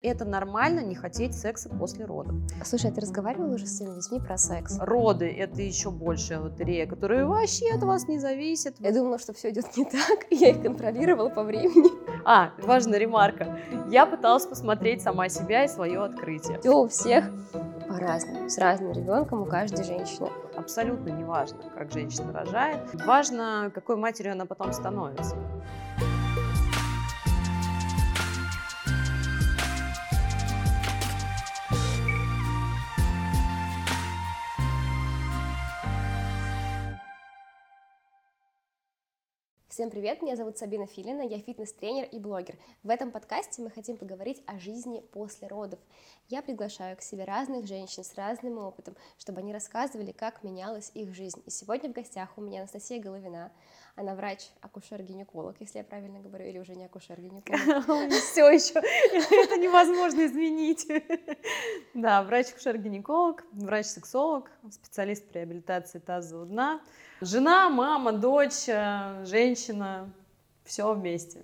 Это 0.00 0.24
нормально 0.24 0.78
не 0.78 0.94
хотеть 0.94 1.34
секса 1.34 1.68
после 1.68 2.04
родов. 2.04 2.36
Слушай, 2.64 2.92
а 2.92 2.94
ты 2.94 3.00
разговаривала 3.00 3.54
уже 3.54 3.66
с 3.66 3.78
своими 3.78 3.96
детьми 3.96 4.20
про 4.20 4.38
секс? 4.38 4.78
Роды– 4.78 5.26
это 5.38 5.60
еще 5.60 5.90
большая 5.90 6.38
лотерея, 6.38 6.86
которая 6.86 7.26
вообще 7.26 7.74
от 7.74 7.82
вас 7.82 8.06
не 8.06 8.20
зависит. 8.20 8.76
Я 8.78 8.92
думала, 8.92 9.18
что 9.18 9.32
все 9.32 9.50
идет 9.50 9.76
не 9.76 9.84
так, 9.84 10.30
и 10.30 10.36
я 10.36 10.50
их 10.50 10.62
контролировала 10.62 11.30
по 11.30 11.42
времени. 11.42 11.90
А, 12.24 12.52
важная 12.58 13.00
ремарка. 13.00 13.58
Я 13.90 14.06
пыталась 14.06 14.46
посмотреть 14.46 15.02
сама 15.02 15.28
себя 15.28 15.64
и 15.64 15.68
свое 15.68 16.04
открытие. 16.04 16.60
Все 16.60 16.70
у 16.70 16.86
всех 16.86 17.24
по-разному, 17.88 18.48
с 18.48 18.56
разным 18.56 18.92
ребенком 18.92 19.42
у 19.42 19.46
каждой 19.46 19.82
женщины. 19.82 20.28
Абсолютно 20.56 21.08
не 21.08 21.24
важно, 21.24 21.58
как 21.76 21.90
женщина 21.90 22.32
рожает. 22.32 22.78
Важно, 23.04 23.72
какой 23.74 23.96
матерью 23.96 24.32
она 24.32 24.46
потом 24.46 24.72
становится. 24.72 25.34
Всем 39.78 39.90
привет, 39.90 40.22
меня 40.22 40.34
зовут 40.34 40.58
Сабина 40.58 40.88
Филина, 40.88 41.22
я 41.22 41.38
фитнес-тренер 41.38 42.08
и 42.10 42.18
блогер. 42.18 42.56
В 42.82 42.90
этом 42.90 43.12
подкасте 43.12 43.62
мы 43.62 43.70
хотим 43.70 43.96
поговорить 43.96 44.42
о 44.44 44.58
жизни 44.58 45.04
после 45.12 45.46
родов. 45.46 45.78
Я 46.28 46.42
приглашаю 46.42 46.96
к 46.96 47.00
себе 47.00 47.22
разных 47.22 47.64
женщин 47.64 48.02
с 48.02 48.16
разным 48.16 48.58
опытом, 48.58 48.96
чтобы 49.18 49.38
они 49.38 49.52
рассказывали, 49.52 50.10
как 50.10 50.42
менялась 50.42 50.90
их 50.94 51.14
жизнь. 51.14 51.40
И 51.46 51.50
сегодня 51.50 51.90
в 51.90 51.92
гостях 51.92 52.28
у 52.36 52.40
меня 52.40 52.58
Анастасия 52.58 53.00
Головина. 53.00 53.52
Она 53.94 54.16
врач, 54.16 54.50
акушер-гинеколог, 54.62 55.54
если 55.60 55.78
я 55.78 55.84
правильно 55.84 56.18
говорю, 56.18 56.46
или 56.46 56.58
уже 56.58 56.74
не 56.74 56.84
акушер-гинеколог. 56.84 58.10
Все 58.32 58.50
еще, 58.50 58.80
это 58.80 59.58
невозможно 59.58 60.26
изменить. 60.26 60.88
Да, 61.94 62.24
врач-акушер-гинеколог, 62.24 63.44
врач-сексолог, 63.52 64.50
специалист 64.72 65.28
по 65.28 65.34
реабилитации 65.34 66.00
тазового 66.00 66.46
дна, 66.46 66.80
жена, 67.20 67.68
мама, 67.68 68.12
дочь, 68.12 68.68
э, 68.68 69.24
женщина, 69.24 70.10
все 70.64 70.92
вместе. 70.92 71.42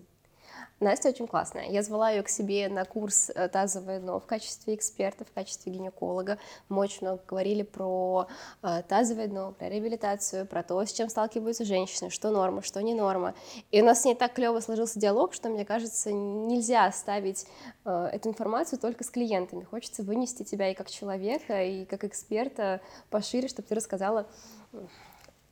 Настя 0.80 1.10
очень 1.10 1.28
классная. 1.28 1.70
Я 1.70 1.82
звала 1.82 2.10
ее 2.10 2.22
к 2.22 2.28
себе 2.28 2.68
на 2.68 2.84
курс 2.84 3.30
э, 3.34 3.48
тазовое 3.48 4.00
дно 4.00 4.18
в 4.18 4.26
качестве 4.26 4.74
эксперта, 4.74 5.24
в 5.24 5.32
качестве 5.32 5.72
гинеколога. 5.72 6.36
Мы 6.68 6.82
очень 6.82 6.98
много 7.02 7.22
говорили 7.26 7.62
про 7.62 8.26
э, 8.62 8.82
тазовое 8.86 9.28
дно, 9.28 9.52
про 9.52 9.68
реабилитацию, 9.68 10.46
про 10.46 10.62
то, 10.62 10.84
с 10.84 10.92
чем 10.92 11.08
сталкиваются 11.08 11.64
женщины, 11.64 12.10
что 12.10 12.30
норма, 12.30 12.60
что 12.60 12.82
не 12.82 12.94
норма. 12.94 13.34
И 13.70 13.80
у 13.80 13.84
нас 13.84 14.02
с 14.02 14.04
ней 14.04 14.14
так 14.14 14.34
клево 14.34 14.60
сложился 14.60 14.98
диалог, 14.98 15.32
что, 15.32 15.48
мне 15.48 15.64
кажется, 15.64 16.12
нельзя 16.12 16.86
оставить 16.86 17.46
эту 17.84 18.28
информацию 18.28 18.78
только 18.78 19.04
с 19.04 19.10
клиентами. 19.10 19.64
Хочется 19.64 20.02
вынести 20.02 20.42
тебя 20.42 20.70
и 20.70 20.74
как 20.74 20.90
человека, 20.90 21.62
и 21.62 21.84
как 21.84 22.04
эксперта 22.04 22.80
пошире, 23.10 23.48
чтобы 23.48 23.68
ты 23.68 23.74
рассказала 23.76 24.26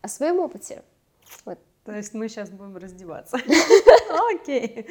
о 0.03 0.08
своем 0.08 0.41
опыте. 0.41 0.83
Вот 1.45 1.58
то 1.84 1.91
есть 1.91 2.14
мы 2.14 2.28
сейчас 2.28 2.48
будем 2.48 2.77
раздеваться. 2.77 3.39
Окей, 4.34 4.86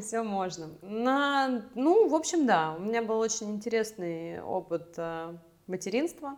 все 0.00 0.22
можно. 0.22 0.70
На, 0.82 1.62
ну, 1.76 2.08
в 2.08 2.14
общем, 2.14 2.44
да, 2.44 2.74
у 2.76 2.82
меня 2.82 3.02
был 3.02 3.20
очень 3.20 3.52
интересный 3.52 4.42
опыт 4.42 4.94
э, 4.96 5.36
материнства. 5.68 6.36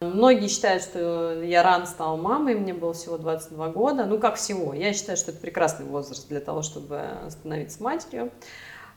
Многие 0.00 0.48
считают, 0.48 0.82
что 0.82 1.42
я 1.42 1.62
рано 1.62 1.86
стала 1.86 2.16
мамой, 2.16 2.56
мне 2.56 2.74
было 2.74 2.92
всего 2.92 3.18
22 3.18 3.68
года. 3.68 4.04
Ну, 4.04 4.18
как 4.18 4.34
всего. 4.34 4.74
Я 4.74 4.92
считаю, 4.92 5.16
что 5.16 5.30
это 5.30 5.40
прекрасный 5.40 5.86
возраст 5.86 6.26
для 6.28 6.40
того, 6.40 6.62
чтобы 6.62 7.02
становиться 7.28 7.80
матерью. 7.82 8.32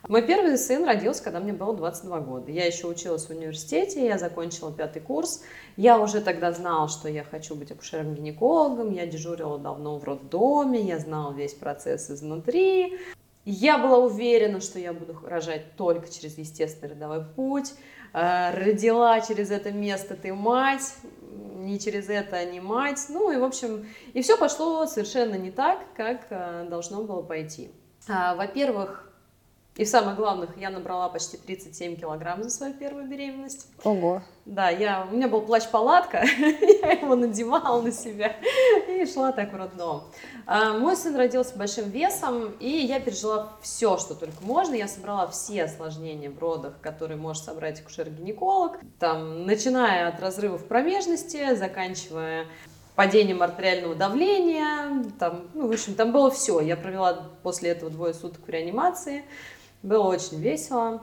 Мой 0.06 0.20
первый 0.20 0.58
сын 0.58 0.84
родился, 0.84 1.24
когда 1.24 1.40
мне 1.40 1.54
было 1.54 1.74
22 1.74 2.20
года. 2.20 2.50
Я 2.52 2.66
еще 2.66 2.86
училась 2.86 3.24
в 3.26 3.30
университете, 3.30 4.04
я 4.04 4.18
закончила 4.18 4.70
пятый 4.70 5.00
курс. 5.00 5.42
Я 5.78 5.98
уже 5.98 6.20
тогда 6.20 6.52
знала, 6.52 6.88
что 6.88 7.08
я 7.08 7.24
хочу 7.24 7.54
быть 7.54 7.70
акушером-гинекологом. 7.70 8.92
Я 8.92 9.06
дежурила 9.06 9.58
давно 9.58 9.98
в 9.98 10.04
роддоме, 10.04 10.80
я 10.82 10.98
знала 10.98 11.32
весь 11.32 11.54
процесс 11.54 12.10
изнутри. 12.10 12.98
Я 13.46 13.78
была 13.78 13.98
уверена, 13.98 14.60
что 14.60 14.78
я 14.78 14.92
буду 14.92 15.18
рожать 15.26 15.74
только 15.76 16.08
через 16.12 16.36
естественный 16.36 16.92
родовой 16.92 17.24
путь. 17.24 17.72
Э, 18.12 18.54
родила 18.54 19.18
через 19.22 19.50
это 19.50 19.72
место 19.72 20.16
ты 20.16 20.34
мать, 20.34 20.94
не 21.56 21.78
через 21.80 22.10
это 22.10 22.44
не 22.44 22.60
мать. 22.60 23.00
Ну 23.08 23.30
и, 23.30 23.38
в 23.38 23.44
общем, 23.44 23.86
и 24.12 24.20
все 24.20 24.36
пошло 24.36 24.84
совершенно 24.84 25.36
не 25.36 25.50
так, 25.50 25.78
как 25.96 26.26
э, 26.28 26.66
должно 26.68 27.02
было 27.04 27.22
пойти. 27.22 27.70
А, 28.06 28.34
во-первых, 28.34 29.13
и 29.76 29.84
в 29.84 29.88
самых 29.88 30.14
главных, 30.16 30.56
я 30.56 30.70
набрала 30.70 31.08
почти 31.08 31.36
37 31.36 31.96
килограмм 31.96 32.44
за 32.44 32.50
свою 32.50 32.74
первую 32.74 33.06
беременность. 33.08 33.66
Ого. 33.82 34.22
Да, 34.44 34.68
я, 34.68 35.04
у 35.10 35.16
меня 35.16 35.26
был 35.26 35.40
плащ-палатка, 35.40 36.22
я 36.38 36.92
его 36.92 37.16
надевала 37.16 37.82
на 37.82 37.90
себя 37.90 38.36
и 38.88 39.04
шла 39.06 39.32
так 39.32 39.52
в 39.52 39.56
роддом. 39.56 40.04
А, 40.46 40.78
мой 40.78 40.96
сын 40.96 41.16
родился 41.16 41.56
большим 41.56 41.90
весом, 41.90 42.52
и 42.60 42.68
я 42.68 43.00
пережила 43.00 43.52
все, 43.62 43.98
что 43.98 44.14
только 44.14 44.42
можно. 44.42 44.74
Я 44.74 44.86
собрала 44.86 45.26
все 45.26 45.64
осложнения 45.64 46.30
в 46.30 46.38
родах, 46.38 46.74
которые 46.80 47.16
может 47.16 47.42
собрать 47.42 47.80
акушер-гинеколог, 47.80 48.78
там, 49.00 49.44
начиная 49.44 50.08
от 50.08 50.20
разрывов 50.20 50.66
промежности, 50.66 51.54
заканчивая 51.56 52.46
падением 52.94 53.42
артериального 53.42 53.94
давления, 53.94 55.04
там, 55.18 55.48
ну, 55.54 55.66
в 55.66 55.72
общем, 55.72 55.94
там 55.94 56.12
было 56.12 56.30
все. 56.30 56.60
Я 56.60 56.76
провела 56.76 57.30
после 57.42 57.70
этого 57.70 57.90
двое 57.90 58.14
суток 58.14 58.46
в 58.46 58.48
реанимации. 58.48 59.24
Было 59.84 60.04
очень 60.04 60.40
весело. 60.40 61.02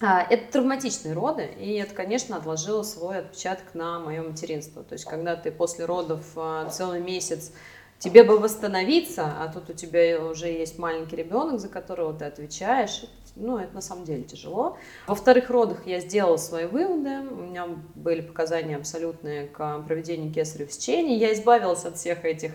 А, 0.00 0.26
это 0.28 0.54
травматичные 0.54 1.14
роды, 1.14 1.48
и 1.60 1.74
это, 1.74 1.94
конечно, 1.94 2.36
отложило 2.36 2.82
свой 2.82 3.18
отпечаток 3.18 3.74
на 3.74 4.00
мое 4.00 4.22
материнство. 4.22 4.82
То 4.82 4.94
есть, 4.94 5.04
когда 5.04 5.36
ты 5.36 5.52
после 5.52 5.84
родов 5.84 6.24
а, 6.34 6.68
целый 6.68 7.00
месяц 7.00 7.52
тебе 8.00 8.24
бы 8.24 8.40
восстановиться, 8.40 9.32
а 9.38 9.46
тут 9.52 9.70
у 9.70 9.72
тебя 9.72 10.20
уже 10.20 10.48
есть 10.48 10.80
маленький 10.80 11.14
ребенок, 11.14 11.60
за 11.60 11.68
которого 11.68 12.12
ты 12.12 12.24
отвечаешь, 12.24 13.04
ну, 13.36 13.58
это 13.58 13.72
на 13.72 13.80
самом 13.80 14.04
деле 14.04 14.24
тяжело. 14.24 14.76
Во 15.06 15.14
вторых 15.14 15.48
родах 15.48 15.86
я 15.86 16.00
сделала 16.00 16.38
свои 16.38 16.64
выводы, 16.66 17.20
у 17.20 17.42
меня 17.42 17.68
были 17.94 18.20
показания 18.20 18.76
абсолютные 18.76 19.46
к 19.46 19.78
проведению 19.86 20.34
кесарево 20.34 20.72
сечения, 20.72 21.16
я 21.18 21.32
избавилась 21.32 21.84
от 21.84 21.96
всех 21.96 22.24
этих 22.24 22.50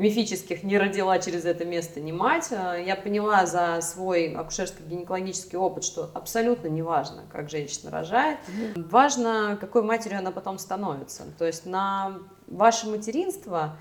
мифических 0.00 0.62
не 0.62 0.78
родила 0.78 1.18
через 1.18 1.44
это 1.44 1.64
место 1.64 2.00
не 2.00 2.12
мать. 2.12 2.48
Э, 2.50 2.82
я 2.84 2.96
поняла 2.96 3.46
за 3.46 3.80
свой 3.82 4.34
акушерско-гинекологический 4.34 5.58
опыт, 5.58 5.84
что 5.84 6.10
абсолютно 6.14 6.68
не 6.68 6.82
важно, 6.82 7.22
как 7.30 7.50
женщина 7.50 7.90
рожает. 7.90 8.38
Важно, 8.76 9.58
какой 9.60 9.82
матерью 9.82 10.18
она 10.18 10.30
потом 10.30 10.58
становится. 10.58 11.24
То 11.38 11.46
есть 11.46 11.66
на 11.66 12.18
ваше 12.46 12.88
материнство 12.88 13.76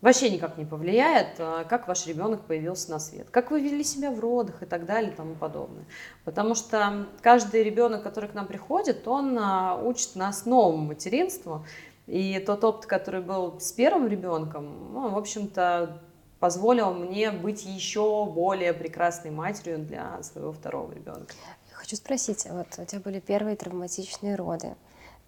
вообще 0.00 0.30
никак 0.30 0.56
не 0.56 0.64
повлияет, 0.64 1.38
э, 1.38 1.64
как 1.68 1.86
ваш 1.86 2.06
ребенок 2.06 2.46
появился 2.46 2.90
на 2.90 2.98
свет, 2.98 3.28
как 3.30 3.50
вы 3.50 3.60
вели 3.60 3.84
себя 3.84 4.10
в 4.10 4.20
родах 4.20 4.62
и 4.62 4.66
так 4.66 4.86
далее 4.86 5.12
и 5.12 5.14
тому 5.14 5.34
подобное. 5.34 5.84
Потому 6.24 6.54
что 6.54 7.06
каждый 7.20 7.62
ребенок, 7.62 8.02
который 8.02 8.30
к 8.30 8.34
нам 8.34 8.46
приходит, 8.46 9.06
он 9.06 9.38
э, 9.38 9.78
учит 9.82 10.16
нас 10.16 10.46
новому 10.46 10.78
материнству, 10.78 11.66
и 12.12 12.38
тот 12.40 12.62
опыт, 12.62 12.84
который 12.84 13.22
был 13.22 13.58
с 13.58 13.72
первым 13.72 14.06
ребенком, 14.06 14.92
ну, 14.92 15.08
в 15.08 15.16
общем-то, 15.16 15.98
позволил 16.40 16.92
мне 16.92 17.30
быть 17.30 17.64
еще 17.64 18.26
более 18.26 18.74
прекрасной 18.74 19.30
матерью 19.30 19.78
для 19.78 20.22
своего 20.22 20.52
второго 20.52 20.92
ребенка. 20.92 21.32
Хочу 21.72 21.96
спросить, 21.96 22.46
вот 22.50 22.66
у 22.76 22.84
тебя 22.84 23.00
были 23.00 23.18
первые 23.18 23.56
травматичные 23.56 24.34
роды, 24.34 24.74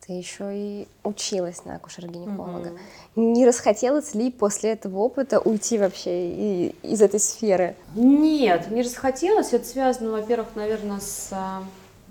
ты 0.07 0.13
еще 0.13 0.51
и 0.55 0.89
училась 1.05 1.65
на 1.65 1.77
акушер-гинеколога. 1.77 2.73
mm 2.73 2.79
Не 3.17 3.47
расхотелось 3.47 4.15
ли 4.15 4.31
после 4.31 4.73
этого 4.73 4.99
опыта 4.99 5.41
уйти 5.41 5.79
вообще 5.79 6.29
и, 6.29 6.75
из 6.83 7.01
этой 7.01 7.19
сферы? 7.19 7.77
Нет, 7.95 8.71
не 8.71 8.83
расхотелось. 8.83 9.55
Это 9.55 9.65
связано, 9.65 10.11
во-первых, 10.11 10.49
наверное, 10.55 11.01
с 11.01 11.31
а, 11.33 11.65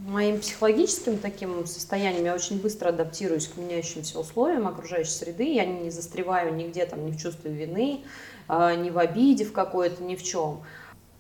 моим 0.06 0.40
психологическим 0.40 1.17
таким 1.17 1.66
состоянием 1.66 2.26
я 2.26 2.35
очень 2.35 2.61
быстро 2.61 2.90
адаптируюсь 2.90 3.47
к 3.47 3.58
меняющимся 3.58 4.20
условиям 4.20 4.67
окружающей 4.67 5.11
среды. 5.11 5.53
Я 5.53 5.66
не 5.66 5.90
застреваю 5.90 6.53
нигде 6.53 6.85
там, 6.85 7.05
ни 7.05 7.11
в 7.11 7.17
чувстве 7.17 7.52
вины, 7.52 8.03
а, 8.47 8.76
ни 8.76 8.90
в 8.90 8.97
обиде 8.97 9.46
в 9.46 9.53
какой-то, 9.53 10.03
ни 10.03 10.16
в 10.16 10.23
чем. 10.23 10.64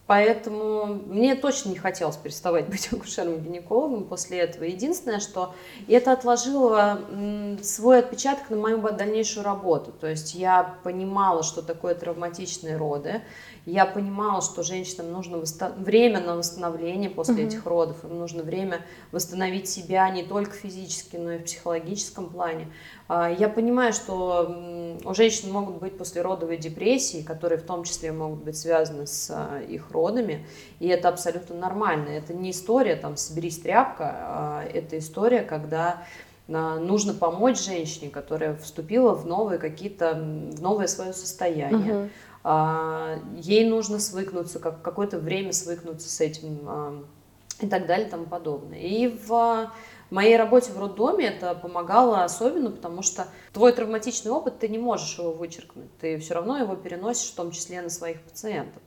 Поэтому 0.05 0.85
мне 0.85 1.33
точно 1.35 1.69
не 1.69 1.77
хотелось 1.77 2.17
переставать 2.17 2.67
быть 2.69 2.91
акушером-гинекологом 2.91 4.03
после 4.05 4.39
этого. 4.39 4.65
Единственное, 4.65 5.19
что 5.19 5.55
это 5.87 6.11
отложило 6.11 6.99
свой 7.61 7.99
отпечаток 7.99 8.49
на 8.49 8.57
мою 8.57 8.81
дальнейшую 8.81 9.45
работу. 9.45 9.91
То 9.91 10.07
есть 10.07 10.35
я 10.35 10.75
понимала, 10.83 11.41
что 11.41 11.61
такое 11.61 11.95
травматичные 11.95 12.75
роды. 12.75 13.21
Я 13.65 13.85
понимала, 13.85 14.41
что 14.41 14.61
женщинам 14.61 15.13
нужно 15.13 15.41
время 15.77 16.19
на 16.19 16.35
восстановление 16.35 17.09
после 17.09 17.35
угу. 17.35 17.43
этих 17.43 17.65
родов. 17.65 18.03
Им 18.03 18.19
нужно 18.19 18.43
время 18.43 18.81
восстановить 19.13 19.69
себя 19.69 20.09
не 20.09 20.23
только 20.23 20.51
физически, 20.51 21.15
но 21.15 21.31
и 21.31 21.37
в 21.37 21.45
психологическом 21.45 22.29
плане. 22.29 22.67
А, 23.07 23.29
я 23.29 23.49
понимаю, 23.49 23.93
что 23.93 24.97
у 25.03 25.13
женщин 25.13 25.51
могут 25.51 25.79
быть 25.79 25.97
послеродовые 25.97 26.57
депрессии, 26.57 27.21
которые 27.21 27.59
в 27.59 27.63
том 27.63 27.83
числе 27.83 28.11
могут 28.11 28.43
быть 28.43 28.57
связаны 28.57 29.07
с 29.07 29.29
а, 29.29 29.61
их 29.61 29.91
родами, 29.91 30.45
и 30.79 30.87
это 30.87 31.09
абсолютно 31.09 31.55
нормально. 31.55 32.09
Это 32.09 32.33
не 32.33 32.51
история, 32.51 32.95
там, 32.95 33.17
соберись 33.17 33.59
тряпка, 33.59 34.15
а 34.15 34.63
это 34.63 34.97
история, 34.97 35.41
когда 35.41 36.03
нужно 36.47 37.13
помочь 37.13 37.63
женщине, 37.63 38.09
которая 38.09 38.57
вступила 38.57 39.13
в 39.13 39.25
новые 39.25 39.59
какие-то, 39.59 40.13
в 40.13 40.61
новое 40.61 40.87
свое 40.87 41.13
состояние. 41.13 42.09
Угу. 42.43 43.29
Ей 43.37 43.69
нужно 43.69 43.97
свыкнуться, 43.97 44.59
как 44.59 44.81
какое-то 44.81 45.19
время 45.19 45.53
свыкнуться 45.53 46.09
с 46.09 46.19
этим 46.19 47.05
и 47.61 47.67
так 47.67 47.85
далее 47.85 48.07
и 48.07 48.09
тому 48.11 48.25
подобное. 48.25 48.79
И 48.79 49.07
в 49.07 49.71
моей 50.09 50.37
работе 50.37 50.71
в 50.71 50.79
роддоме 50.79 51.27
это 51.27 51.55
помогало 51.55 52.23
особенно, 52.23 52.71
потому 52.71 53.01
что 53.01 53.27
твой 53.53 53.73
травматичный 53.73 54.31
опыт, 54.31 54.59
ты 54.59 54.67
не 54.67 54.77
можешь 54.77 55.17
его 55.17 55.31
вычеркнуть. 55.31 55.95
Ты 55.99 56.17
все 56.19 56.35
равно 56.35 56.57
его 56.57 56.75
переносишь, 56.75 57.31
в 57.31 57.35
том 57.35 57.51
числе 57.51 57.81
на 57.81 57.89
своих 57.89 58.21
пациентов. 58.21 58.81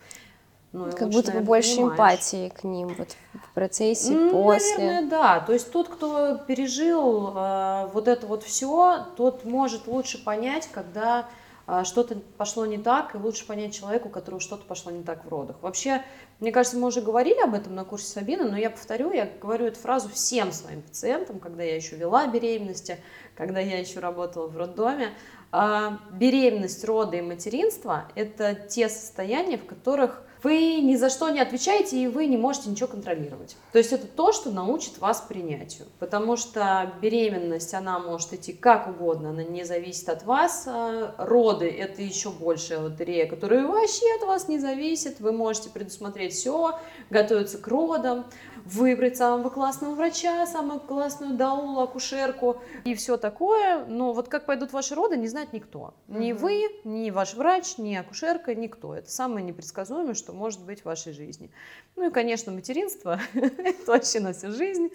Ну, 0.73 0.93
как 0.93 1.09
будто 1.09 1.33
бы 1.33 1.41
больше 1.41 1.77
понимаешь. 1.77 1.93
эмпатии 1.93 2.49
к 2.51 2.65
ним 2.65 2.89
вот, 2.99 3.17
в 3.33 3.55
процессе, 3.55 4.13
ну, 4.13 4.31
после. 4.31 4.77
Наверное, 4.77 5.09
да. 5.11 5.41
То 5.41 5.55
есть 5.55 5.73
тот, 5.73 5.89
кто 5.89 6.37
пережил 6.37 7.33
э, 7.35 7.89
вот 7.95 8.09
это 8.09 8.27
вот 8.27 8.43
все, 8.43 9.07
тот 9.17 9.45
может 9.45 9.87
лучше 9.87 10.23
понять, 10.23 10.69
когда 10.71 11.29
э, 11.67 11.83
что-то 11.85 12.19
пошло 12.37 12.67
не 12.67 12.77
так, 12.77 13.15
и 13.15 13.19
лучше 13.19 13.47
понять 13.47 13.75
человеку, 13.75 14.09
у 14.09 14.11
которого 14.11 14.39
что-то 14.39 14.67
пошло 14.67 14.93
не 14.93 15.03
так 15.03 15.25
в 15.25 15.29
родах. 15.29 15.57
Вообще, 15.63 16.03
мне 16.39 16.53
кажется, 16.53 16.77
мы 16.77 16.89
уже 16.89 17.01
говорили 17.01 17.41
об 17.41 17.55
этом 17.55 17.75
на 17.75 17.85
курсе 17.85 18.07
Сабины, 18.07 18.45
но 18.45 18.59
я 18.59 18.69
повторю, 18.69 19.11
я 19.13 19.31
говорю 19.41 19.67
эту 19.67 19.81
фразу 19.81 20.11
всем 20.11 20.53
своим 20.53 20.83
пациентам, 20.83 21.41
когда 21.41 21.63
я 21.63 21.77
еще 21.77 21.97
вела 21.97 22.27
беременности, 22.27 22.99
когда 23.35 23.61
я 23.61 23.79
еще 23.79 24.01
работала 24.01 24.47
в 24.47 24.57
роддоме. 24.57 25.13
А, 25.51 25.99
беременность, 26.13 26.85
роды 26.85 27.19
и 27.19 27.23
материнство– 27.23 28.09
это 28.15 28.55
те 28.55 28.91
состояния, 28.91 29.57
в 29.57 29.65
которых 29.65 30.26
вы 30.43 30.81
ни 30.81 30.97
за 30.97 31.11
что 31.11 31.29
не 31.31 31.41
отвечаете, 31.41 31.97
и 31.97 32.07
вы 32.07 32.27
не 32.27 32.37
можете 32.37 32.71
ничего 32.71 32.89
контролировать. 32.89 33.57
То 33.73 33.79
есть 33.79 33.93
это 33.93 34.07
то, 34.07 34.33
что 34.33 34.51
научит 34.51 34.99
вас 34.99 35.21
принятию. 35.21 35.87
Потому 35.99 36.37
что 36.37 36.93
беременность, 37.01 37.75
она 37.75 37.99
может 37.99 38.33
идти 38.33 38.53
как 38.53 38.89
угодно, 38.89 39.31
она 39.31 39.43
не 39.43 39.65
зависит 39.65 40.09
от 40.09 40.25
вас. 40.25 40.65
А 40.67 41.15
роды– 41.19 41.69
это 41.79 42.03
еще 42.03 42.31
большая 42.31 42.81
лотерея, 42.81 43.27
которая 43.27 43.67
вообще 43.67 44.07
от 44.21 44.27
вас 44.27 44.49
не 44.49 44.59
зависит. 44.59 45.21
Вы 45.21 45.33
можете 45.33 45.71
предусмотреть 45.71 46.35
все, 46.35 46.79
готовиться 47.11 47.59
к 47.59 47.67
родам 47.69 48.27
выбрать 48.67 49.17
самого 49.17 49.49
классного 49.49 49.95
врача, 49.95 50.47
самую 50.47 50.81
классную 50.81 51.35
даулу, 51.35 51.81
акушерку 51.81 52.61
и 52.85 52.95
все 52.95 53.17
такое. 53.17 53.85
Но 53.87 54.13
вот 54.13 54.29
как 54.29 54.47
пойдут 54.47 54.73
ваши 54.73 54.95
роды, 54.95 55.17
не 55.17 55.29
знает 55.29 55.53
никто. 55.53 55.95
Ни 56.09 56.33
угу. 56.33 56.43
вы, 56.43 56.63
ни 56.85 57.11
ваш 57.11 57.35
врач, 57.35 57.79
ни 57.79 57.95
акушерка, 57.95 58.55
никто. 58.55 58.95
Это 58.95 59.11
самое 59.11 59.45
непредсказуемое, 59.45 60.15
что 60.15 60.33
может 60.33 60.63
быть 60.63 60.83
в 60.83 60.85
вашей 60.85 61.13
жизни. 61.13 61.51
Ну 61.95 62.09
и, 62.09 62.11
конечно, 62.11 62.53
материнство– 62.53 63.21
это 63.35 63.87
вообще 63.87 64.21
на 64.21 64.33
всю 64.33 64.51
жизнь. 64.51 64.91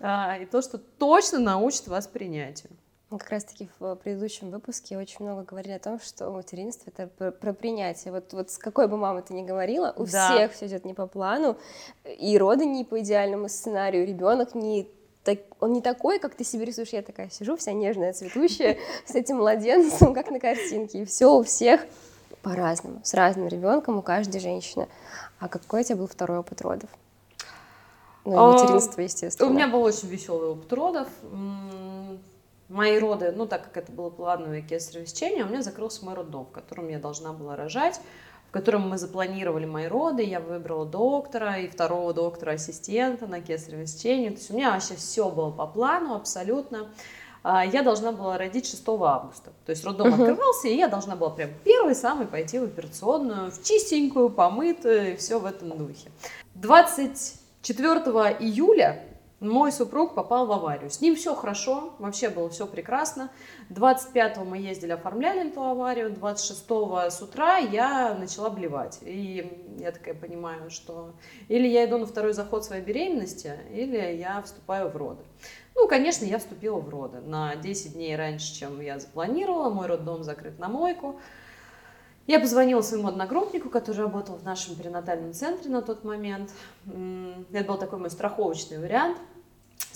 А, 0.00 0.38
и 0.38 0.46
то, 0.46 0.60
что 0.62 0.78
точно 0.78 1.38
научит 1.38 1.86
вас 1.86 2.06
принятию. 2.06 2.70
Мы 3.12 3.18
как 3.18 3.28
раз-таки 3.28 3.68
в 3.78 3.94
предыдущем 3.96 4.50
выпуске 4.50 4.96
очень 4.96 5.26
много 5.26 5.42
говорили 5.42 5.72
о 5.72 5.78
том, 5.78 6.00
что 6.00 6.30
материнство 6.30 6.88
это 6.88 7.08
про, 7.08 7.30
про 7.30 7.52
принятие. 7.52 8.10
Вот, 8.10 8.32
вот 8.32 8.50
с 8.50 8.56
какой 8.56 8.88
бы 8.88 8.96
мамы 8.96 9.20
ты 9.20 9.34
ни 9.34 9.42
говорила, 9.42 9.92
у 9.98 10.06
да. 10.06 10.30
всех 10.30 10.52
все 10.54 10.66
идет 10.66 10.86
не 10.86 10.94
по 10.94 11.06
плану, 11.06 11.58
и 12.06 12.38
роды 12.38 12.64
не 12.64 12.86
по 12.86 13.00
идеальному 13.00 13.50
сценарию, 13.50 14.06
ребенок 14.06 14.54
не 14.54 14.88
так, 15.24 15.40
он 15.60 15.74
не 15.74 15.82
такой, 15.82 16.20
как 16.20 16.34
ты 16.36 16.42
себе 16.42 16.64
рисуешь. 16.64 16.88
Я 16.88 17.02
такая 17.02 17.28
сижу, 17.28 17.54
вся 17.58 17.72
нежная, 17.72 18.14
цветущая, 18.14 18.78
с 19.04 19.14
этим 19.14 19.36
младенцем, 19.36 20.14
как 20.14 20.30
на 20.30 20.40
картинке. 20.40 21.02
И 21.02 21.04
все 21.04 21.26
у 21.26 21.42
всех 21.42 21.82
по-разному, 22.40 23.02
с 23.04 23.12
разным 23.12 23.46
ребенком, 23.46 23.98
у 23.98 24.02
каждой 24.02 24.40
женщины. 24.40 24.88
А 25.38 25.48
какой 25.48 25.82
у 25.82 25.84
тебя 25.84 25.96
был 25.96 26.06
второй 26.06 26.38
опыт 26.38 26.62
родов? 26.62 26.88
Ну, 28.24 28.52
материнство, 28.52 29.02
естественно. 29.02 29.50
У 29.50 29.52
меня 29.52 29.68
был 29.68 29.82
очень 29.82 30.08
веселый 30.08 30.48
опыт 30.48 30.72
родов 30.72 31.08
мои 32.72 32.98
роды, 32.98 33.32
ну, 33.32 33.46
так 33.46 33.64
как 33.64 33.76
это 33.76 33.92
было 33.92 34.10
плановое 34.10 34.62
кесарево 34.62 35.06
сечение, 35.06 35.44
у 35.44 35.48
меня 35.48 35.62
закрылся 35.62 36.04
мой 36.04 36.14
роддом, 36.14 36.46
в 36.46 36.50
котором 36.50 36.88
я 36.88 36.98
должна 36.98 37.32
была 37.32 37.54
рожать, 37.54 38.00
в 38.48 38.52
котором 38.52 38.88
мы 38.88 38.98
запланировали 38.98 39.66
мои 39.66 39.86
роды, 39.86 40.22
я 40.22 40.40
выбрала 40.40 40.86
доктора 40.86 41.58
и 41.58 41.68
второго 41.68 42.12
доктора-ассистента 42.12 43.26
на 43.26 43.40
кесарево 43.40 43.86
сечение, 43.86 44.30
то 44.30 44.38
есть 44.38 44.50
у 44.50 44.54
меня 44.54 44.72
вообще 44.72 44.94
все 44.94 45.30
было 45.30 45.50
по 45.50 45.66
плану 45.66 46.14
абсолютно. 46.14 46.88
А, 47.44 47.64
я 47.64 47.82
должна 47.82 48.12
была 48.12 48.38
родить 48.38 48.66
6 48.66 48.84
августа. 48.86 49.50
То 49.66 49.70
есть 49.70 49.84
роддом 49.84 50.08
uh-huh. 50.08 50.12
открывался, 50.12 50.68
и 50.68 50.76
я 50.76 50.86
должна 50.86 51.16
была 51.16 51.30
прям 51.30 51.50
первый 51.64 51.94
самый 51.96 52.26
пойти 52.26 52.58
в 52.58 52.64
операционную, 52.64 53.50
в 53.50 53.62
чистенькую, 53.64 54.30
помытую, 54.30 55.14
и 55.14 55.16
все 55.16 55.40
в 55.40 55.46
этом 55.46 55.76
духе. 55.76 56.10
24 56.54 58.00
июля 58.38 59.02
мой 59.42 59.72
супруг 59.72 60.14
попал 60.14 60.46
в 60.46 60.52
аварию. 60.52 60.88
С 60.88 61.00
ним 61.00 61.16
все 61.16 61.34
хорошо, 61.34 61.94
вообще 61.98 62.28
было 62.28 62.48
все 62.48 62.66
прекрасно. 62.66 63.30
25-го 63.70 64.44
мы 64.44 64.58
ездили, 64.58 64.92
оформляли 64.92 65.48
эту 65.50 65.62
аварию, 65.62 66.12
26-го 66.12 67.10
с 67.10 67.20
утра 67.20 67.56
я 67.56 68.14
начала 68.14 68.50
блевать. 68.50 69.00
И 69.02 69.76
я 69.78 69.90
такая 69.90 70.14
понимаю, 70.14 70.70
что 70.70 71.12
или 71.48 71.66
я 71.66 71.84
иду 71.86 71.98
на 71.98 72.06
второй 72.06 72.32
заход 72.32 72.64
своей 72.64 72.82
беременности, 72.82 73.58
или 73.72 73.98
я 74.16 74.40
вступаю 74.42 74.88
в 74.88 74.96
роды. 74.96 75.24
Ну, 75.74 75.88
конечно, 75.88 76.24
я 76.24 76.38
вступила 76.38 76.78
в 76.78 76.88
роды 76.88 77.20
на 77.20 77.56
10 77.56 77.94
дней 77.94 78.14
раньше, 78.14 78.54
чем 78.54 78.80
я 78.80 79.00
запланировала. 79.00 79.70
Мой 79.70 79.88
роддом 79.88 80.22
закрыт 80.22 80.58
на 80.60 80.68
мойку. 80.68 81.18
Я 82.28 82.38
позвонила 82.38 82.82
своему 82.82 83.08
одногруппнику, 83.08 83.68
который 83.68 84.02
работал 84.02 84.36
в 84.36 84.44
нашем 84.44 84.76
перинатальном 84.76 85.32
центре 85.32 85.68
на 85.68 85.82
тот 85.82 86.04
момент. 86.04 86.52
Это 86.86 87.64
был 87.66 87.76
такой 87.76 87.98
мой 87.98 88.10
страховочный 88.10 88.78
вариант– 88.78 89.18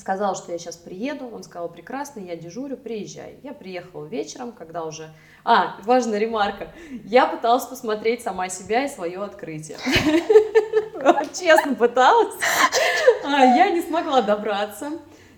сказала, 0.06 0.36
что 0.36 0.52
я 0.52 0.58
сейчас 0.58 0.76
приеду. 0.76 1.28
Он 1.32 1.42
сказал, 1.42 1.68
прекрасно, 1.68 2.20
я 2.20 2.36
дежурю, 2.36 2.76
приезжай. 2.76 3.40
Я 3.42 3.52
приехала 3.52 4.06
вечером, 4.06 4.52
когда 4.52 4.84
уже... 4.84 5.10
А, 5.44 5.80
важная 5.82 6.20
ремарка. 6.20 6.68
Я 7.02 7.26
пыталась 7.26 7.64
посмотреть 7.64 8.22
сама 8.22 8.48
себя 8.48 8.84
и 8.84 8.88
свое 8.88 9.20
открытие. 9.20 9.78
Честно 11.34 11.74
пыталась. 11.74 12.34
А, 13.24 13.44
я 13.56 13.70
не 13.70 13.82
смогла 13.82 14.22
добраться. 14.22 14.92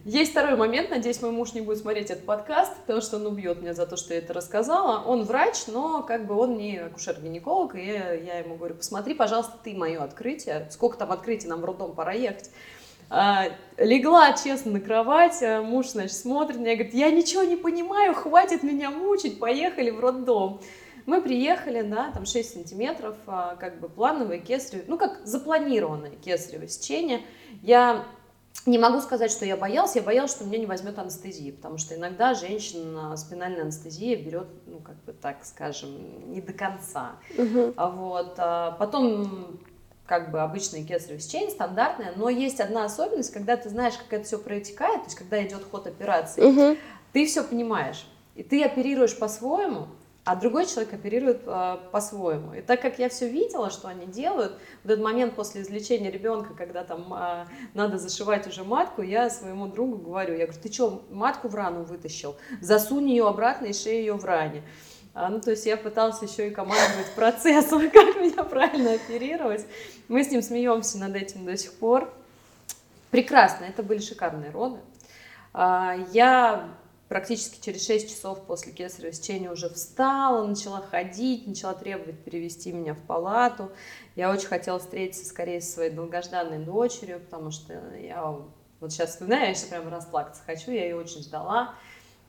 Есть 0.05 0.33
второй 0.33 0.57
момент, 0.57 0.91
надеюсь, 0.91 1.23
мой 1.23 1.31
муж 1.31 1.55
не 1.55 1.63
будет 1.63 1.79
смотреть 1.79 2.11
этот 2.11 2.27
подкаст, 2.27 2.77
потому 2.77 3.01
что 3.01 3.17
он 3.17 3.27
убьет 3.27 3.63
меня 3.63 3.73
за 3.73 3.87
то, 3.87 3.97
что 3.97 4.13
я 4.13 4.21
это 4.21 4.35
рассказала. 4.35 5.03
Он 5.03 5.25
врач, 5.25 5.67
но 5.67 6.03
как 6.03 6.27
бы 6.27 6.35
он 6.35 6.59
не 6.59 6.77
акушер-гинеколог, 6.77 7.75
и 7.75 7.87
я 7.87 8.39
ему 8.39 8.57
говорю, 8.57 8.75
посмотри, 8.75 9.15
пожалуйста, 9.15 9.55
ты 9.65 9.75
мое 9.75 10.03
открытие, 10.03 10.69
сколько 10.71 10.99
там 10.99 11.11
открытий 11.11 11.49
нам 11.49 11.63
в 11.63 11.65
роддом 11.65 11.95
пора 11.95 12.13
ехать. 12.13 12.51
А, 13.11 13.47
легла, 13.79 14.33
честно, 14.33 14.73
на 14.73 14.81
кровать, 14.81 15.43
а 15.43 15.63
муж, 15.63 15.89
значит, 15.89 16.17
смотрит 16.17 16.59
на 16.59 16.63
меня, 16.63 16.75
говорит, 16.75 16.95
я 16.95 17.11
ничего 17.11 17.43
не 17.43 17.57
понимаю, 17.57 18.15
хватит 18.15 18.63
меня 18.63 18.91
мучить, 18.91 19.39
поехали 19.39 19.91
в 19.91 20.01
роддом. 20.01 20.61
Мы 21.07 21.23
приехали, 21.23 21.81
да, 21.81 22.11
там 22.13 22.27
6 22.27 22.53
сантиметров, 22.53 23.17
а, 23.27 23.57
как 23.57 23.81
бы 23.81 23.89
плановое 23.89 24.41
кесарево, 24.41 24.85
ну, 24.89 24.99
как 24.99 25.21
запланированное 25.25 26.11
кесарево 26.11 26.69
сечение. 26.69 27.23
Я 27.63 28.05
не 28.67 28.77
могу 28.77 29.01
сказать, 29.01 29.31
что 29.31 29.47
я 29.47 29.57
боялась, 29.57 29.97
я 29.97 30.03
боялась, 30.03 30.33
что 30.33 30.45
меня 30.45 30.59
не 30.59 30.67
возьмет 30.67 30.99
анестезия, 30.99 31.53
потому 31.53 31.79
что 31.79 31.95
иногда 31.95 32.35
женщина 32.35 33.17
спинальная 33.17 33.63
анестезия 33.63 34.17
берет, 34.23 34.49
ну, 34.67 34.81
как 34.81 35.03
бы 35.05 35.15
так 35.15 35.45
скажем, 35.45 36.31
не 36.31 36.43
до 36.43 36.53
конца. 36.53 37.13
А 37.77 37.89
вот, 37.89 38.37
потом 38.79 39.59
как 40.09 40.31
бы 40.31 40.41
обычная 40.41 40.83
кесарево 40.83 41.21
сечение, 41.21 41.51
стандартная, 41.51 42.15
но 42.17 42.31
есть 42.31 42.61
одна 42.61 42.87
особенность, 42.87 43.33
когда 43.33 43.57
ты 43.57 43.69
знаешь, 43.69 43.95
как 43.99 44.13
это 44.13 44.25
все 44.25 44.39
протекает, 44.39 45.03
то 45.03 45.05
есть 45.05 45.17
когда 45.17 45.45
идет 45.45 45.63
ход 45.71 45.87
операции, 45.87 46.43
угу. 46.43 46.79
ты 47.13 47.27
все 47.27 47.45
понимаешь, 47.45 48.07
и 48.35 48.43
ты 48.43 48.65
оперируешь 48.65 49.17
по-своему, 49.19 49.89
а 50.25 50.37
другой 50.37 50.67
человек 50.67 50.93
оперирует 50.93 51.43
э, 51.47 51.77
по-своему. 51.91 52.53
И 52.53 52.61
так 52.61 52.83
как 52.83 52.99
я 52.99 53.09
все 53.09 53.29
видела, 53.29 53.71
что 53.71 53.89
они 53.89 54.07
делают, 54.07 54.59
в 54.85 54.91
этот 54.91 55.03
момент 55.03 55.35
после 55.35 55.63
излечения 55.63 56.11
ребенка, 56.11 56.55
когда 56.55 56.85
там 56.85 57.15
э, 57.15 57.47
надо 57.73 57.99
зашивать 57.99 58.47
уже 58.47 58.63
матку, 58.63 59.01
я 59.01 59.31
своему 59.31 59.69
другу 59.69 59.97
говорю, 59.97 60.37
я 60.37 60.45
говорю, 60.45 60.61
ты 60.63 60.71
что, 60.71 61.03
матку 61.11 61.49
в 61.49 61.55
рану 61.55 61.85
вытащил? 61.85 62.37
Засунь 62.61 63.09
ее 63.09 63.27
обратно 63.27 63.67
и 63.67 63.73
шею 63.73 64.01
ее 64.01 64.15
в 64.15 64.25
ране. 64.25 64.63
А, 65.15 65.29
ну, 65.29 65.41
то 65.41 65.51
есть 65.51 65.67
я 65.67 65.77
пыталась 65.77 66.23
еще 66.23 66.49
и 66.49 66.51
командовать 66.51 67.13
процессом, 67.15 67.91
как 67.91 68.17
меня 68.17 68.45
правильно 68.45 68.93
оперировать. 68.93 69.67
Мы 70.09 70.23
с 70.23 70.31
ним 70.31 70.43
смеемся 70.43 70.99
над 70.99 71.17
этим 71.17 71.45
до 71.45 71.57
сих 71.57 71.73
пор. 71.75 72.13
Прекрасно, 73.11 73.65
это 73.65 73.83
были 73.83 74.01
шикарные 74.01 74.51
роды. 74.51 74.79
А, 75.53 75.97
я 76.13 76.69
практически 77.09 77.65
через 77.65 77.87
6 77.87 78.11
часов 78.11 78.45
после 78.45 78.73
кесарево 78.73 79.13
сечения 79.13 79.51
уже 79.51 79.69
встала, 79.71 80.47
начала 80.47 80.83
ходить, 80.83 81.47
начала 81.47 81.75
требовать 81.75 82.23
перевести 82.23 82.71
меня 82.71 82.95
в 82.95 83.01
палату. 83.01 83.73
Я 84.15 84.31
очень 84.31 84.49
хотела 84.49 84.79
встретиться 84.79 85.25
скорее 85.25 85.61
со 85.61 85.73
своей 85.73 85.91
долгожданной 85.91 86.59
дочерью, 86.59 87.21
потому 87.21 87.51
что 87.51 87.73
я 87.97 88.37
вот 88.81 88.93
сейчас 88.93 89.11
вспоминаю, 89.11 89.49
я 89.49 89.55
сейчас 89.55 89.71
прям 89.71 89.89
расплакаться 89.89 90.43
хочу, 90.45 90.71
я 90.71 90.85
ее 90.85 90.97
очень 90.97 91.23
ждала. 91.23 91.75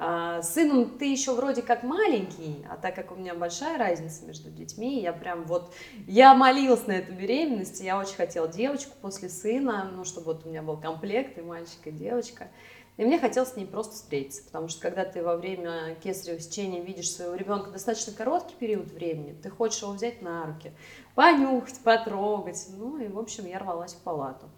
А, 0.02 0.42
сыном 0.42 0.98
ты 0.98 1.12
еще 1.12 1.34
вроде 1.34 1.62
как 1.62 1.84
маленький, 1.84 2.66
а 2.70 2.78
так 2.78 2.96
как 2.96 3.12
у 3.12 3.16
меня 3.16 3.36
большая 3.36 3.78
разница 3.78 4.26
между 4.26 4.50
детьми, 4.50 5.02
я 5.02 5.12
прям 5.12 5.44
вот, 5.44 5.74
я 6.08 6.34
молилась 6.34 6.88
на 6.88 6.94
эту 6.94 7.12
беременность, 7.12 7.82
я 7.82 8.00
очень 8.00 8.16
хотела 8.16 8.48
девочку 8.48 8.94
после 9.02 9.28
сына, 9.28 9.92
ну, 9.94 10.06
чтобы 10.06 10.28
вот 10.28 10.46
у 10.46 10.50
меня 10.50 10.62
был 10.62 10.78
комплект, 10.78 11.38
и 11.38 11.42
мальчик, 11.42 11.86
и 11.86 11.92
девочка. 11.92 12.48
И 12.96 13.04
мне 13.04 13.20
хотелось 13.20 13.52
с 13.52 13.56
ней 13.58 13.66
просто 13.66 13.96
встретиться, 13.96 14.42
потому 14.46 14.70
что 14.70 14.82
когда 14.82 15.04
ты 15.04 15.22
во 15.22 15.36
время 15.36 15.96
кесарево 16.02 16.40
сечения 16.40 16.82
видишь 16.82 17.12
своего 17.12 17.36
ребенка 17.36 17.70
достаточно 17.70 18.14
короткий 18.14 18.56
период 18.56 18.92
времени, 18.92 19.34
ты 19.34 19.50
хочешь 19.50 19.82
его 19.82 19.92
взять 19.92 20.22
на 20.22 20.46
руки, 20.46 20.72
понюхать, 21.14 21.80
потрогать. 21.80 22.68
Ну 22.78 22.98
и, 23.00 23.10
в 23.10 23.20
общем, 23.20 23.46
я 23.48 23.60
рвалась 23.60 23.96
в 23.96 24.00
палату. 24.00 24.50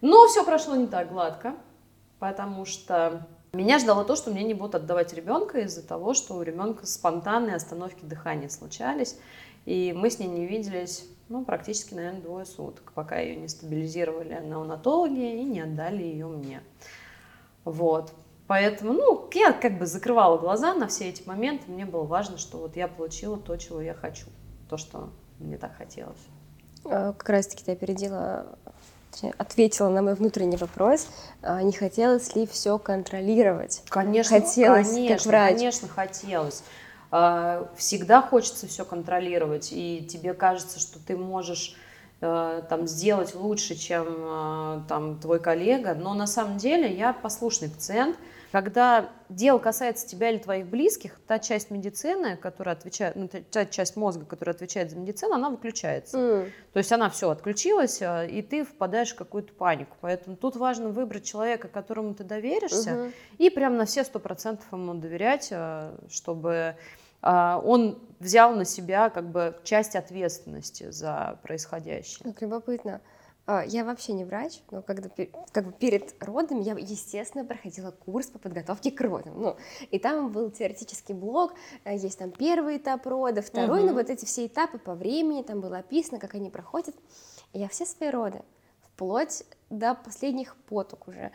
Но 0.00 0.26
все 0.26 0.44
прошло 0.44 0.74
не 0.74 0.88
так 0.88 1.08
гладко, 1.08 1.54
потому 2.18 2.64
что 2.64 3.28
меня 3.54 3.78
ждало 3.78 4.04
то, 4.06 4.16
что 4.16 4.30
мне 4.30 4.44
не 4.44 4.54
будут 4.54 4.76
отдавать 4.76 5.12
ребенка 5.12 5.60
из-за 5.60 5.86
того, 5.86 6.14
что 6.14 6.36
у 6.36 6.42
ребенка 6.42 6.86
спонтанные 6.86 7.56
остановки 7.56 8.02
дыхания 8.02 8.48
случались. 8.48 9.18
И 9.66 9.92
мы 9.94 10.08
с 10.08 10.18
ней 10.18 10.28
не 10.28 10.46
виделись, 10.46 11.04
ну, 11.28 11.44
практически, 11.44 11.92
наверное, 11.92 12.22
двое 12.22 12.46
суток, 12.46 12.92
пока 12.94 13.18
ее 13.18 13.36
не 13.36 13.48
стабилизировали 13.48 14.40
неонатологи 14.42 15.40
и 15.40 15.44
не 15.44 15.60
отдали 15.60 16.02
ее 16.02 16.28
мне. 16.28 16.62
Вот. 17.64 18.14
Поэтому, 18.46 18.94
ну, 18.94 19.28
я 19.34 19.52
как 19.52 19.78
бы 19.78 19.84
закрывала 19.84 20.38
глаза 20.38 20.74
на 20.74 20.88
все 20.88 21.10
эти 21.10 21.28
моменты. 21.28 21.70
Мне 21.70 21.84
было 21.84 22.04
важно, 22.04 22.38
что 22.38 22.56
вот 22.56 22.76
я 22.76 22.88
получила 22.88 23.36
то, 23.36 23.56
чего 23.58 23.82
я 23.82 23.92
хочу. 23.92 24.28
То, 24.70 24.78
что 24.78 25.10
мне 25.38 25.58
так 25.58 25.76
хотелось. 25.76 26.16
А, 26.86 27.12
как 27.12 27.28
раз-таки 27.28 27.64
ты 27.64 27.72
опередила 27.72 28.58
ответила 29.38 29.88
на 29.88 30.02
мой 30.02 30.14
внутренний 30.14 30.56
вопрос, 30.56 31.08
а, 31.42 31.62
не 31.62 31.72
хотелось 31.72 32.34
ли 32.34 32.46
все 32.46 32.78
контролировать? 32.78 33.82
Конечно, 33.88 34.40
хотелось, 34.40 34.88
конечно, 34.88 35.16
как 35.16 35.26
врач. 35.26 35.54
конечно, 35.54 35.88
хотелось. 35.88 36.62
А, 37.10 37.68
всегда 37.76 38.22
хочется 38.22 38.66
все 38.66 38.84
контролировать, 38.84 39.68
и 39.72 40.06
тебе 40.10 40.32
кажется, 40.34 40.80
что 40.80 40.98
ты 40.98 41.16
можешь 41.16 41.76
э, 42.22 42.62
там 42.68 42.86
сделать 42.86 43.34
лучше, 43.34 43.74
чем 43.74 44.06
э, 44.08 44.80
там 44.88 45.20
твой 45.20 45.38
коллега, 45.38 45.94
но 45.94 46.14
на 46.14 46.26
самом 46.26 46.56
деле 46.56 46.90
я 46.90 47.12
послушный 47.12 47.68
пациент, 47.68 48.16
когда 48.52 49.08
дело 49.30 49.58
касается 49.58 50.06
тебя 50.06 50.28
или 50.28 50.36
твоих 50.36 50.66
близких, 50.66 51.18
та 51.26 51.38
часть 51.38 51.70
медицины, 51.70 52.36
которая 52.36 52.76
отвечает, 52.76 53.16
ну, 53.16 53.26
та 53.26 53.64
часть 53.64 53.96
мозга, 53.96 54.26
которая 54.26 54.54
отвечает 54.54 54.90
за 54.90 54.98
медицину, 54.98 55.34
она 55.34 55.48
выключается. 55.48 56.18
Mm. 56.18 56.50
То 56.74 56.78
есть 56.78 56.92
она 56.92 57.08
все 57.08 57.30
отключилась, 57.30 58.02
а, 58.02 58.26
и 58.26 58.42
ты 58.42 58.62
впадаешь 58.64 59.12
в 59.12 59.16
какую-то 59.16 59.54
панику. 59.54 59.96
Поэтому 60.02 60.36
тут 60.36 60.56
важно 60.56 60.90
выбрать 60.90 61.24
человека, 61.24 61.68
которому 61.68 62.14
ты 62.14 62.24
доверишься, 62.24 62.90
mm-hmm. 62.90 63.12
и 63.38 63.48
прям 63.48 63.78
на 63.78 63.86
все 63.86 64.04
сто 64.04 64.18
процентов 64.18 64.66
ему 64.70 64.92
доверять, 64.92 65.48
а, 65.50 65.96
чтобы 66.10 66.76
а, 67.22 67.58
он 67.64 68.02
взял 68.20 68.54
на 68.54 68.66
себя 68.66 69.08
как 69.08 69.30
бы 69.30 69.56
часть 69.64 69.96
ответственности 69.96 70.90
за 70.90 71.38
происходящее. 71.42 72.30
Как 72.30 72.42
любопытно. 72.42 73.00
А, 73.44 73.64
я 73.64 73.84
вообще 73.84 74.12
не 74.12 74.24
врач, 74.24 74.60
но 74.70 74.82
когда 74.82 75.10
как 75.52 75.66
бы 75.66 75.72
перед 75.72 76.14
родами 76.22 76.62
я, 76.62 76.74
естественно, 76.74 77.44
проходила 77.44 77.90
курс 77.90 78.28
по 78.28 78.38
подготовке 78.38 78.92
к 78.92 79.00
родам. 79.00 79.40
Ну, 79.40 79.56
и 79.90 79.98
там 79.98 80.30
был 80.30 80.50
теоретический 80.50 81.14
блок, 81.14 81.54
э, 81.84 81.96
есть 81.96 82.18
там 82.18 82.30
первый 82.30 82.76
этап 82.76 83.04
рода, 83.06 83.42
второй, 83.42 83.80
угу. 83.80 83.88
ну 83.88 83.94
вот 83.94 84.10
эти 84.10 84.24
все 84.24 84.46
этапы 84.46 84.78
по 84.78 84.94
времени, 84.94 85.42
там 85.42 85.60
было 85.60 85.78
описано, 85.78 86.20
как 86.20 86.34
они 86.34 86.50
проходят. 86.50 86.94
И 87.52 87.58
я 87.58 87.68
все 87.68 87.84
свои 87.84 88.10
роды, 88.10 88.42
вплоть 88.80 89.44
до 89.70 89.94
последних 89.94 90.56
поток 90.68 91.08
уже, 91.08 91.32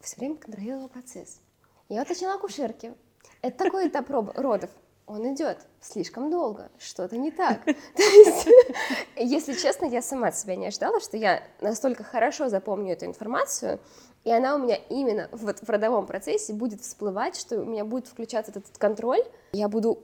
все 0.00 0.16
время 0.16 0.36
контролировала 0.36 0.88
процесс. 0.88 1.40
Я 1.88 2.02
уточнила 2.02 2.34
акушерки. 2.34 2.94
Это 3.42 3.64
такой 3.64 3.88
этап 3.88 4.08
родов 4.08 4.70
он 5.06 5.34
идет 5.34 5.58
слишком 5.80 6.30
долго, 6.30 6.70
что-то 6.78 7.16
не 7.16 7.30
так. 7.30 7.64
То 7.64 8.02
есть, 8.02 8.48
если 9.16 9.54
честно, 9.54 9.86
я 9.86 10.02
сама 10.02 10.28
от 10.28 10.36
себя 10.36 10.56
не 10.56 10.66
ожидала, 10.66 11.00
что 11.00 11.16
я 11.16 11.42
настолько 11.60 12.04
хорошо 12.04 12.48
запомню 12.48 12.92
эту 12.92 13.06
информацию, 13.06 13.78
и 14.24 14.30
она 14.30 14.54
у 14.54 14.58
меня 14.58 14.76
именно 14.88 15.28
вот 15.32 15.60
в 15.60 15.68
родовом 15.68 16.06
процессе 16.06 16.54
будет 16.54 16.80
всплывать, 16.80 17.36
что 17.36 17.60
у 17.60 17.64
меня 17.64 17.84
будет 17.84 18.08
включаться 18.08 18.52
этот 18.52 18.78
контроль, 18.78 19.22
я 19.52 19.68
буду 19.68 20.02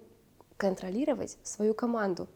контролировать 0.58 1.38
свою 1.42 1.72
команду 1.72 2.28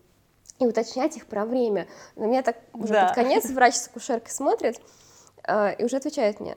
и 0.59 0.66
уточнять 0.66 1.16
их 1.16 1.26
про 1.26 1.44
время. 1.44 1.87
На 2.16 2.25
меня 2.25 2.42
так 2.42 2.56
уже 2.73 2.94
да. 2.94 3.06
под 3.09 3.14
конец 3.14 3.50
врач 3.50 3.75
с 3.75 3.88
акушеркой 3.88 4.30
смотрит 4.30 4.80
э, 5.47 5.75
и 5.76 5.85
уже 5.85 5.97
отвечает 5.97 6.40
мне, 6.40 6.56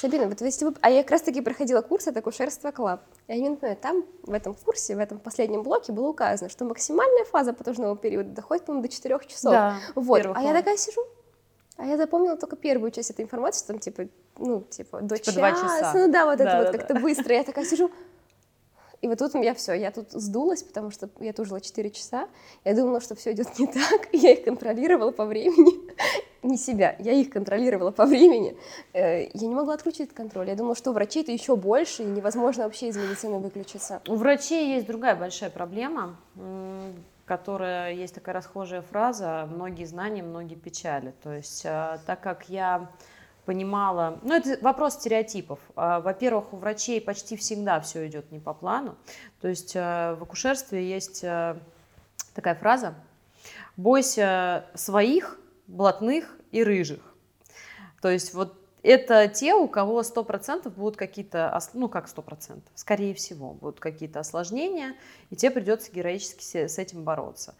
Сабина, 0.00 0.28
вот 0.28 0.40
если 0.40 0.64
вы... 0.64 0.74
А 0.80 0.90
я 0.90 1.02
как 1.02 1.10
раз-таки 1.10 1.40
проходила 1.40 1.82
курс 1.82 2.06
от 2.06 2.16
Акушерство 2.16 2.70
Club. 2.70 3.00
И 3.26 3.32
они 3.32 3.48
напоминаю, 3.48 3.76
там 3.76 4.04
в 4.22 4.32
этом 4.32 4.54
курсе, 4.54 4.94
в 4.94 5.00
этом 5.00 5.18
последнем 5.18 5.64
блоке 5.64 5.90
было 5.90 6.08
указано, 6.08 6.48
что 6.48 6.64
максимальная 6.64 7.24
фаза 7.24 7.52
потужного 7.52 7.96
периода 7.96 8.30
доходит, 8.30 8.64
по-моему, 8.64 8.86
до 8.86 8.94
4 8.94 9.18
часов. 9.26 9.52
Да, 9.52 9.76
вот. 9.96 10.24
А 10.34 10.40
я 10.40 10.52
такая 10.52 10.76
сижу, 10.76 11.00
а 11.76 11.84
я 11.84 11.96
запомнила 11.96 12.36
только 12.36 12.54
первую 12.54 12.92
часть 12.92 13.10
этой 13.10 13.24
информации, 13.24 13.58
что 13.58 13.68
там 13.68 13.80
типа, 13.80 14.06
ну, 14.36 14.62
типа, 14.70 15.00
до 15.00 15.16
типа 15.16 15.50
часа. 15.50 15.52
часа. 15.52 15.92
Ну 15.94 16.12
да, 16.12 16.26
вот 16.26 16.38
да, 16.38 16.44
это 16.44 16.52
да, 16.52 16.58
вот 16.58 16.72
да. 16.72 16.78
как-то 16.78 16.94
быстро. 16.94 17.34
Я 17.34 17.42
такая 17.42 17.64
сижу, 17.64 17.90
и 19.00 19.06
вот 19.06 19.18
тут 19.18 19.34
я 19.36 19.54
все, 19.54 19.74
я 19.74 19.90
тут 19.90 20.10
сдулась, 20.10 20.62
потому 20.62 20.90
что 20.90 21.08
я 21.20 21.32
тужила 21.32 21.60
4 21.60 21.90
часа. 21.90 22.28
Я 22.64 22.74
думала, 22.74 23.00
что 23.00 23.14
все 23.14 23.32
идет 23.32 23.58
не 23.58 23.66
так, 23.66 24.08
я 24.12 24.32
их 24.32 24.44
контролировала 24.44 25.12
по 25.12 25.24
времени. 25.24 25.78
не 26.42 26.56
себя, 26.56 26.96
я 26.98 27.12
их 27.12 27.30
контролировала 27.30 27.90
по 27.90 28.06
времени. 28.06 28.56
Э, 28.92 29.28
я 29.32 29.46
не 29.46 29.54
могла 29.54 29.74
отключить 29.74 30.12
контроль. 30.12 30.48
Я 30.48 30.56
думала, 30.56 30.74
что 30.74 30.92
врачей 30.92 31.22
это 31.22 31.32
еще 31.32 31.56
больше, 31.56 32.02
и 32.02 32.06
невозможно 32.06 32.64
вообще 32.64 32.88
из 32.88 32.96
медицины 32.96 33.38
выключиться. 33.38 34.02
У 34.08 34.14
врачей 34.14 34.74
есть 34.74 34.86
другая 34.86 35.14
большая 35.14 35.50
проблема, 35.50 36.16
которая 37.24 37.92
есть 37.92 38.14
такая 38.14 38.34
расхожая 38.34 38.82
фраза 38.82 39.48
«многие 39.50 39.84
знания, 39.84 40.22
многие 40.22 40.54
печали». 40.54 41.12
То 41.22 41.32
есть, 41.32 41.64
э, 41.64 41.98
так 42.06 42.20
как 42.20 42.48
я 42.48 42.90
понимала, 43.48 44.18
ну 44.24 44.34
это 44.34 44.58
вопрос 44.60 44.92
стереотипов. 44.92 45.58
А, 45.74 46.00
во-первых, 46.00 46.52
у 46.52 46.58
врачей 46.58 47.00
почти 47.00 47.34
всегда 47.34 47.80
все 47.80 48.06
идет 48.06 48.30
не 48.30 48.40
по 48.40 48.52
плану. 48.52 48.94
То 49.40 49.48
есть 49.48 49.74
э, 49.74 50.16
в 50.18 50.22
акушерстве 50.22 50.86
есть 50.86 51.24
э, 51.24 51.56
такая 52.34 52.54
фраза 52.56 52.94
«бойся 53.78 54.66
своих, 54.74 55.40
блатных 55.66 56.36
и 56.52 56.62
рыжих». 56.62 57.00
То 58.02 58.10
есть 58.10 58.34
вот 58.34 58.54
это 58.82 59.28
те, 59.28 59.54
у 59.54 59.66
кого 59.66 60.02
100% 60.02 60.68
будут 60.68 60.98
какие-то, 60.98 61.58
ну 61.72 61.88
как 61.88 62.06
100%, 62.06 62.60
скорее 62.74 63.14
всего, 63.14 63.54
будут 63.54 63.80
какие-то 63.80 64.20
осложнения, 64.20 64.94
и 65.30 65.36
тебе 65.36 65.52
придется 65.52 65.90
героически 65.90 66.66
с 66.66 66.78
этим 66.78 67.02
бороться. 67.02 67.54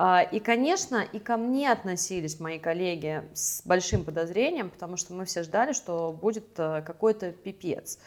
А, 0.00 0.22
и, 0.22 0.38
конечно, 0.38 1.04
и 1.12 1.18
ко 1.18 1.36
мне 1.36 1.72
относились 1.72 2.38
мои 2.38 2.60
коллеги 2.60 3.24
с 3.34 3.62
большим 3.64 4.04
подозрением, 4.04 4.70
потому 4.70 4.96
что 4.96 5.12
мы 5.12 5.24
все 5.24 5.42
ждали, 5.42 5.72
что 5.72 6.12
будет 6.12 6.50
э, 6.56 6.82
какой-то 6.86 7.32
пипец. 7.32 7.98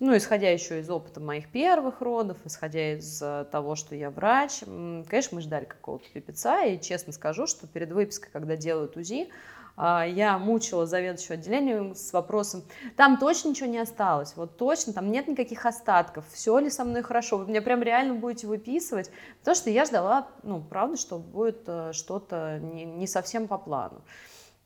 Ну, 0.00 0.16
исходя 0.16 0.48
еще 0.48 0.80
из 0.80 0.88
опыта 0.88 1.20
моих 1.20 1.50
первых 1.50 2.00
родов, 2.00 2.38
исходя 2.46 2.94
из 2.94 3.20
э, 3.20 3.44
того, 3.52 3.74
что 3.76 3.94
я 3.94 4.08
врач, 4.08 4.60
конечно, 4.60 5.36
мы 5.36 5.42
ждали 5.42 5.66
какого-то 5.66 6.08
пипеца, 6.08 6.64
и 6.64 6.80
честно 6.80 7.12
скажу, 7.12 7.46
что 7.46 7.66
перед 7.66 7.92
выпиской, 7.92 8.30
когда 8.32 8.56
делают 8.56 8.96
УЗИ, 8.96 9.28
я 9.76 10.38
мучила 10.38 10.86
заведующего 10.86 11.34
отделением 11.34 11.94
с 11.94 12.12
вопросом, 12.12 12.62
там 12.96 13.18
точно 13.18 13.50
ничего 13.50 13.68
не 13.68 13.78
осталось, 13.78 14.34
вот 14.36 14.56
точно, 14.56 14.92
там 14.92 15.10
нет 15.10 15.28
никаких 15.28 15.66
остатков, 15.66 16.24
все 16.32 16.58
ли 16.58 16.70
со 16.70 16.84
мной 16.84 17.02
хорошо, 17.02 17.36
вы 17.36 17.46
меня 17.46 17.60
прям 17.60 17.82
реально 17.82 18.14
будете 18.14 18.46
выписывать, 18.46 19.10
потому 19.40 19.54
что 19.54 19.68
я 19.70 19.84
ждала, 19.84 20.28
ну, 20.42 20.62
правда, 20.62 20.96
что 20.96 21.18
будет 21.18 21.62
э, 21.66 21.92
что-то 21.92 22.58
не, 22.60 22.84
не 22.84 23.06
совсем 23.06 23.48
по 23.48 23.58
плану. 23.58 24.00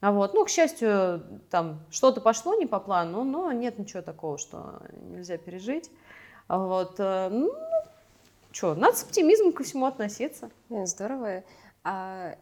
А 0.01 0.13
вот, 0.13 0.33
ну, 0.33 0.45
к 0.45 0.49
счастью, 0.49 1.23
там 1.51 1.81
что-то 1.91 2.21
пошло 2.21 2.55
не 2.55 2.67
по 2.67 2.81
плану, 2.81 3.23
но 3.25 3.53
нет 3.53 3.79
ничего 3.79 4.01
такого, 4.01 4.39
что 4.39 4.81
нельзя 4.93 5.37
пережить. 5.37 5.91
А 6.49 6.59
вот, 6.59 6.95
э, 6.99 7.29
ну, 7.31 7.53
что, 8.51 8.75
надо 8.75 8.97
с 8.97 9.03
оптимизмом 9.03 9.53
ко 9.53 9.63
всему 9.63 9.87
относиться. 9.87 10.51
Здорово. 10.69 11.45
А 11.85 12.37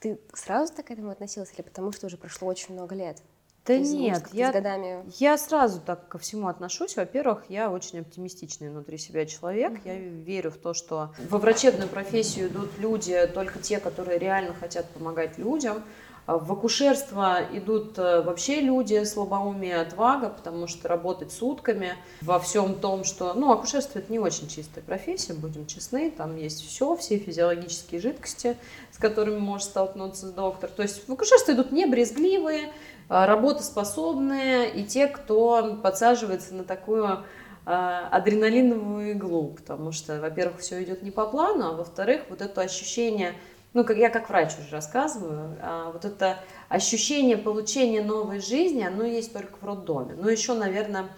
ты 0.00 0.20
сразу 0.32 0.72
так 0.74 0.86
к 0.86 0.90
этому 0.90 1.10
относилась 1.10 1.52
или 1.54 1.62
потому 1.62 1.92
что 1.92 2.06
уже 2.06 2.16
прошло 2.16 2.48
очень 2.48 2.74
много 2.74 2.94
лет? 2.94 3.18
Да 3.66 3.74
есть, 3.74 3.92
нет, 3.92 4.24
я, 4.32 4.50
годами... 4.50 5.04
я 5.18 5.36
сразу 5.36 5.78
так 5.80 6.08
ко 6.08 6.16
всему 6.16 6.48
отношусь. 6.48 6.96
Во-первых, 6.96 7.44
я 7.50 7.70
очень 7.70 8.00
оптимистичный 8.00 8.70
внутри 8.70 8.96
себя 8.96 9.26
человек. 9.26 9.72
Mm-hmm. 9.72 9.82
Я 9.84 9.98
верю 9.98 10.50
в 10.50 10.56
то, 10.56 10.72
что 10.72 11.12
во 11.28 11.36
врачебную 11.36 11.86
профессию 11.86 12.48
идут 12.48 12.78
люди, 12.78 13.30
только 13.34 13.58
те, 13.58 13.78
которые 13.78 14.18
реально 14.18 14.54
хотят 14.54 14.88
помогать 14.90 15.36
людям. 15.36 15.84
А 16.28 16.36
в 16.36 16.52
акушерство 16.52 17.38
идут 17.54 17.98
э, 17.98 18.20
вообще 18.20 18.60
люди 18.60 19.02
слабоумие, 19.04 19.80
отвага, 19.80 20.28
потому 20.28 20.66
что 20.66 20.86
работать 20.86 21.32
сутками 21.32 21.94
во 22.20 22.38
всем 22.38 22.74
том, 22.74 23.04
что... 23.04 23.32
Ну, 23.32 23.50
акушерство– 23.50 23.98
это 24.00 24.12
не 24.12 24.18
очень 24.18 24.46
чистая 24.46 24.84
профессия, 24.84 25.32
будем 25.32 25.64
честны. 25.64 26.10
Там 26.10 26.36
есть 26.36 26.60
все, 26.68 26.94
все 26.96 27.16
физиологические 27.16 28.02
жидкости, 28.02 28.58
с 28.92 28.98
которыми 28.98 29.38
может 29.38 29.68
столкнуться 29.68 30.30
доктор. 30.30 30.68
То 30.68 30.82
есть 30.82 31.08
в 31.08 31.10
акушерство 31.10 31.52
идут 31.52 31.72
не 31.72 31.86
брезгливые, 31.86 32.74
а 33.08 33.26
работоспособные 33.26 34.70
и 34.70 34.84
те, 34.84 35.06
кто 35.06 35.78
подсаживается 35.82 36.54
на 36.54 36.64
такую 36.64 37.24
а, 37.64 38.06
адреналиновую 38.10 39.12
иглу, 39.12 39.54
потому 39.56 39.92
что, 39.92 40.20
во-первых, 40.20 40.60
все 40.60 40.82
идет 40.82 41.02
не 41.02 41.10
по 41.10 41.24
плану, 41.24 41.68
а 41.68 41.72
во-вторых, 41.72 42.24
вот 42.28 42.42
это 42.42 42.60
ощущение, 42.60 43.32
ну, 43.74 43.84
как 43.84 43.96
я 43.96 44.10
как 44.10 44.28
врач 44.28 44.52
уже 44.58 44.70
рассказываю, 44.70 45.56
а, 45.60 45.90
вот 45.92 46.04
это 46.04 46.38
ощущение 46.68 47.36
получения 47.36 48.02
новой 48.02 48.40
жизни, 48.40 48.82
оно 48.82 49.04
есть 49.04 49.32
только 49.32 49.56
в 49.60 49.64
роддоме. 49.64 50.14
Ну, 50.16 50.28
еще, 50.28 50.54
наверное, 50.54 51.08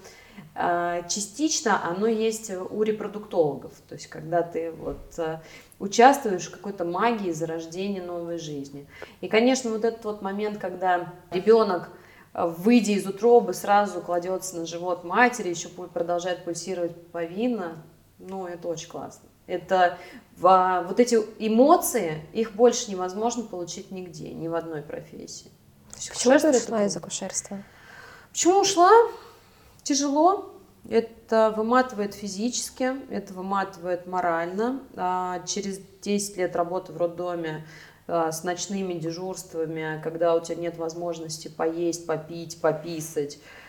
а, 0.54 1.02
частично 1.02 1.82
оно 1.84 2.06
есть 2.06 2.50
у 2.50 2.82
репродуктологов, 2.82 3.72
то 3.88 3.94
есть 3.94 4.08
когда 4.08 4.42
ты 4.42 4.72
вот 4.72 4.98
а, 5.18 5.42
участвуешь 5.78 6.48
в 6.48 6.50
какой-то 6.50 6.84
магии 6.84 7.30
зарождения 7.30 8.02
новой 8.02 8.38
жизни. 8.38 8.86
И, 9.20 9.28
конечно, 9.28 9.70
вот 9.70 9.84
этот 9.84 10.04
вот 10.04 10.22
момент, 10.22 10.58
когда 10.58 11.14
ребенок 11.30 11.90
а, 12.32 12.46
выйдя 12.46 12.92
из 12.92 13.06
утробы, 13.06 13.54
сразу 13.54 14.00
кладется 14.00 14.56
на 14.56 14.66
живот 14.66 15.04
матери, 15.04 15.48
еще 15.48 15.68
продолжает 15.68 16.44
пульсировать 16.44 16.94
повинно, 17.08 17.82
ну, 18.18 18.46
это 18.46 18.68
очень 18.68 18.88
классно. 18.88 19.28
Это 19.50 19.98
вот 20.38 21.00
эти 21.00 21.16
эмоции, 21.38 22.22
их 22.32 22.52
больше 22.52 22.90
невозможно 22.90 23.42
получить 23.42 23.90
нигде, 23.90 24.30
ни 24.32 24.48
в 24.48 24.54
одной 24.54 24.80
профессии. 24.80 25.50
Почему 26.08 26.38
ты 26.38 26.50
ушла 26.50 26.84
из 26.84 26.96
акушерства? 26.96 27.62
Почему 28.30 28.60
ушла? 28.60 28.90
Тяжело. 29.82 30.54
Это 30.88 31.52
выматывает 31.54 32.14
физически, 32.14 32.92
это 33.10 33.34
выматывает 33.34 34.06
морально. 34.06 34.80
А 34.96 35.40
через 35.46 35.78
10 36.02 36.38
лет 36.38 36.56
работы 36.56 36.92
в 36.92 36.96
роддоме 36.96 37.66
а, 38.06 38.32
с 38.32 38.44
ночными 38.44 38.94
дежурствами, 38.94 40.00
когда 40.02 40.34
у 40.34 40.40
тебя 40.40 40.56
нет 40.56 40.78
возможности 40.78 41.48
поесть, 41.48 42.06
попить, 42.06 42.60
пописать, 42.62 43.36
а, 43.36 43.59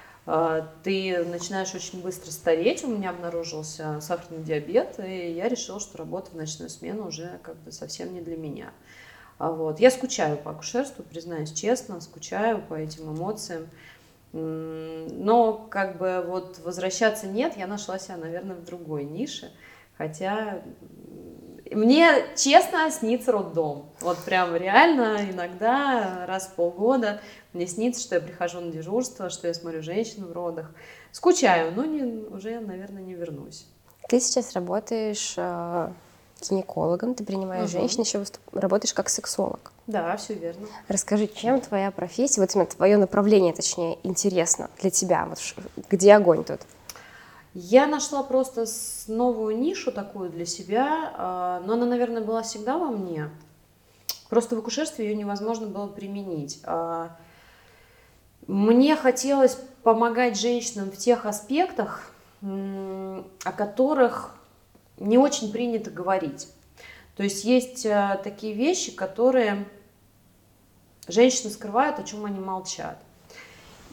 ты 0.84 1.24
начинаешь 1.26 1.74
очень 1.74 2.02
быстро 2.02 2.32
стареть. 2.32 2.84
У 2.84 2.88
меня 2.88 3.10
обнаружился 3.10 4.00
сахарный 4.02 4.44
диабет, 4.44 5.00
и 5.00 5.32
я 5.32 5.50
решила, 5.50 5.80
что 5.80 5.98
работа 5.98 6.32
в 6.32 6.36
ночную 6.36 6.70
смену 6.70 7.08
уже 7.08 7.40
как 7.44 7.58
бы 7.58 7.72
совсем 7.72 8.14
не 8.14 8.22
для 8.22 8.38
меня. 8.38 8.72
А 9.40 9.52
вот. 9.52 9.80
Я 9.80 9.90
скучаю 9.90 10.38
по 10.38 10.52
акушерству, 10.52 11.04
признаюсь 11.04 11.52
честно, 11.52 12.00
скучаю 12.02 12.62
по 12.62 12.76
этим 12.76 13.12
эмоциям. 13.16 13.68
Но 14.34 15.68
как 15.70 15.98
бы 15.98 16.24
вот 16.26 16.60
возвращаться 16.60 17.28
нет, 17.28 17.58
я 17.58 17.66
нашла 17.68 17.98
себя, 17.98 18.18
наверное, 18.18 18.56
в 18.56 18.64
другой 18.64 19.04
нише. 19.04 19.52
Хотя 19.98 20.62
мне, 21.76 22.26
честно, 22.36 22.90
снится 22.92 23.32
роддом. 23.32 23.90
Вот 24.02 24.18
прям 24.20 24.56
реально 24.56 25.30
иногда 25.30 26.26
раз 26.28 26.48
в 26.48 26.54
полгода 26.54 27.22
мне 27.54 27.68
снится, 27.68 28.02
что 28.02 28.16
я 28.16 28.22
прихожу 28.22 28.60
на 28.62 28.72
дежурство, 28.72 29.30
что 29.30 29.48
я 29.48 29.54
смотрю 29.54 29.82
женщин 29.82 30.26
в 30.26 30.32
родах. 30.32 30.72
Скучаю, 31.12 31.74
но 31.74 31.86
не, 31.86 32.04
уже, 32.04 32.60
наверное, 32.60 33.02
не 33.02 33.14
вернусь. 33.14 33.66
Ты 34.08 34.20
сейчас 34.20 34.54
работаешь 34.54 35.36
э, 35.38 35.90
гинекологом, 36.42 37.16
ты 37.16 37.24
принимаешь 37.24 37.70
угу. 37.70 37.80
женщин, 37.80 38.02
еще 38.02 38.20
выступ... 38.20 38.42
работаешь 38.54 38.94
как 38.94 39.10
сексолог. 39.10 39.72
Да, 39.88 40.16
все 40.18 40.34
верно. 40.34 40.68
Расскажи, 40.88 41.28
чем 41.28 41.62
твоя 41.62 41.92
профессия, 41.92 42.42
вот 42.42 42.54
именно 42.56 42.68
твое 42.68 42.98
направление, 42.98 43.54
точнее, 43.54 43.98
интересно 44.04 44.70
для 44.80 44.90
тебя? 44.90 45.26
Вот 45.26 45.40
где 45.90 46.14
огонь 46.14 46.44
тут? 46.44 46.62
Я 47.54 47.86
нашла 47.86 48.24
просто 48.24 48.66
новую 49.08 49.58
нишу 49.58 49.92
такую 49.92 50.30
для 50.30 50.46
себя, 50.46 51.14
а, 51.18 51.62
но 51.66 51.74
она, 51.74 51.86
наверное, 51.86 52.22
была 52.22 52.44
всегда 52.44 52.78
во 52.78 52.88
мне. 52.88 53.30
Просто 54.30 54.56
в 54.56 54.60
акушерстве 54.60 55.10
ее 55.10 55.16
невозможно 55.16 55.68
было 55.68 55.88
применить. 55.88 56.62
А, 56.64 57.18
мне 58.48 58.96
хотелось 58.96 59.58
помогать 59.84 60.40
женщинам 60.40 60.92
в 60.92 60.98
тех 60.98 61.26
аспектах, 61.26 62.14
о 62.42 63.52
которых 63.56 64.36
не 64.98 65.18
очень 65.18 65.52
принято 65.52 65.92
говорить. 65.92 66.48
То 67.18 67.24
есть 67.24 67.44
есть 67.44 67.86
а, 67.86 68.16
такие 68.16 68.54
вещи, 68.54 68.96
которые 68.96 69.66
женщины 71.08 71.52
скрывают, 71.52 72.00
о 72.00 72.04
чем 72.04 72.24
они 72.24 72.40
молчат. 72.40 72.98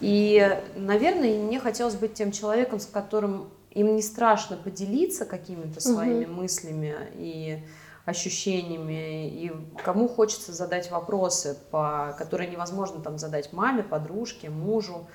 И, 0.01 0.61
наверное, 0.77 1.39
мне 1.41 1.59
хотелось 1.59 1.95
быть 1.95 2.15
тем 2.15 2.33
человеком, 2.33 2.81
с 2.81 2.87
которым 2.87 3.51
им 3.71 3.97
не 3.97 4.03
страшно 4.03 4.57
поделиться 4.57 5.25
какими-то 5.25 5.81
своими 5.81 6.25
угу. 6.25 6.35
мыслями 6.35 6.95
и 7.15 7.63
ощущениями, 8.05 9.29
и 9.29 9.53
кому 9.85 10.09
хочется 10.09 10.53
задать 10.53 10.91
вопросы, 10.91 11.59
по, 11.71 12.15
которые 12.17 12.49
невозможно 12.51 13.03
там 13.03 13.19
задать 13.19 13.53
маме, 13.53 13.83
подружке, 13.83 14.49
мужу 14.49 15.09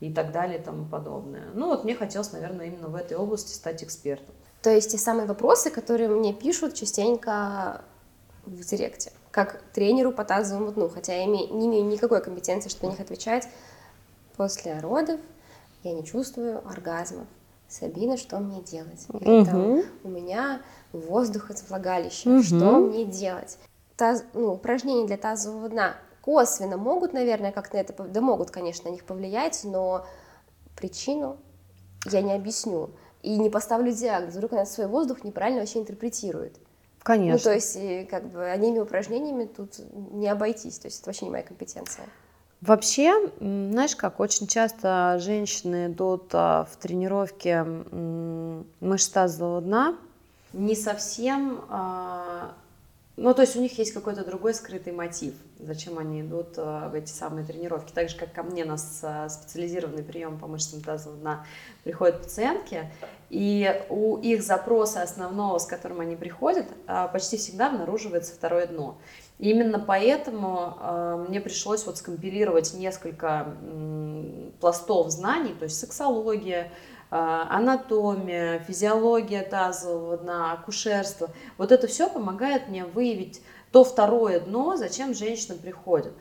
и 0.00 0.12
так 0.12 0.32
далее 0.32 0.58
и 0.58 0.62
тому 0.62 0.86
подобное. 0.86 1.44
Ну 1.52 1.66
вот 1.66 1.84
мне 1.84 1.94
хотелось, 1.94 2.32
наверное, 2.32 2.66
именно 2.66 2.88
в 2.88 2.94
этой 2.94 3.16
области 3.18 3.52
стать 3.52 3.84
экспертом. 3.84 4.34
То 4.62 4.70
есть 4.70 4.92
те 4.92 4.98
самые 4.98 5.26
вопросы, 5.26 5.70
которые 5.70 6.08
мне 6.08 6.32
пишут 6.32 6.74
частенько 6.74 7.82
в 8.46 8.64
директе, 8.64 9.12
как 9.30 9.62
тренеру 9.74 10.10
по 10.12 10.24
тазовому 10.24 10.72
дну, 10.72 10.88
хотя 10.88 11.14
я 11.14 11.26
не 11.26 11.46
имею 11.46 11.84
никакой 11.84 12.22
компетенции, 12.22 12.70
чтобы 12.70 12.86
на 12.86 12.90
них 12.92 13.00
отвечать, 13.00 13.46
После 14.38 14.78
родов 14.78 15.20
я 15.82 15.92
не 15.92 16.04
чувствую 16.04 16.66
оргазмов. 16.66 17.26
Сабина, 17.66 18.16
что 18.16 18.38
мне 18.38 18.62
делать? 18.62 19.04
Или, 19.20 19.44
там, 19.44 19.82
у 20.04 20.08
меня 20.08 20.62
воздух 20.92 21.50
из 21.50 21.68
влагалища, 21.68 22.30
угу. 22.30 22.42
что 22.44 22.78
мне 22.78 23.04
делать? 23.04 23.58
Таз, 23.96 24.22
ну, 24.34 24.54
упражнения 24.54 25.08
для 25.08 25.16
тазового 25.16 25.68
дна 25.68 25.96
косвенно 26.22 26.76
могут, 26.76 27.12
наверное, 27.12 27.50
как-то 27.50 27.76
это, 27.78 28.04
да 28.04 28.20
могут, 28.20 28.52
конечно, 28.52 28.88
на 28.88 28.94
них 28.94 29.04
повлиять, 29.04 29.60
но 29.64 30.06
причину 30.76 31.36
я 32.06 32.22
не 32.22 32.32
объясню 32.32 32.90
и 33.22 33.36
не 33.36 33.50
поставлю 33.50 33.92
диагноз. 33.92 34.36
Вдруг 34.36 34.52
она 34.52 34.66
свой 34.66 34.86
воздух 34.86 35.24
неправильно 35.24 35.60
вообще 35.60 35.80
интерпретирует. 35.80 36.56
Конечно. 37.02 37.32
Ну, 37.32 37.42
то 37.42 37.52
есть, 37.52 38.08
как 38.08 38.28
бы, 38.28 38.48
одними 38.48 38.78
упражнениями 38.78 39.46
тут 39.46 39.80
не 40.12 40.28
обойтись, 40.28 40.78
то 40.78 40.86
есть 40.86 41.00
это 41.00 41.08
вообще 41.08 41.24
не 41.24 41.32
моя 41.32 41.42
компетенция. 41.42 42.06
Вообще, 42.60 43.30
знаешь 43.38 43.94
как, 43.94 44.18
очень 44.20 44.46
часто 44.46 45.18
женщины 45.20 45.86
идут 45.86 46.30
а, 46.32 46.66
в 46.70 46.76
тренировке 46.76 47.62
мышц 48.80 49.08
тазового 49.08 49.60
дна 49.60 49.96
не 50.52 50.74
совсем, 50.74 51.60
а, 51.68 52.54
ну 53.16 53.34
то 53.34 53.42
есть 53.42 53.54
у 53.56 53.60
них 53.60 53.76
есть 53.78 53.92
какой-то 53.92 54.24
другой 54.24 54.54
скрытый 54.54 54.92
мотив, 54.92 55.34
зачем 55.58 55.98
они 55.98 56.22
идут 56.22 56.54
а, 56.56 56.88
в 56.88 56.94
эти 56.94 57.10
самые 57.10 57.46
тренировки. 57.46 57.92
Так 57.92 58.08
же, 58.08 58.16
как 58.16 58.32
ко 58.32 58.42
мне 58.42 58.64
на 58.64 58.78
специализированный 58.78 60.02
прием 60.02 60.38
по 60.38 60.46
мышцам 60.46 60.80
тазового 60.80 61.20
дна 61.20 61.46
приходят 61.84 62.22
пациентки, 62.22 62.90
и 63.28 63.84
у 63.90 64.16
их 64.16 64.42
запроса 64.42 65.02
основного, 65.02 65.58
с 65.58 65.66
которым 65.66 66.00
они 66.00 66.16
приходят, 66.16 66.66
почти 67.12 67.36
всегда 67.36 67.68
обнаруживается 67.68 68.32
второе 68.32 68.66
дно. 68.66 68.96
И 69.38 69.50
именно 69.50 69.78
поэтому 69.78 70.76
э, 70.80 71.26
мне 71.28 71.40
пришлось 71.40 71.86
вот 71.86 71.98
скомпилировать 71.98 72.74
несколько 72.74 73.54
э, 73.62 74.50
пластов 74.60 75.10
знаний, 75.10 75.54
то 75.56 75.64
есть 75.64 75.78
сексология, 75.78 76.72
э, 77.10 77.16
анатомия, 77.50 78.58
физиология 78.60 79.42
тазового 79.42 80.16
дна, 80.16 80.52
акушерство. 80.52 81.30
Вот 81.56 81.70
это 81.70 81.86
все 81.86 82.10
помогает 82.10 82.68
мне 82.68 82.84
выявить 82.84 83.40
то 83.70 83.84
второе 83.84 84.40
дно, 84.40 84.76
зачем 84.76 85.14
женщина 85.14 85.56
приходит. 85.56 86.12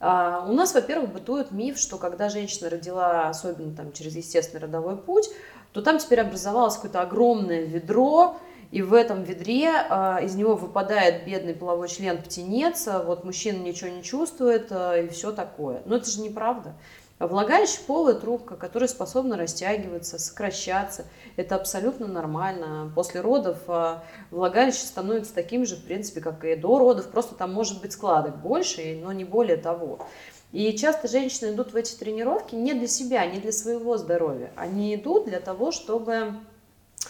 Uh, 0.00 0.50
у 0.50 0.52
нас, 0.52 0.74
во-первых, 0.74 1.12
бытует 1.12 1.50
миф, 1.50 1.78
что 1.78 1.96
когда 1.96 2.28
женщина 2.28 2.68
родила, 2.68 3.28
особенно 3.28 3.74
там 3.74 3.92
через 3.92 4.16
естественный 4.16 4.62
родовой 4.62 4.96
путь, 4.98 5.30
то 5.72 5.80
там 5.80 5.98
теперь 5.98 6.20
образовалось 6.20 6.74
какое-то 6.74 7.00
огромное 7.00 7.62
ведро, 7.62 8.36
и 8.74 8.82
в 8.82 8.92
этом 8.92 9.22
ведре 9.22 9.70
а, 9.70 10.18
из 10.20 10.34
него 10.34 10.56
выпадает 10.56 11.24
бедный 11.24 11.54
половой 11.54 11.88
член 11.88 12.20
птенец, 12.20 12.88
а 12.88 13.04
вот 13.04 13.22
мужчина 13.22 13.62
ничего 13.62 13.88
не 13.88 14.02
чувствует 14.02 14.66
а, 14.72 14.98
и 14.98 15.06
все 15.10 15.30
такое. 15.30 15.80
Но 15.84 15.94
это 15.94 16.10
же 16.10 16.20
неправда. 16.20 16.74
Влагалище– 17.20 17.78
полая 17.86 18.14
трубка, 18.14 18.56
которая 18.56 18.88
способна 18.88 19.36
растягиваться, 19.36 20.18
сокращаться. 20.18 21.04
Это 21.36 21.54
абсолютно 21.54 22.08
нормально. 22.08 22.90
После 22.96 23.20
родов 23.20 23.58
влагалище 24.32 24.80
становится 24.80 25.32
таким 25.32 25.64
же, 25.64 25.76
в 25.76 25.84
принципе, 25.84 26.20
как 26.20 26.44
и 26.44 26.56
до 26.56 26.76
родов. 26.76 27.06
Просто 27.10 27.36
там 27.36 27.54
может 27.54 27.80
быть 27.80 27.92
складок 27.92 28.38
больше, 28.38 28.98
но 29.00 29.12
не 29.12 29.24
более 29.24 29.56
того. 29.56 30.04
И 30.50 30.76
часто 30.76 31.06
женщины 31.06 31.52
идут 31.52 31.72
в 31.72 31.76
эти 31.76 31.94
тренировки 31.94 32.56
не 32.56 32.74
для 32.74 32.88
себя, 32.88 33.24
не 33.24 33.38
для 33.38 33.52
своего 33.52 33.96
здоровья. 33.98 34.50
Они 34.56 34.96
идут 34.96 35.26
для 35.26 35.38
того, 35.38 35.70
чтобы 35.70 36.34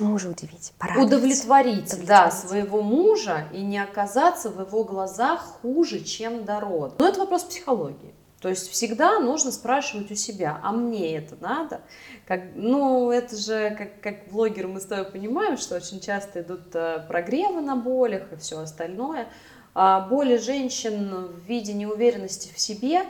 Мужа 0.01 0.31
удивить, 0.31 0.73
порадовать. 0.79 1.07
Удовлетворить, 1.07 1.87
удовлетворить, 1.87 2.07
да, 2.07 2.31
своего 2.31 2.83
мужа 2.83 3.49
и 3.53 3.63
не 3.63 3.79
оказаться 3.79 4.51
в 4.51 4.61
его 4.61 4.85
глазах 4.85 5.41
хуже, 5.63 6.01
чем 6.01 6.45
до 6.45 6.61
рода. 6.61 6.95
Но 6.99 7.09
это 7.09 7.21
вопрос 7.21 7.45
психологии. 7.45 8.15
То 8.45 8.51
есть 8.51 8.71
всегда 8.71 9.21
нужно 9.21 9.51
спрашивать 9.51 10.11
у 10.11 10.15
себя, 10.15 10.61
а 10.63 10.71
мне 10.71 11.17
это 11.17 11.35
надо? 11.41 11.81
Как, 12.27 12.43
ну, 12.55 13.11
это 13.11 13.37
же, 13.39 13.75
как, 13.75 14.01
как 14.03 14.29
блогеры 14.31 14.69
мы 14.69 14.83
с 14.83 14.85
тобой 14.85 15.07
понимаем, 15.07 15.57
что 15.57 15.77
очень 15.77 15.99
часто 15.99 16.43
идут 16.43 16.75
э, 16.75 17.07
прогревы 17.09 17.63
на 17.63 17.75
болях 17.75 18.31
и 18.33 18.37
все 18.37 18.59
остальное. 18.59 19.29
А 19.75 20.01
боли 20.01 20.37
женщин 20.37 21.29
в 21.29 21.39
виде 21.47 21.73
неуверенности 21.73 22.53
в 22.53 22.61
себе, 22.61 23.05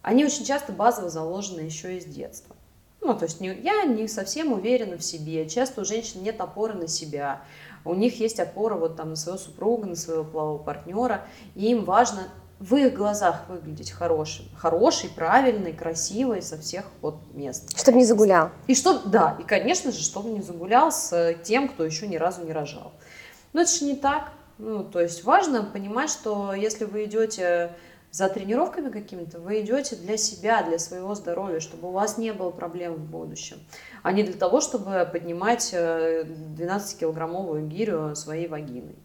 они 0.00 0.24
очень 0.24 0.46
часто 0.46 0.72
базово 0.72 1.10
заложены 1.10 1.60
еще 1.60 1.98
из 1.98 2.06
детства. 2.06 2.56
Ну, 3.02 3.14
то 3.14 3.24
есть 3.24 3.40
не, 3.40 3.52
я 3.52 3.84
не 3.84 4.06
совсем 4.06 4.52
уверена 4.52 4.96
в 4.96 5.02
себе. 5.02 5.48
Часто 5.48 5.80
у 5.80 5.84
женщин 5.84 6.22
нет 6.22 6.40
опоры 6.40 6.74
на 6.74 6.86
себя. 6.86 7.42
У 7.84 7.94
них 7.94 8.20
есть 8.20 8.38
опора 8.38 8.76
вот 8.76 8.96
там 8.96 9.10
на 9.10 9.16
своего 9.16 9.38
супруга, 9.38 9.86
на 9.86 9.96
своего 9.96 10.22
полового 10.22 10.62
партнера. 10.62 11.26
И 11.56 11.72
им 11.72 11.84
важно 11.84 12.28
в 12.60 12.76
их 12.76 12.94
глазах 12.94 13.42
выглядеть 13.48 13.90
хорошим. 13.90 14.44
Хороший, 14.56 15.10
правильный, 15.10 15.72
красивый 15.72 16.42
со 16.42 16.56
всех 16.58 16.84
вот 17.00 17.16
мест. 17.34 17.76
Чтобы 17.76 17.98
не 17.98 18.04
загулял. 18.04 18.50
И 18.68 18.76
чтобы, 18.76 19.00
да, 19.10 19.36
и, 19.40 19.42
конечно 19.42 19.90
же, 19.90 20.00
чтобы 20.00 20.30
не 20.30 20.42
загулял 20.42 20.92
с 20.92 21.34
тем, 21.42 21.68
кто 21.68 21.84
еще 21.84 22.06
ни 22.06 22.14
разу 22.14 22.44
не 22.44 22.52
рожал. 22.52 22.92
Но 23.52 23.62
это 23.62 23.70
же 23.72 23.84
не 23.84 23.96
так. 23.96 24.30
Ну, 24.58 24.84
то 24.84 25.00
есть 25.00 25.24
важно 25.24 25.64
понимать, 25.64 26.08
что 26.08 26.54
если 26.54 26.84
вы 26.84 27.06
идете 27.06 27.72
за 28.12 28.28
тренировками 28.28 28.90
какими-то, 28.90 29.40
вы 29.40 29.62
идете 29.62 29.96
для 29.96 30.18
себя, 30.18 30.62
для 30.62 30.78
своего 30.78 31.14
здоровья, 31.14 31.60
чтобы 31.60 31.88
у 31.88 31.92
вас 31.92 32.18
не 32.18 32.32
было 32.32 32.50
проблем 32.50 32.94
в 32.94 33.04
будущем, 33.10 33.56
а 34.02 34.12
не 34.12 34.22
для 34.22 34.34
того, 34.34 34.60
чтобы 34.60 35.08
поднимать 35.10 35.72
12-килограммовую 35.72 37.66
гирю 37.66 38.14
своей 38.14 38.48
вагиной. 38.48 38.96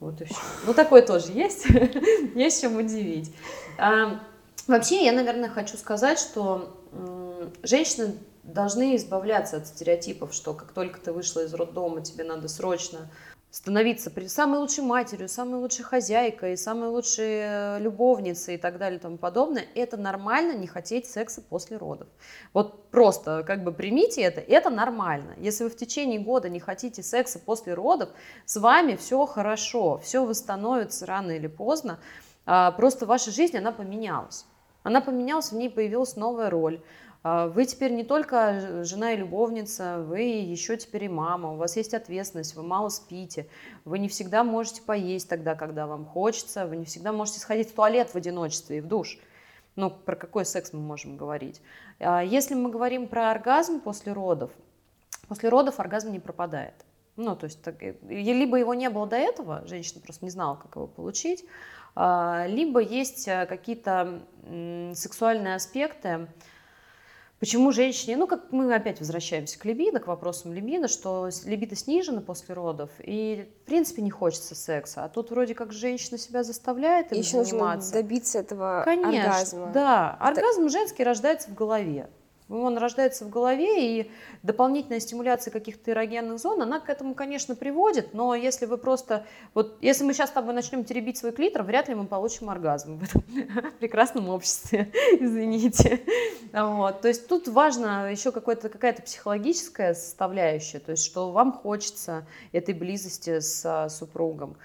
Вот 0.00 0.20
и 0.20 0.24
все. 0.24 0.36
Ну, 0.66 0.74
такое 0.74 1.02
тоже 1.02 1.30
есть. 1.30 1.66
есть 2.34 2.60
чем 2.60 2.76
удивить. 2.76 3.32
А, 3.78 4.20
вообще, 4.66 5.04
я, 5.04 5.12
наверное, 5.12 5.48
хочу 5.48 5.76
сказать, 5.76 6.18
что 6.18 6.76
женщины 7.62 8.16
должны 8.42 8.96
избавляться 8.96 9.58
от 9.58 9.68
стереотипов, 9.68 10.34
что 10.34 10.52
как 10.52 10.72
только 10.72 10.98
ты 10.98 11.12
вышла 11.12 11.44
из 11.44 11.54
роддома, 11.54 12.02
тебе 12.02 12.24
надо 12.24 12.48
срочно 12.48 13.08
становиться 13.52 14.10
самой 14.28 14.60
лучшей 14.60 14.82
матерью, 14.82 15.28
самой 15.28 15.60
лучшей 15.60 15.84
хозяйкой, 15.84 16.56
самой 16.56 16.88
лучшей 16.88 17.40
э, 17.42 17.78
любовницей 17.80 18.54
и 18.54 18.58
так 18.58 18.78
далее 18.78 18.98
и 18.98 19.02
тому 19.02 19.18
подобное, 19.18 19.66
это 19.74 19.98
нормально 19.98 20.54
не 20.54 20.66
хотеть 20.66 21.06
секса 21.06 21.42
после 21.42 21.76
родов. 21.76 22.08
Вот 22.54 22.88
просто 22.88 23.44
как 23.46 23.62
бы 23.62 23.70
примите 23.70 24.22
это, 24.22 24.40
это 24.40 24.70
нормально. 24.70 25.34
Если 25.36 25.64
вы 25.64 25.70
в 25.70 25.76
течение 25.76 26.18
года 26.18 26.48
не 26.48 26.60
хотите 26.60 27.02
секса 27.02 27.38
после 27.38 27.74
родов, 27.74 28.08
с 28.46 28.56
вами 28.56 28.96
все 28.96 29.26
хорошо, 29.26 29.98
все 29.98 30.24
восстановится 30.24 31.04
рано 31.04 31.32
или 31.32 31.46
поздно, 31.46 32.00
а, 32.46 32.72
просто 32.72 33.04
ваша 33.04 33.30
жизнь, 33.30 33.58
она 33.58 33.70
поменялась. 33.70 34.46
Она 34.82 35.02
поменялась, 35.02 35.52
в 35.52 35.56
ней 35.56 35.68
появилась 35.68 36.16
новая 36.16 36.48
роль. 36.48 36.80
А, 37.22 37.46
вы 37.46 37.64
теперь 37.66 37.92
не 37.92 38.04
только 38.04 38.84
жена 38.84 39.12
и 39.12 39.16
любовница, 39.16 40.02
вы 40.06 40.20
еще 40.20 40.76
теперь 40.76 41.04
и 41.04 41.08
мама, 41.08 41.52
у 41.52 41.56
вас 41.56 41.76
есть 41.76 41.94
ответственность, 41.94 42.54
вы 42.56 42.62
мало 42.62 42.88
спите, 42.88 43.46
вы 43.84 43.98
не 43.98 44.08
всегда 44.08 44.42
можете 44.42 44.82
поесть 44.82 45.28
тогда, 45.28 45.54
когда 45.54 45.86
вам 45.86 46.04
хочется, 46.04 46.66
вы 46.66 46.76
не 46.76 46.84
всегда 46.84 47.12
можете 47.12 47.40
сходить 47.40 47.70
в 47.70 47.74
туалет 47.74 48.10
в 48.10 48.16
одиночестве 48.16 48.78
и 48.78 48.80
в 48.80 48.88
душ. 48.88 49.18
Ну, 49.74 49.88
про 49.90 50.16
какой 50.16 50.44
секс 50.44 50.72
мы 50.72 50.80
можем 50.80 51.16
говорить? 51.16 51.62
А, 52.00 52.22
если 52.22 52.54
мы 52.54 52.70
говорим 52.70 53.06
про 53.06 53.30
оргазм 53.30 53.80
после 53.80 54.12
родов, 54.12 54.50
после 55.28 55.48
родов 55.48 55.80
оргазм 55.80 56.12
не 56.12 56.20
пропадает. 56.20 56.74
Ну, 57.16 57.36
то 57.36 57.44
есть, 57.44 57.62
так, 57.62 57.76
либо 58.08 58.56
его 58.58 58.74
не 58.74 58.88
было 58.88 59.06
до 59.06 59.16
этого, 59.16 59.62
женщина 59.66 60.00
просто 60.00 60.24
не 60.24 60.30
знала, 60.30 60.56
как 60.56 60.76
его 60.76 60.86
получить, 60.86 61.44
а, 61.94 62.46
либо 62.48 62.80
есть 62.80 63.28
э, 63.28 63.44
какие-то 63.46 64.22
сексуальные 64.94 65.56
аспекты, 65.56 66.26
Почему 67.42 67.72
женщине, 67.72 68.16
ну 68.16 68.28
как 68.28 68.52
мы 68.52 68.72
опять 68.72 69.00
возвращаемся 69.00 69.58
к 69.58 69.64
либидо, 69.64 69.98
к 69.98 70.06
вопросам 70.06 70.52
либидо, 70.52 70.86
что 70.86 71.28
либидо 71.44 71.74
снижено 71.74 72.20
после 72.20 72.54
родов, 72.54 72.88
и 73.00 73.48
в 73.62 73.66
принципе 73.66 74.00
не 74.00 74.10
хочется 74.12 74.54
секса, 74.54 75.02
а 75.02 75.08
тут 75.08 75.32
вроде 75.32 75.56
как 75.56 75.72
женщина 75.72 76.18
себя 76.18 76.44
заставляет 76.44 77.10
им 77.10 77.18
Еще 77.18 77.42
заниматься. 77.42 77.94
добиться 77.94 78.38
этого 78.38 78.82
Конечно, 78.84 79.24
оргазма. 79.24 79.70
да, 79.74 80.16
оргазм 80.20 80.68
женский 80.68 81.02
рождается 81.02 81.50
в 81.50 81.54
голове. 81.54 82.08
Он 82.52 82.76
рождается 82.78 83.24
в 83.24 83.30
голове, 83.30 84.00
и 84.00 84.10
дополнительная 84.42 85.00
стимуляция 85.00 85.50
каких-то 85.50 85.90
эрогенных 85.90 86.38
зон, 86.38 86.60
она 86.60 86.80
к 86.80 86.88
этому, 86.90 87.14
конечно, 87.14 87.54
приводит, 87.54 88.12
но 88.12 88.34
если 88.34 88.66
вы 88.66 88.76
просто... 88.76 89.24
Вот 89.54 89.78
если 89.80 90.04
мы 90.04 90.12
сейчас 90.12 90.30
с 90.30 90.32
тобой 90.32 90.54
начнем 90.54 90.84
теребить 90.84 91.16
свой 91.16 91.32
клитор, 91.32 91.62
вряд 91.62 91.88
ли 91.88 91.94
мы 91.94 92.06
получим 92.06 92.50
оргазм 92.50 92.98
в 92.98 93.04
этом 93.04 93.22
прекрасном 93.80 94.28
обществе, 94.28 94.92
извините. 95.20 96.02
Вот. 96.52 97.00
То 97.00 97.08
есть 97.08 97.26
тут 97.26 97.48
важно 97.48 98.10
еще 98.10 98.32
какая-то 98.32 99.02
психологическая 99.02 99.94
составляющая, 99.94 100.78
то 100.78 100.92
есть 100.92 101.04
что 101.04 101.30
вам 101.30 101.52
хочется 101.52 102.26
этой 102.52 102.74
близости 102.74 103.40
с 103.40 103.88
супругом. 103.88 104.56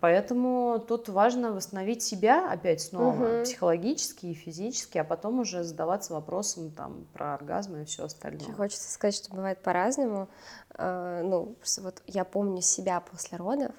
Поэтому 0.00 0.80
тут 0.80 1.08
важно 1.08 1.52
восстановить 1.52 2.02
себя 2.02 2.50
опять 2.50 2.80
снова, 2.80 3.36
угу. 3.36 3.44
психологически 3.44 4.26
и 4.26 4.34
физически, 4.34 4.98
а 4.98 5.04
потом 5.04 5.38
уже 5.38 5.62
задаваться 5.62 6.14
вопросом 6.14 6.72
там, 6.72 7.06
про 7.12 7.34
оргазм 7.34 7.76
и 7.76 7.84
все 7.84 8.04
остальное. 8.04 8.52
Хочется 8.54 8.90
сказать, 8.90 9.14
что 9.14 9.32
бывает 9.32 9.62
по-разному. 9.62 10.28
Э, 10.74 11.22
ну, 11.22 11.54
вот 11.78 12.02
я 12.06 12.24
помню 12.24 12.60
себя 12.60 13.00
после 13.00 13.38
родов, 13.38 13.72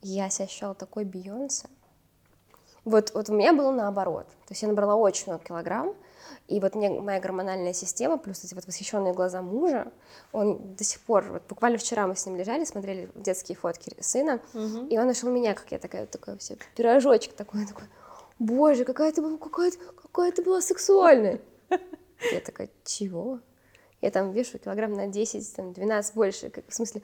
я 0.00 0.30
себя 0.30 0.46
ощущала 0.46 0.74
такой 0.74 1.04
Бейонсе. 1.04 1.68
Вот, 2.86 3.12
вот 3.12 3.28
у 3.28 3.34
меня 3.34 3.52
было 3.52 3.70
наоборот. 3.70 4.26
То 4.46 4.52
есть 4.52 4.62
я 4.62 4.68
набрала 4.68 4.96
очень 4.96 5.26
много 5.26 5.44
килограмм, 5.44 5.94
и 6.48 6.60
вот 6.60 6.74
мне 6.74 6.88
моя 6.88 7.20
гормональная 7.20 7.74
система, 7.74 8.16
плюс 8.16 8.42
эти 8.42 8.54
вот 8.54 8.66
восхищенные 8.66 9.12
глаза 9.12 9.42
мужа, 9.42 9.92
он 10.32 10.74
до 10.74 10.82
сих 10.82 11.00
пор, 11.00 11.24
вот 11.30 11.42
буквально 11.46 11.76
вчера 11.76 12.06
мы 12.06 12.16
с 12.16 12.24
ним 12.24 12.36
лежали, 12.36 12.64
смотрели 12.64 13.10
детские 13.14 13.56
фотки 13.56 13.94
сына, 14.00 14.40
угу. 14.54 14.86
и 14.86 14.96
он 14.96 15.06
нашел 15.06 15.30
меня, 15.30 15.54
как 15.54 15.70
я 15.70 15.78
такая, 15.78 16.06
такой 16.06 16.38
все, 16.38 16.56
пирожочек 16.74 17.34
такой, 17.34 17.66
такой, 17.66 17.84
боже, 18.38 18.84
какая 18.84 19.12
ты 19.12 19.20
была, 19.20 19.36
какая 19.36 19.72
какая 19.72 20.32
ты 20.32 20.42
была 20.42 20.62
сексуальная. 20.62 21.40
Я 22.32 22.40
такая, 22.40 22.70
чего? 22.84 23.40
Я 24.00 24.10
там 24.10 24.32
вешу 24.32 24.58
килограмм 24.58 24.92
на 24.92 25.06
10, 25.06 25.54
там, 25.54 25.72
12 25.72 26.14
больше, 26.14 26.50
как, 26.50 26.64
в 26.68 26.74
смысле, 26.74 27.02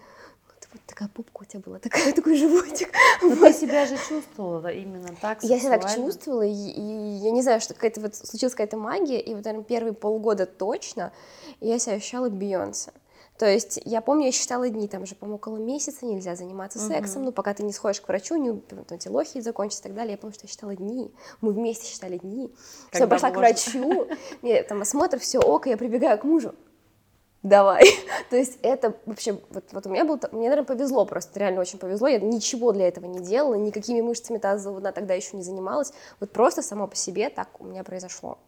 вот 0.75 0.83
такая 0.87 1.09
попка 1.09 1.43
у 1.43 1.45
тебя 1.45 1.61
была, 1.61 1.79
такая, 1.79 2.13
такой 2.15 2.37
животик. 2.37 2.91
Но 3.23 3.31
вот. 3.31 3.53
ты 3.53 3.53
себя 3.53 3.87
же 3.87 3.97
чувствовала 3.97 4.71
именно 4.71 5.15
так 5.21 5.43
Я 5.43 5.59
себя 5.59 5.79
так 5.79 5.95
чувствовала, 5.95 6.43
и, 6.43 6.53
и 6.53 7.17
я 7.23 7.31
не 7.31 7.43
знаю, 7.43 7.61
что 7.61 7.75
какая-то 7.75 8.01
вот 8.01 8.17
случилась 8.17 8.55
какая-то 8.55 8.77
магия, 8.77 9.21
и 9.21 9.35
вот, 9.35 9.45
наверное, 9.45 9.65
первые 9.65 9.95
полгода 9.95 10.47
точно 10.47 11.13
я 11.61 11.79
себя 11.79 11.95
ощущала 11.95 12.29
Бейонсе. 12.29 12.93
То 13.39 13.47
есть 13.47 13.81
я 13.85 14.01
помню, 14.01 14.27
я 14.27 14.33
считала 14.33 14.69
дни, 14.69 14.87
там 14.87 15.07
же, 15.07 15.17
по-моему, 15.17 15.37
около 15.37 15.57
месяца 15.57 16.07
нельзя 16.07 16.37
заниматься 16.37 16.79
uh-huh. 16.79 16.89
сексом, 16.89 17.25
ну, 17.25 17.33
пока 17.33 17.53
ты 17.53 17.65
не 17.65 17.73
сходишь 17.73 18.01
к 18.01 18.07
врачу, 18.07 18.37
не, 18.37 18.53
там, 18.53 18.85
эти 18.91 19.09
лохи 19.09 19.41
закончатся 19.41 19.83
и 19.83 19.85
так 19.85 19.95
далее. 19.95 20.13
Я 20.13 20.19
помню, 20.19 20.35
что 20.35 20.45
я 20.47 20.51
считала 20.51 20.77
дни, 20.77 21.13
мы 21.41 21.53
вместе 21.53 21.87
считали 21.87 22.19
дни. 22.19 22.55
Когда 22.91 23.07
все, 23.07 23.11
пошла 23.11 23.29
можно? 23.31 23.35
к 23.35 23.39
врачу, 23.39 24.09
там 24.69 24.83
осмотр, 24.83 25.19
все 25.19 25.41
ок, 25.41 25.67
я 25.67 25.77
прибегаю 25.77 26.19
к 26.19 26.25
мужу 26.25 26.55
давай. 27.45 27.85
То 28.31 28.37
есть 28.37 28.59
это 28.63 28.97
вообще, 29.07 29.39
вот, 29.51 29.65
вот 29.71 29.87
у 29.87 29.91
меня 29.91 30.05
был, 30.05 30.19
мне, 30.33 30.49
наверное, 30.49 30.65
повезло 30.65 31.05
просто, 31.05 31.39
реально 31.39 31.61
очень 31.61 31.79
повезло, 31.79 32.09
я 32.09 32.19
ничего 32.19 32.73
для 32.73 32.89
этого 32.89 33.07
не 33.07 33.21
делала, 33.21 33.55
никакими 33.55 34.01
мышцами 34.01 34.39
тазового 34.39 34.81
дна 34.81 34.91
тогда 34.91 35.15
еще 35.15 35.37
не 35.37 35.45
занималась, 35.45 35.93
вот 36.19 36.33
просто 36.33 36.63
само 36.63 36.89
по 36.89 36.97
себе 36.97 37.31
так 37.31 37.61
у 37.61 37.65
меня 37.65 37.85
произошло. 37.85 38.39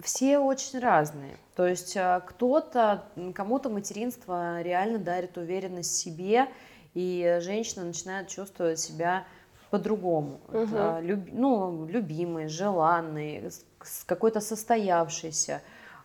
Все 0.00 0.38
очень 0.38 0.80
разные. 0.80 1.36
То 1.54 1.66
есть 1.66 1.96
а, 1.96 2.20
кто-то, 2.20 3.04
кому-то 3.34 3.70
материнство 3.70 4.60
реально 4.60 4.98
дарит 4.98 5.38
уверенность 5.38 5.92
в 5.92 5.98
себе, 5.98 6.48
и 6.92 7.38
женщина 7.40 7.84
начинает 7.84 8.28
чувствовать 8.28 8.80
себя 8.80 9.24
по-другому. 9.70 10.40
Угу. 10.48 11.00
Люб, 11.00 11.20
ну, 11.32 11.86
любимой, 11.86 12.48
желанной, 12.48 13.50
какой-то 14.06 14.40
состоявшейся. 14.40 15.62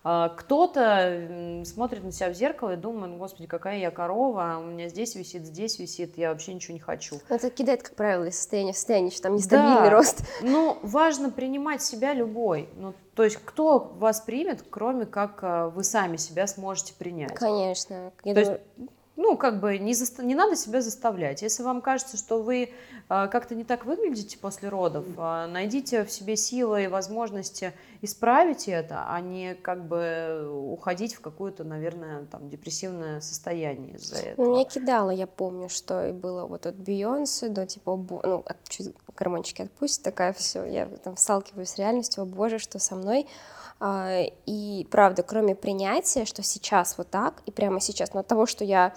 А, 0.10 0.30
кто-то 0.30 1.64
смотрит 1.66 2.02
на 2.02 2.14
себя 2.14 2.30
в 2.30 2.34
зеркало 2.34 2.76
и 2.76 2.76
думает, 2.78 3.12
«Ну, 3.12 3.18
господи, 3.18 3.46
какая 3.46 3.78
я 3.80 3.92
корова, 3.92 4.56
у 4.58 4.64
меня 4.64 4.88
здесь 4.88 5.16
висит, 5.16 5.46
здесь 5.46 5.80
висит, 5.80 6.18
я 6.18 6.30
вообще 6.30 6.54
ничего 6.54 6.76
не 6.76 6.80
хочу. 6.80 7.18
Это 7.28 7.50
кидает, 7.50 7.84
как 7.84 7.96
правило, 7.96 8.24
из 8.24 8.38
состояния 8.38 8.72
в 8.72 8.78
состояние, 8.78 9.12
что 9.12 9.24
там 9.24 9.36
нестабильный 9.36 9.82
да. 9.82 9.90
рост. 9.90 10.24
Ну, 10.44 10.78
важно 10.82 11.30
принимать 11.30 11.82
себя 11.82 12.14
любой. 12.14 12.70
Ну, 12.78 12.94
то 13.16 13.26
есть 13.26 13.36
кто 13.44 13.80
вас 13.80 14.22
примет, 14.22 14.64
кроме 14.70 15.06
как 15.06 15.40
а, 15.42 15.68
вы 15.68 15.84
сами 15.84 16.16
себя 16.16 16.48
сможете 16.48 16.94
принять. 16.94 17.34
Конечно. 17.34 18.14
Я 18.24 18.34
то 18.34 18.42
думаю... 18.46 18.62
есть 18.78 18.92
ну, 19.18 19.36
как 19.36 19.60
бы 19.60 19.80
не, 19.80 19.94
заста- 19.94 20.24
не 20.24 20.36
надо 20.36 20.56
себя 20.56 20.82
заставлять. 20.82 21.42
Если 21.42 21.64
вам 21.64 21.82
кажется, 21.82 22.18
что 22.18 22.42
вы 22.42 22.70
э, 23.10 23.28
как-то 23.28 23.56
не 23.56 23.64
так 23.64 23.86
выглядите 23.86 24.38
после 24.38 24.70
родов, 24.70 25.06
э, 25.18 25.48
найдите 25.48 26.06
в 26.06 26.12
себе 26.12 26.38
силы 26.38 26.84
и 26.84 26.88
возможности 26.88 27.74
исправить 28.02 28.68
это, 28.68 29.06
а 29.08 29.20
не 29.20 29.56
как 29.56 29.88
бы 29.88 30.48
уходить 30.72 31.16
в 31.16 31.22
какое-то, 31.22 31.64
наверное, 31.64 32.26
там, 32.26 32.48
депрессивное 32.48 33.20
состояние 33.22 33.96
из-за 33.96 34.18
этого. 34.18 34.54
Меня 34.54 34.66
кидало, 34.66 35.10
я 35.10 35.26
помню, 35.26 35.68
что 35.68 36.08
и 36.08 36.12
было 36.12 36.46
вот 36.46 36.68
от 36.68 36.76
Бейонсе 36.76 37.50
до 37.50 37.66
типа, 37.66 37.98
ну, 38.24 38.46
чуть 38.70 38.94
гормончики 39.18 39.64
отпустят, 39.64 40.04
такая 40.04 40.32
все, 40.34 40.64
я 40.64 40.86
там 40.86 41.18
сталкиваюсь 41.18 41.70
с 41.70 41.78
реальностью, 41.80 42.22
о 42.22 42.26
боже, 42.28 42.60
что 42.60 42.78
со 42.78 42.96
мной. 42.96 43.28
И 43.82 44.88
правда, 44.90 45.24
кроме 45.24 45.56
принятия, 45.56 46.26
что 46.26 46.44
сейчас 46.44 46.98
вот 46.98 47.10
так, 47.10 47.42
и 47.46 47.52
прямо 47.52 47.80
сейчас, 47.80 48.14
но 48.14 48.22
от 48.22 48.28
того, 48.28 48.46
что 48.46 48.64
я 48.64 48.94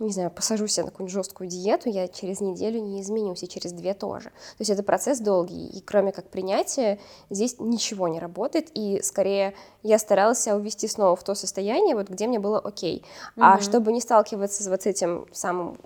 не 0.00 0.10
знаю, 0.10 0.30
посажу 0.30 0.66
себя 0.66 0.86
на 0.86 0.90
какую-нибудь 0.90 1.14
жесткую 1.14 1.48
диету, 1.48 1.88
я 1.88 2.08
через 2.08 2.40
неделю 2.40 2.80
не 2.80 3.00
изменюсь, 3.00 3.42
и 3.42 3.48
через 3.48 3.72
две 3.72 3.94
тоже. 3.94 4.30
То 4.30 4.60
есть 4.60 4.70
это 4.70 4.82
процесс 4.82 5.20
долгий, 5.20 5.68
и 5.68 5.80
кроме 5.80 6.12
как 6.12 6.30
принятия 6.30 6.98
здесь 7.30 7.56
ничего 7.60 8.08
не 8.08 8.18
работает, 8.18 8.70
и 8.74 9.00
скорее 9.02 9.54
я 9.82 9.98
старалась 9.98 10.40
себя 10.40 10.56
увести 10.56 10.88
снова 10.88 11.14
в 11.14 11.22
то 11.22 11.34
состояние, 11.34 11.94
вот 11.94 12.08
где 12.08 12.26
мне 12.26 12.40
было 12.40 12.58
окей. 12.58 13.04
Угу. 13.36 13.44
А 13.44 13.60
чтобы 13.60 13.92
не 13.92 14.00
сталкиваться 14.00 14.64
с 14.64 14.66
вот 14.66 14.86
этим 14.86 15.26
самым 15.32 15.78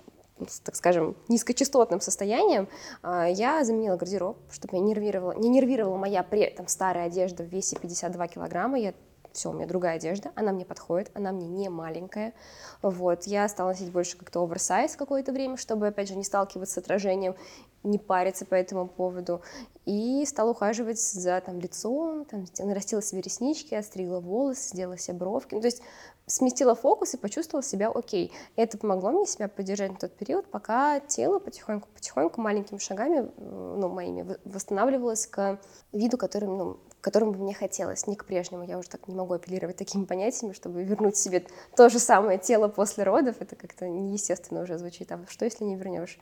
так 0.63 0.75
скажем, 0.75 1.15
низкочастотным 1.27 2.01
состоянием, 2.01 2.67
а, 3.01 3.27
я 3.27 3.63
заменила 3.63 3.97
гардероб, 3.97 4.37
чтобы 4.51 4.77
меня 4.77 4.87
нервировала, 4.87 5.33
не 5.33 5.49
нервировала 5.49 5.97
моя 5.97 6.23
при 6.23 6.41
этом 6.41 6.67
старая 6.67 7.07
одежда 7.07 7.43
в 7.43 7.47
весе 7.47 7.77
52 7.77 8.27
килограмма. 8.27 8.79
Я 8.79 8.93
все, 9.31 9.49
у 9.49 9.53
меня 9.53 9.67
другая 9.67 9.95
одежда, 9.95 10.31
она 10.35 10.51
мне 10.51 10.65
подходит, 10.65 11.11
она 11.13 11.31
мне 11.31 11.47
не 11.47 11.69
маленькая, 11.69 12.33
вот, 12.81 13.23
я 13.23 13.47
стала 13.47 13.69
носить 13.69 13.91
больше 13.91 14.17
как-то 14.17 14.43
оверсайз 14.43 14.95
какое-то 14.95 15.31
время, 15.31 15.57
чтобы, 15.57 15.87
опять 15.87 16.07
же, 16.07 16.15
не 16.15 16.23
сталкиваться 16.23 16.75
с 16.75 16.77
отражением, 16.77 17.35
не 17.83 17.97
париться 17.97 18.45
по 18.45 18.55
этому 18.55 18.87
поводу, 18.87 19.41
и 19.85 20.23
стала 20.25 20.51
ухаживать 20.51 20.99
за 20.99 21.41
там 21.41 21.59
лицом, 21.59 22.25
там, 22.25 22.45
нарастила 22.59 23.01
себе 23.01 23.21
реснички, 23.21 23.73
остригла 23.73 24.19
волосы, 24.19 24.69
сделала 24.69 24.97
себе 24.97 25.17
бровки, 25.17 25.55
ну, 25.55 25.61
то 25.61 25.67
есть 25.67 25.81
сместила 26.27 26.75
фокус 26.75 27.13
и 27.13 27.17
почувствовала 27.17 27.63
себя 27.63 27.89
окей. 27.89 28.31
Это 28.55 28.77
помогло 28.77 29.11
мне 29.11 29.25
себя 29.25 29.47
поддержать 29.47 29.91
на 29.91 29.97
тот 29.97 30.13
период, 30.13 30.45
пока 30.45 30.99
тело 30.99 31.39
потихоньку-потихоньку 31.39 32.39
маленькими 32.39 32.77
шагами, 32.77 33.31
ну, 33.37 33.89
моими, 33.89 34.37
восстанавливалось 34.45 35.25
к 35.25 35.59
виду, 35.91 36.17
который, 36.17 36.47
ну, 36.47 36.77
которым 37.01 37.31
бы 37.31 37.39
мне 37.39 37.53
хотелось, 37.53 38.05
не 38.07 38.15
к 38.15 38.25
прежнему. 38.25 38.63
Я 38.63 38.77
уже 38.77 38.89
так 38.89 39.07
не 39.07 39.15
могу 39.15 39.33
апеллировать 39.33 39.77
такими 39.77 40.05
понятиями, 40.05 40.53
чтобы 40.53 40.83
вернуть 40.83 41.17
себе 41.17 41.45
то 41.75 41.89
же 41.89 41.97
самое 41.97 42.37
тело 42.37 42.67
после 42.67 43.03
родов. 43.05 43.37
Это 43.39 43.55
как-то 43.55 43.87
неестественно 43.87 44.61
уже 44.61 44.77
звучит. 44.77 45.11
А 45.11 45.19
что, 45.27 45.45
если 45.45 45.63
не 45.63 45.75
вернешь? 45.75 46.19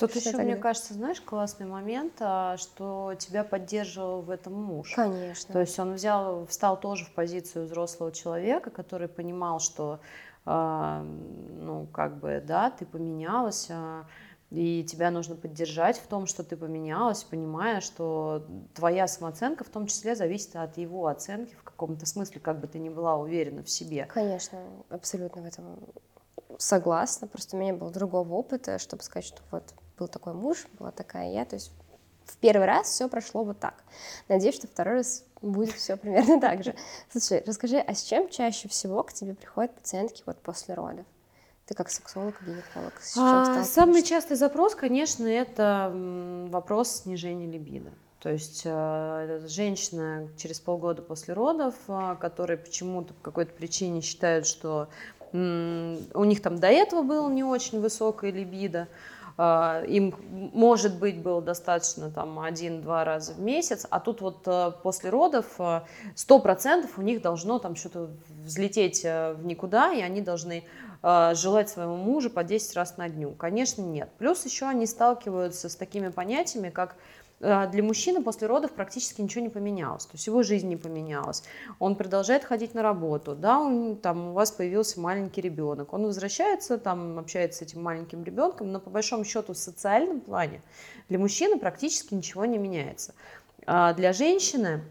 Тут 0.00 0.16
еще, 0.16 0.36
мне 0.36 0.56
кажется, 0.56 0.94
знаешь, 0.94 1.20
классный 1.20 1.66
момент, 1.66 2.14
а, 2.20 2.56
что 2.56 3.14
тебя 3.18 3.44
поддерживал 3.44 4.22
в 4.22 4.30
этом 4.30 4.54
муж. 4.54 4.94
Конечно. 4.94 5.52
То 5.52 5.60
есть 5.60 5.78
он 5.78 5.94
взял, 5.94 6.46
встал 6.46 6.80
тоже 6.80 7.04
в 7.04 7.12
позицию 7.12 7.66
взрослого 7.66 8.10
человека, 8.10 8.70
который 8.70 9.08
понимал, 9.08 9.60
что, 9.60 10.00
э, 10.46 11.02
ну, 11.02 11.86
как 11.92 12.18
бы, 12.18 12.42
да, 12.46 12.70
ты 12.70 12.86
поменялась, 12.86 13.66
э, 13.68 14.04
и 14.50 14.82
тебя 14.84 15.10
нужно 15.10 15.36
поддержать 15.36 15.98
в 15.98 16.06
том, 16.08 16.26
что 16.26 16.42
ты 16.42 16.56
поменялась, 16.56 17.22
понимая, 17.22 17.80
что 17.80 18.44
твоя 18.74 19.06
самооценка 19.06 19.62
в 19.62 19.68
том 19.68 19.86
числе 19.86 20.16
зависит 20.16 20.56
от 20.56 20.76
его 20.76 21.06
оценки 21.06 21.54
в 21.54 21.62
каком-то 21.62 22.04
смысле, 22.04 22.40
как 22.40 22.58
бы 22.58 22.66
ты 22.66 22.78
ни 22.78 22.88
была 22.88 23.16
уверена 23.16 23.62
в 23.62 23.70
себе. 23.70 24.06
Конечно, 24.06 24.58
абсолютно 24.88 25.42
в 25.42 25.44
этом 25.46 25.78
согласна. 26.58 27.28
Просто 27.28 27.56
у 27.56 27.60
меня 27.60 27.74
был 27.74 27.90
другого 27.90 28.34
опыта, 28.34 28.78
чтобы 28.78 29.02
сказать, 29.02 29.26
что 29.26 29.40
вот 29.52 29.72
был 30.00 30.08
такой 30.08 30.32
муж, 30.32 30.66
была 30.78 30.90
такая 30.90 31.30
я. 31.30 31.44
То 31.44 31.54
есть 31.54 31.70
в 32.24 32.36
первый 32.38 32.66
раз 32.66 32.88
все 32.88 33.08
прошло 33.08 33.44
вот 33.44 33.60
так. 33.60 33.74
Надеюсь, 34.28 34.56
что 34.56 34.66
второй 34.66 34.96
раз 34.96 35.24
будет 35.42 35.74
все 35.74 35.96
примерно 35.96 36.40
так 36.40 36.64
же. 36.64 36.74
Слушай, 37.12 37.44
расскажи, 37.46 37.78
а 37.78 37.94
с 37.94 38.02
чем 38.02 38.28
чаще 38.28 38.68
всего 38.68 39.02
к 39.02 39.12
тебе 39.12 39.34
приходят 39.34 39.74
пациентки 39.74 40.22
вот 40.26 40.38
после 40.38 40.74
родов? 40.74 41.06
Ты 41.66 41.74
как 41.74 41.88
сексолог, 41.88 42.34
гинеколог, 42.44 43.00
с 43.00 43.14
чем 43.14 43.22
а, 43.22 43.64
Самый 43.64 44.02
частый 44.02 44.36
запрос, 44.36 44.74
конечно, 44.74 45.26
это 45.28 45.92
вопрос 46.50 47.02
снижения 47.02 47.46
либидо. 47.46 47.92
То 48.18 48.28
есть 48.28 48.62
э, 48.64 49.46
женщина 49.46 50.28
через 50.36 50.60
полгода 50.60 51.00
после 51.00 51.32
родов, 51.32 51.74
э, 51.86 52.16
которые 52.20 52.58
почему-то 52.58 53.14
по 53.14 53.22
какой-то 53.22 53.52
причине 53.52 54.00
считают, 54.02 54.46
что 54.46 54.88
у 55.32 56.24
них 56.24 56.42
там 56.42 56.58
до 56.58 56.66
этого 56.66 57.02
было 57.02 57.30
не 57.30 57.44
очень 57.44 57.80
высокая 57.80 58.32
либидо, 58.32 58.88
им, 59.38 60.14
может 60.52 60.98
быть, 60.98 61.22
было 61.22 61.40
достаточно 61.40 62.10
там 62.10 62.38
один-два 62.38 63.04
раза 63.04 63.34
в 63.34 63.40
месяц, 63.40 63.86
а 63.88 64.00
тут 64.00 64.20
вот 64.20 64.42
э, 64.46 64.72
после 64.82 65.10
родов 65.10 65.46
э, 65.58 65.82
сто 66.14 66.38
процентов 66.38 66.98
у 66.98 67.02
них 67.02 67.22
должно 67.22 67.58
там 67.58 67.76
что-то 67.76 68.10
взлететь 68.44 69.02
в 69.02 69.40
никуда, 69.42 69.92
и 69.92 70.00
они 70.00 70.20
должны 70.20 70.64
Э, 71.02 71.32
желать 71.34 71.70
своему 71.70 71.96
мужу 71.96 72.28
по 72.28 72.44
10 72.44 72.76
раз 72.76 72.96
на 72.98 73.08
дню? 73.08 73.30
Конечно, 73.32 73.82
нет. 73.82 74.10
Плюс 74.18 74.44
еще 74.44 74.66
они 74.66 74.86
сталкиваются 74.86 75.68
с 75.68 75.76
такими 75.76 76.08
понятиями, 76.08 76.68
как 76.68 76.96
э, 76.96 76.96
для 77.40 77.82
мужчины 77.82 78.22
после 78.22 78.46
родов 78.46 78.72
практически 78.72 79.22
ничего 79.22 79.42
не 79.42 79.48
поменялось, 79.48 80.04
то 80.04 80.12
есть 80.12 80.26
его 80.26 80.42
жизнь 80.42 80.68
не 80.68 80.76
поменялась. 80.76 81.42
Он 81.78 81.96
продолжает 81.96 82.44
ходить 82.44 82.74
на 82.74 82.82
работу, 82.82 83.34
да, 83.34 83.58
он, 83.58 83.96
там 83.96 84.28
у 84.28 84.32
вас 84.32 84.50
появился 84.50 85.00
маленький 85.00 85.40
ребенок, 85.40 85.94
он 85.94 86.04
возвращается, 86.04 86.76
там 86.76 87.18
общается 87.18 87.60
с 87.60 87.62
этим 87.62 87.82
маленьким 87.82 88.24
ребенком, 88.24 88.70
но 88.70 88.78
по 88.78 88.90
большому 88.90 89.24
счету 89.24 89.54
в 89.54 89.58
социальном 89.58 90.20
плане 90.20 90.60
для 91.08 91.18
мужчины 91.18 91.58
практически 91.58 92.12
ничего 92.12 92.44
не 92.44 92.58
меняется. 92.58 93.14
А 93.66 93.94
для 93.94 94.12
женщины 94.12 94.84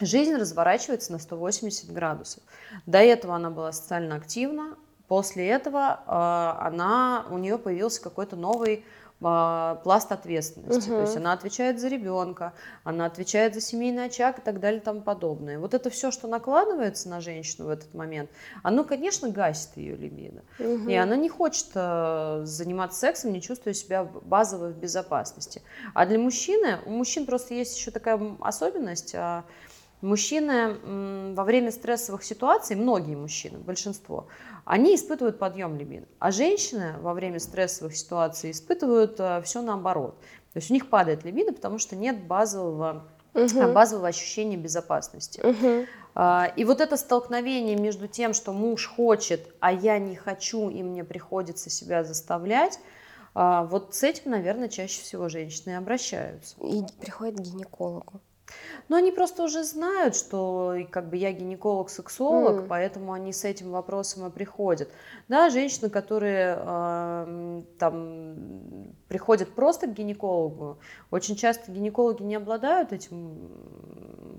жизнь 0.00 0.34
разворачивается 0.34 1.12
на 1.12 1.18
180 1.18 1.92
градусов. 1.92 2.42
До 2.84 2.98
этого 2.98 3.36
она 3.36 3.48
была 3.48 3.72
социально 3.72 4.16
активна, 4.16 4.76
После 5.08 5.46
этого 5.46 6.00
э, 6.04 6.66
она, 6.66 7.26
у 7.30 7.38
нее 7.38 7.58
появился 7.58 8.02
какой-то 8.02 8.34
новый 8.34 8.74
э, 8.74 8.82
пласт 9.18 10.12
ответственности. 10.12 10.90
Угу. 10.90 10.96
То 10.96 11.00
есть 11.02 11.16
она 11.16 11.32
отвечает 11.32 11.80
за 11.80 11.88
ребенка, 11.88 12.52
она 12.84 13.06
отвечает 13.06 13.54
за 13.54 13.62
семейный 13.62 14.06
очаг 14.06 14.38
и 14.38 14.42
так 14.42 14.60
далее 14.60 14.80
и 14.80 14.84
тому 14.84 15.00
подобное. 15.00 15.58
Вот 15.58 15.72
это 15.72 15.88
все, 15.88 16.10
что 16.10 16.28
накладывается 16.28 17.08
на 17.08 17.20
женщину 17.20 17.68
в 17.68 17.70
этот 17.70 17.94
момент, 17.94 18.30
оно, 18.62 18.84
конечно, 18.84 19.30
гасит 19.30 19.76
ее 19.76 19.96
либидо. 19.96 20.42
Угу. 20.58 20.88
И 20.88 20.94
она 20.94 21.16
не 21.16 21.30
хочет 21.30 21.68
э, 21.74 22.42
заниматься 22.44 23.00
сексом, 23.00 23.32
не 23.32 23.40
чувствуя 23.40 23.72
себя 23.72 24.04
базово 24.04 24.68
в 24.68 24.76
безопасности. 24.76 25.62
А 25.94 26.04
для 26.04 26.18
мужчины, 26.18 26.78
у 26.84 26.90
мужчин 26.90 27.24
просто 27.24 27.54
есть 27.54 27.78
еще 27.78 27.90
такая 27.90 28.20
особенность. 28.40 29.14
Мужчины 30.02 31.34
во 31.34 31.44
время 31.44 31.72
стрессовых 31.72 32.22
ситуаций, 32.22 32.76
многие 32.76 33.16
мужчины, 33.16 33.58
большинство, 33.58 34.28
они 34.64 34.94
испытывают 34.94 35.38
подъем 35.38 35.76
либидо. 35.76 36.06
А 36.18 36.30
женщины 36.30 36.94
во 37.00 37.14
время 37.14 37.40
стрессовых 37.40 37.96
ситуаций 37.96 38.50
испытывают 38.50 39.16
э, 39.18 39.40
все 39.42 39.62
наоборот. 39.62 40.18
То 40.52 40.58
есть 40.58 40.70
у 40.70 40.74
них 40.74 40.90
падает 40.90 41.24
либидо, 41.24 41.52
потому 41.52 41.78
что 41.78 41.96
нет 41.96 42.24
базового, 42.24 43.06
угу. 43.34 43.72
базового 43.72 44.08
ощущения 44.08 44.56
безопасности. 44.56 45.40
Угу. 45.40 45.86
И 46.56 46.64
вот 46.64 46.80
это 46.80 46.96
столкновение 46.96 47.76
между 47.76 48.08
тем, 48.08 48.32
что 48.32 48.54
муж 48.54 48.86
хочет, 48.86 49.54
а 49.60 49.70
я 49.70 49.98
не 49.98 50.16
хочу, 50.16 50.70
и 50.70 50.82
мне 50.82 51.04
приходится 51.04 51.68
себя 51.68 52.04
заставлять, 52.04 52.80
а, 53.34 53.64
вот 53.64 53.94
с 53.94 54.02
этим, 54.02 54.30
наверное, 54.30 54.70
чаще 54.70 55.02
всего 55.02 55.28
женщины 55.28 55.76
обращаются. 55.76 56.56
И 56.62 56.82
приходят 56.98 57.36
к 57.36 57.40
гинекологу. 57.40 58.22
Но 58.88 58.96
они 58.96 59.10
просто 59.10 59.42
уже 59.42 59.64
знают, 59.64 60.14
что 60.14 60.76
как 60.90 61.08
бы 61.08 61.16
я 61.16 61.32
гинеколог-сексолог, 61.32 62.62
mm. 62.62 62.66
поэтому 62.68 63.12
они 63.12 63.32
с 63.32 63.44
этим 63.44 63.70
вопросом 63.72 64.26
и 64.26 64.30
приходят. 64.30 64.88
Да, 65.28 65.50
женщины, 65.50 65.90
которые 65.90 66.56
э, 66.58 67.62
там 67.78 68.94
приходят 69.08 69.52
просто 69.54 69.88
к 69.88 69.92
гинекологу, 69.92 70.78
очень 71.10 71.36
часто 71.36 71.72
гинекологи 71.72 72.22
не 72.22 72.36
обладают 72.36 72.92
этим 72.92 73.50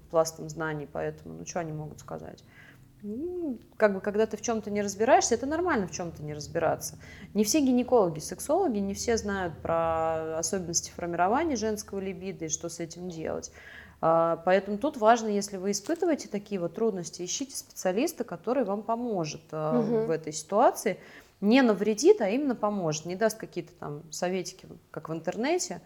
пластом 0.10 0.50
знаний, 0.50 0.88
поэтому, 0.92 1.40
ну 1.40 1.46
что 1.46 1.60
они 1.60 1.74
могут 1.74 2.00
сказать? 2.00 2.44
Ну, 3.04 3.60
как 3.78 3.94
бы, 3.94 4.02
когда 4.02 4.26
ты 4.26 4.38
в 4.38 4.42
чем-то 4.42 4.72
не 4.72 4.82
разбираешься, 4.82 5.36
это 5.36 5.46
нормально 5.46 5.88
в 5.88 5.92
чем-то 5.92 6.24
не 6.24 6.34
разбираться. 6.34 6.98
Не 7.36 7.44
все 7.44 7.60
гинекологи, 7.60 8.20
сексологи, 8.20 8.80
не 8.80 8.96
все 8.96 9.18
знают 9.18 9.58
про 9.60 10.38
особенности 10.40 10.92
формирования 10.92 11.56
женского 11.56 12.00
либидо 12.00 12.46
и 12.46 12.50
что 12.50 12.70
с 12.70 12.80
этим 12.80 13.10
делать. 13.10 13.52
А, 14.00 14.42
поэтому 14.46 14.78
тут 14.78 14.98
важно, 14.98 15.28
если 15.28 15.58
вы 15.58 15.72
испытываете 15.72 16.28
такие 16.28 16.60
вот 16.62 16.76
трудности, 16.76 17.24
ищите 17.24 17.56
специалиста, 17.56 18.24
который 18.24 18.64
вам 18.64 18.84
поможет 18.84 19.42
угу. 19.52 20.06
в 20.06 20.12
этой 20.12 20.34
ситуации. 20.34 21.00
Не 21.42 21.62
навредит, 21.62 22.22
а 22.22 22.30
именно 22.30 22.56
поможет. 22.56 23.06
Не 23.06 23.16
даст 23.16 23.38
какие-то 23.38 23.74
там 23.74 24.04
советики, 24.12 24.68
как 24.92 25.10
в 25.10 25.14
интернете. 25.14 25.82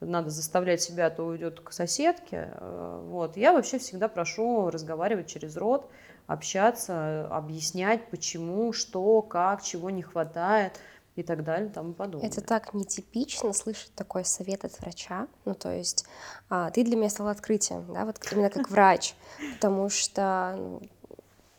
Надо 0.00 0.30
заставлять 0.30 0.82
себя, 0.82 1.06
а 1.06 1.10
то 1.10 1.24
уйдет 1.24 1.60
к 1.60 1.72
соседке. 1.72 2.50
Вот. 2.60 3.36
Я 3.36 3.52
вообще 3.52 3.78
всегда 3.78 4.08
прошу 4.08 4.70
разговаривать 4.70 5.26
через 5.26 5.56
рот, 5.56 5.88
общаться, 6.26 7.26
объяснять, 7.30 8.08
почему, 8.08 8.72
что, 8.72 9.22
как, 9.22 9.62
чего 9.62 9.90
не 9.90 10.02
хватает– 10.02 10.80
и 11.16 11.22
так 11.22 11.44
далее, 11.44 11.68
и 11.68 11.72
тому 11.72 11.92
подобное. 11.92 12.28
Это 12.28 12.40
так 12.40 12.74
нетипично 12.74 13.52
слышать 13.52 13.92
такой 13.94 14.24
совет 14.24 14.64
от 14.64 14.78
врача. 14.80 15.28
Ну, 15.44 15.54
то 15.54 15.72
есть 15.72 16.04
а, 16.48 16.70
ты 16.70 16.84
для 16.84 16.96
меня 16.96 17.10
стала 17.10 17.30
открытием, 17.30 17.92
да, 17.92 18.04
вот 18.04 18.18
именно 18.32 18.50
как 18.50 18.70
врач, 18.70 19.14
потому 19.54 19.88
что 19.88 20.54
ну, 20.58 20.82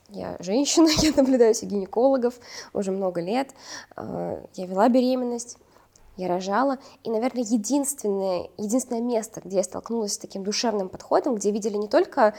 я 0.10 0.38
женщина, 0.40 0.90
я 1.02 1.12
наблюдаю 1.16 1.54
гинекологов 1.62 2.36
уже 2.74 2.92
много 2.92 3.22
лет, 3.22 3.50
а, 3.96 4.44
я 4.56 4.66
вела 4.66 4.90
беременность, 4.90 5.58
я 6.18 6.28
рожала, 6.28 6.78
и, 7.04 7.10
наверное, 7.10 7.44
единственное, 7.44 8.50
единственное 8.58 9.02
место, 9.02 9.42
где 9.44 9.58
я 9.58 9.64
столкнулась 9.64 10.14
с 10.14 10.18
таким 10.18 10.44
душевным 10.44 10.90
подходом, 10.90 11.36
где 11.36 11.52
видели 11.52 11.78
не 11.78 11.88
только 11.88 12.34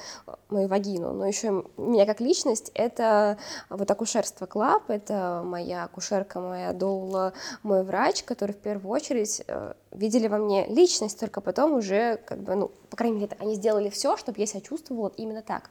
мою 0.49 0.69
вагину, 0.69 1.13
но 1.13 1.27
еще 1.27 1.65
меня 1.77 2.07
как 2.07 2.21
личность, 2.21 2.71
это 2.75 3.39
вот 3.69 3.91
Акушерство 3.91 4.47
Club, 4.47 4.91
это 4.91 5.43
моя 5.45 5.85
акушерка, 5.85 6.41
моя 6.41 6.73
доула, 6.73 7.33
мой 7.63 7.83
врач, 7.83 8.23
который 8.23 8.53
в 8.53 8.59
первую 8.59 8.93
очередь 8.93 9.43
э, 9.47 9.75
видели 9.93 10.29
во 10.29 10.39
мне 10.39 10.67
личность, 10.67 11.19
только 11.19 11.41
потом 11.41 11.75
уже, 11.75 12.19
как 12.27 12.41
бы, 12.41 12.55
ну, 12.55 12.71
по 12.91 12.97
крайней 12.97 13.19
мере, 13.19 13.37
они 13.39 13.55
сделали 13.55 13.91
все, 13.91 14.17
чтобы 14.17 14.39
я 14.41 14.47
себя 14.47 14.61
чувствовала 14.61 15.13
именно 15.17 15.43
так. 15.43 15.71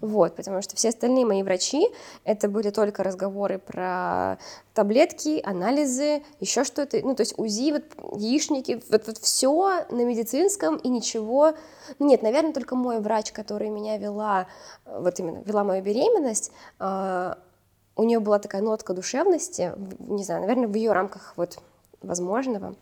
Вот, 0.00 0.34
потому 0.34 0.62
что 0.62 0.76
все 0.76 0.88
остальные 0.88 1.26
мои 1.26 1.42
врачи, 1.42 1.86
это 2.24 2.48
были 2.48 2.70
только 2.70 3.02
разговоры 3.02 3.58
про 3.58 4.38
таблетки, 4.72 5.42
анализы, 5.44 6.22
еще 6.40 6.64
что-то, 6.64 6.98
ну, 7.02 7.14
то 7.14 7.20
есть 7.20 7.38
УЗИ, 7.38 7.72
вот, 7.72 8.18
яичники, 8.18 8.82
вот, 8.90 9.06
вот 9.06 9.18
все 9.18 9.84
на 9.90 10.04
медицинском 10.04 10.76
и 10.76 10.88
ничего, 10.88 11.52
ну, 11.98 12.06
нет, 12.06 12.22
наверное, 12.22 12.54
только 12.54 12.76
мой 12.76 13.00
врач, 13.00 13.32
который 13.32 13.68
меня 13.68 13.98
вела, 13.98 14.46
вот 14.86 15.18
именно, 15.20 15.42
вела 15.44 15.64
мою 15.64 15.82
беременность, 15.82 16.50
э, 16.78 17.34
у 17.96 18.02
нее 18.04 18.20
была 18.20 18.38
такая 18.38 18.62
нотка 18.62 18.94
душевности, 18.94 19.74
не 19.98 20.24
знаю, 20.24 20.40
наверное, 20.40 20.68
в 20.68 20.74
ее 20.74 20.92
рамках 20.92 21.34
вот 21.36 21.58
возможного, 22.00 22.74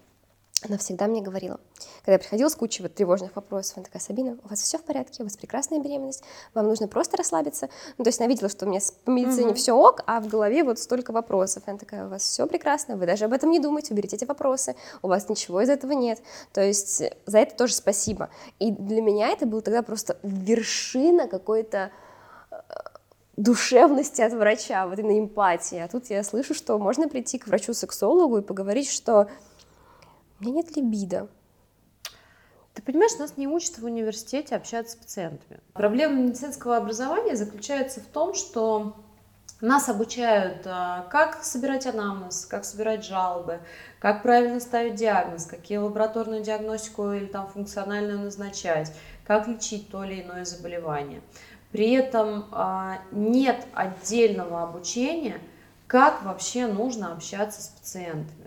она 0.64 0.76
всегда 0.76 1.06
мне 1.06 1.22
говорила, 1.22 1.60
когда 2.00 2.12
я 2.14 2.18
приходила 2.18 2.48
с 2.48 2.56
кучей 2.56 2.82
вот 2.82 2.94
тревожных 2.94 3.36
вопросов, 3.36 3.76
она 3.76 3.84
такая, 3.84 4.02
Сабина, 4.02 4.38
у 4.44 4.48
вас 4.48 4.60
все 4.60 4.78
в 4.78 4.82
порядке, 4.82 5.22
у 5.22 5.24
вас 5.24 5.36
прекрасная 5.36 5.78
беременность, 5.78 6.24
вам 6.52 6.66
нужно 6.66 6.88
просто 6.88 7.16
расслабиться. 7.16 7.68
Ну, 7.96 8.04
то 8.04 8.08
есть 8.08 8.20
она 8.20 8.28
видела, 8.28 8.48
что 8.48 8.66
у 8.66 8.68
меня 8.68 8.80
по 9.04 9.10
медицине 9.10 9.52
mm-hmm. 9.52 9.54
все 9.54 9.72
ок, 9.72 10.02
а 10.06 10.20
в 10.20 10.26
голове 10.26 10.64
вот 10.64 10.80
столько 10.80 11.12
вопросов. 11.12 11.62
Она 11.66 11.78
такая, 11.78 12.06
у 12.06 12.08
вас 12.08 12.22
все 12.22 12.46
прекрасно, 12.46 12.96
вы 12.96 13.06
даже 13.06 13.26
об 13.26 13.32
этом 13.32 13.50
не 13.50 13.60
думаете, 13.60 13.94
уберите 13.94 14.16
эти 14.16 14.24
вопросы, 14.24 14.74
у 15.02 15.08
вас 15.08 15.28
ничего 15.28 15.60
из 15.60 15.68
этого 15.68 15.92
нет. 15.92 16.20
То 16.52 16.60
есть 16.60 17.02
за 17.26 17.38
это 17.38 17.54
тоже 17.54 17.74
спасибо. 17.74 18.28
И 18.58 18.72
для 18.72 19.00
меня 19.00 19.28
это 19.28 19.46
было 19.46 19.62
тогда 19.62 19.82
просто 19.82 20.18
вершина 20.24 21.28
какой-то 21.28 21.92
э, 22.50 22.56
душевности 23.36 24.22
от 24.22 24.32
врача, 24.32 24.88
вот 24.88 24.98
именно 24.98 25.20
эмпатии. 25.20 25.78
А 25.78 25.86
тут 25.86 26.10
я 26.10 26.24
слышу, 26.24 26.52
что 26.52 26.76
можно 26.78 27.08
прийти 27.08 27.38
к 27.38 27.46
врачу-сексологу 27.46 28.38
и 28.38 28.42
поговорить, 28.42 28.90
что 28.90 29.28
у 30.40 30.44
меня 30.44 30.54
нет 30.54 30.76
либидо. 30.76 31.28
Ты 32.74 32.82
понимаешь, 32.82 33.18
нас 33.18 33.36
не 33.36 33.48
учат 33.48 33.78
в 33.78 33.84
университете 33.84 34.54
общаться 34.54 34.92
с 34.92 34.96
пациентами. 34.96 35.60
Проблема 35.72 36.14
медицинского 36.14 36.76
образования 36.76 37.34
заключается 37.34 38.00
в 38.00 38.06
том, 38.06 38.34
что 38.34 38.94
нас 39.60 39.88
обучают, 39.88 40.62
а, 40.66 41.08
как 41.10 41.42
собирать 41.42 41.86
анамнез, 41.86 42.46
как 42.46 42.64
собирать 42.64 43.04
жалобы, 43.04 43.58
как 43.98 44.22
правильно 44.22 44.60
ставить 44.60 44.94
диагноз, 44.94 45.46
какие 45.46 45.78
лабораторную 45.78 46.42
диагностику 46.44 47.10
или 47.10 47.26
там 47.26 47.48
функциональную 47.48 48.20
назначать, 48.20 48.92
как 49.26 49.48
лечить 49.48 49.90
то 49.90 50.04
или 50.04 50.22
иное 50.22 50.44
заболевание. 50.44 51.20
При 51.72 51.90
этом 51.92 52.46
а, 52.52 53.00
нет 53.10 53.66
отдельного 53.74 54.62
обучения, 54.62 55.40
как 55.88 56.22
вообще 56.22 56.68
нужно 56.68 57.12
общаться 57.12 57.60
с 57.60 57.66
пациентами. 57.66 58.37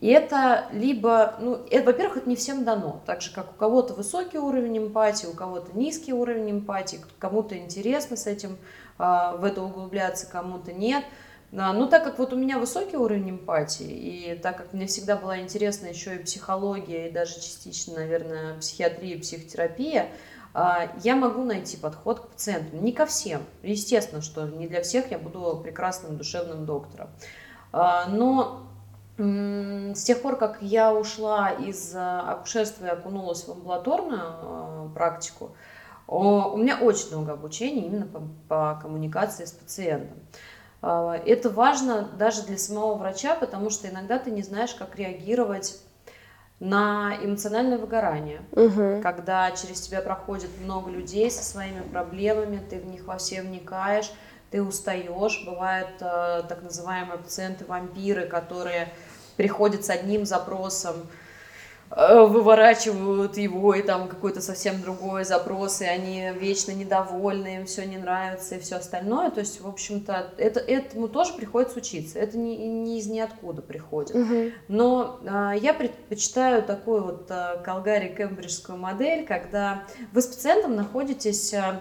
И 0.00 0.08
это 0.08 0.66
либо, 0.72 1.34
ну, 1.40 1.60
это, 1.70 1.84
во-первых, 1.84 2.18
это 2.18 2.28
не 2.28 2.36
всем 2.36 2.64
дано, 2.64 3.02
так 3.04 3.20
же, 3.20 3.32
как 3.32 3.50
у 3.50 3.54
кого-то 3.54 3.92
высокий 3.92 4.38
уровень 4.38 4.78
эмпатии, 4.78 5.26
у 5.26 5.34
кого-то 5.34 5.76
низкий 5.76 6.14
уровень 6.14 6.50
эмпатии, 6.50 7.00
кому-то 7.18 7.56
интересно 7.58 8.16
с 8.16 8.26
этим, 8.26 8.56
а, 8.98 9.36
в 9.36 9.44
это 9.44 9.62
углубляться, 9.62 10.26
кому-то 10.26 10.72
нет. 10.72 11.04
Но 11.52 11.72
ну, 11.72 11.88
так 11.88 12.04
как 12.04 12.18
вот 12.18 12.32
у 12.32 12.36
меня 12.36 12.58
высокий 12.58 12.96
уровень 12.96 13.30
эмпатии, 13.30 13.86
и 13.86 14.34
так 14.36 14.56
как 14.56 14.72
мне 14.72 14.86
всегда 14.86 15.16
была 15.16 15.40
интересна 15.40 15.86
еще 15.86 16.16
и 16.16 16.22
психология, 16.22 17.08
и 17.08 17.12
даже 17.12 17.34
частично, 17.34 17.96
наверное, 17.96 18.56
психиатрия, 18.58 19.18
психотерапия, 19.18 20.08
а, 20.54 20.92
я 21.02 21.14
могу 21.14 21.44
найти 21.44 21.76
подход 21.76 22.20
к 22.20 22.28
пациенту. 22.28 22.76
Не 22.76 22.92
ко 22.92 23.04
всем. 23.04 23.42
Естественно, 23.62 24.22
что 24.22 24.48
не 24.48 24.66
для 24.66 24.80
всех 24.82 25.10
я 25.10 25.18
буду 25.18 25.60
прекрасным 25.62 26.16
душевным 26.16 26.64
доктором. 26.66 27.10
А, 27.72 28.06
но 28.06 28.69
с 29.20 30.02
тех 30.02 30.22
пор, 30.22 30.36
как 30.36 30.58
я 30.62 30.94
ушла 30.94 31.50
из 31.50 31.94
э, 31.94 31.98
акушерства 31.98 32.86
и 32.86 32.88
окунулась 32.88 33.46
в 33.46 33.50
амбулаторную 33.50 34.20
э, 34.22 34.88
практику, 34.94 35.54
у 36.06 36.56
меня 36.56 36.78
очень 36.78 37.08
много 37.10 37.34
обучения 37.34 37.86
именно 37.86 38.06
по, 38.06 38.22
по 38.48 38.80
коммуникации 38.80 39.44
с 39.44 39.52
пациентом. 39.52 40.16
Э, 40.82 41.20
это 41.26 41.50
важно 41.50 42.08
даже 42.18 42.42
для 42.42 42.56
самого 42.56 42.94
врача, 42.94 43.34
потому 43.34 43.70
что 43.70 43.88
иногда 43.88 44.18
ты 44.18 44.30
не 44.30 44.42
знаешь, 44.42 44.74
как 44.74 44.96
реагировать 44.96 45.80
на 46.58 47.16
эмоциональное 47.22 47.78
выгорание, 47.78 48.42
угу. 48.52 49.02
когда 49.02 49.50
через 49.52 49.80
тебя 49.80 50.02
проходит 50.02 50.50
много 50.62 50.90
людей 50.90 51.30
со 51.30 51.42
своими 51.42 51.80
проблемами, 51.80 52.60
ты 52.68 52.78
в 52.78 52.86
них 52.86 53.06
во 53.06 53.16
все 53.16 53.42
вникаешь, 53.42 54.12
ты 54.50 54.62
устаешь. 54.62 55.42
Бывают 55.46 55.90
э, 56.00 56.42
так 56.48 56.62
называемые 56.62 57.18
пациенты-вампиры, 57.18 58.26
которые 58.26 58.92
приходят 59.40 59.86
с 59.86 59.88
одним 59.88 60.26
запросом, 60.26 60.96
э, 61.90 62.24
выворачивают 62.24 63.38
его, 63.38 63.74
и 63.74 63.80
там 63.80 64.06
какой-то 64.06 64.42
совсем 64.42 64.82
другой 64.82 65.24
запрос, 65.24 65.80
и 65.80 65.86
они 65.86 66.28
вечно 66.38 66.72
недовольны, 66.72 67.56
им 67.56 67.64
все 67.64 67.86
не 67.86 67.96
нравится, 67.96 68.56
и 68.56 68.60
все 68.60 68.76
остальное. 68.76 69.30
То 69.30 69.40
есть, 69.40 69.62
в 69.62 69.66
общем-то, 69.66 70.34
это, 70.36 70.60
этому 70.60 71.08
тоже 71.08 71.32
приходится 71.32 71.78
учиться. 71.78 72.18
Это 72.18 72.36
не, 72.36 72.54
не 72.68 72.98
из 72.98 73.06
ниоткуда 73.06 73.62
приходит. 73.62 74.14
Угу. 74.14 74.50
Но 74.68 75.20
а, 75.26 75.52
я 75.52 75.72
предпочитаю 75.72 76.62
такую 76.62 77.02
вот 77.02 77.30
а, 77.30 77.62
колгари-кембриджскую 77.64 78.76
модель, 78.76 79.24
когда 79.26 79.84
вы 80.12 80.20
с 80.20 80.26
пациентом 80.26 80.76
находитесь 80.76 81.54
а, 81.54 81.80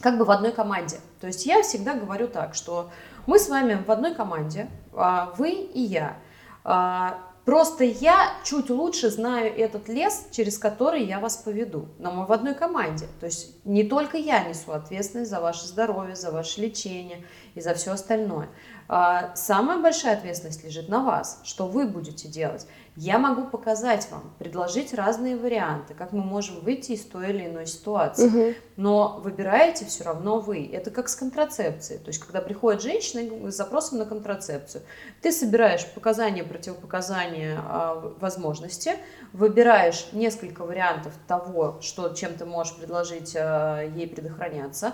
как 0.00 0.18
бы 0.18 0.24
в 0.24 0.30
одной 0.30 0.52
команде. 0.52 0.98
То 1.20 1.26
есть 1.26 1.46
я 1.46 1.62
всегда 1.62 1.94
говорю 1.94 2.28
так, 2.28 2.54
что 2.54 2.90
мы 3.26 3.40
с 3.40 3.48
вами 3.48 3.82
в 3.84 3.90
одной 3.90 4.14
команде, 4.14 4.68
а, 4.92 5.34
вы 5.36 5.50
и 5.50 5.80
я– 5.80 6.16
просто 6.62 7.84
я 7.84 8.32
чуть 8.44 8.70
лучше 8.70 9.10
знаю 9.10 9.52
этот 9.56 9.88
лес, 9.88 10.26
через 10.30 10.58
который 10.58 11.04
я 11.04 11.18
вас 11.20 11.36
поведу. 11.36 11.88
Но 11.98 12.12
мы 12.12 12.26
в 12.26 12.32
одной 12.32 12.54
команде. 12.54 13.06
То 13.20 13.26
есть 13.26 13.64
не 13.64 13.84
только 13.84 14.16
я 14.16 14.44
несу 14.44 14.72
ответственность 14.72 15.30
за 15.30 15.40
ваше 15.40 15.66
здоровье, 15.66 16.14
за 16.14 16.30
ваше 16.30 16.60
лечение 16.60 17.24
и 17.54 17.60
за 17.60 17.74
все 17.74 17.92
остальное. 17.92 18.48
А, 18.94 19.34
самая 19.36 19.78
большая 19.78 20.18
ответственность 20.18 20.62
лежит 20.64 20.90
на 20.90 21.02
вас, 21.02 21.40
что 21.44 21.66
вы 21.66 21.86
будете 21.86 22.28
делать. 22.28 22.66
Я 22.94 23.18
могу 23.18 23.46
показать 23.46 24.06
вам, 24.10 24.34
предложить 24.38 24.92
разные 24.92 25.34
варианты, 25.34 25.94
как 25.94 26.12
мы 26.12 26.22
можем 26.22 26.60
выйти 26.60 26.92
из 26.92 27.00
той 27.06 27.30
или 27.30 27.46
иной 27.46 27.66
ситуации. 27.66 28.26
Угу. 28.26 28.54
Но 28.76 29.18
выбираете 29.24 29.86
все 29.86 30.04
равно 30.04 30.40
вы. 30.40 30.68
Это 30.70 30.90
как 30.90 31.08
с 31.08 31.16
контрацепцией. 31.16 32.00
То 32.00 32.08
есть, 32.08 32.20
когда 32.20 32.42
приходит 32.42 32.82
женщина 32.82 33.50
с 33.50 33.56
запросом 33.56 33.96
на 33.96 34.04
контрацепцию, 34.04 34.82
ты 35.22 35.32
собираешь 35.32 35.86
показания, 35.94 36.44
противопоказания 36.44 37.62
э, 37.66 38.12
возможности, 38.20 38.96
выбираешь 39.32 40.08
несколько 40.12 40.66
вариантов 40.66 41.14
того, 41.26 41.78
что, 41.80 42.10
чем 42.10 42.34
ты 42.34 42.44
можешь 42.44 42.76
предложить 42.76 43.32
э, 43.34 43.90
ей 43.96 44.06
предохраняться, 44.06 44.92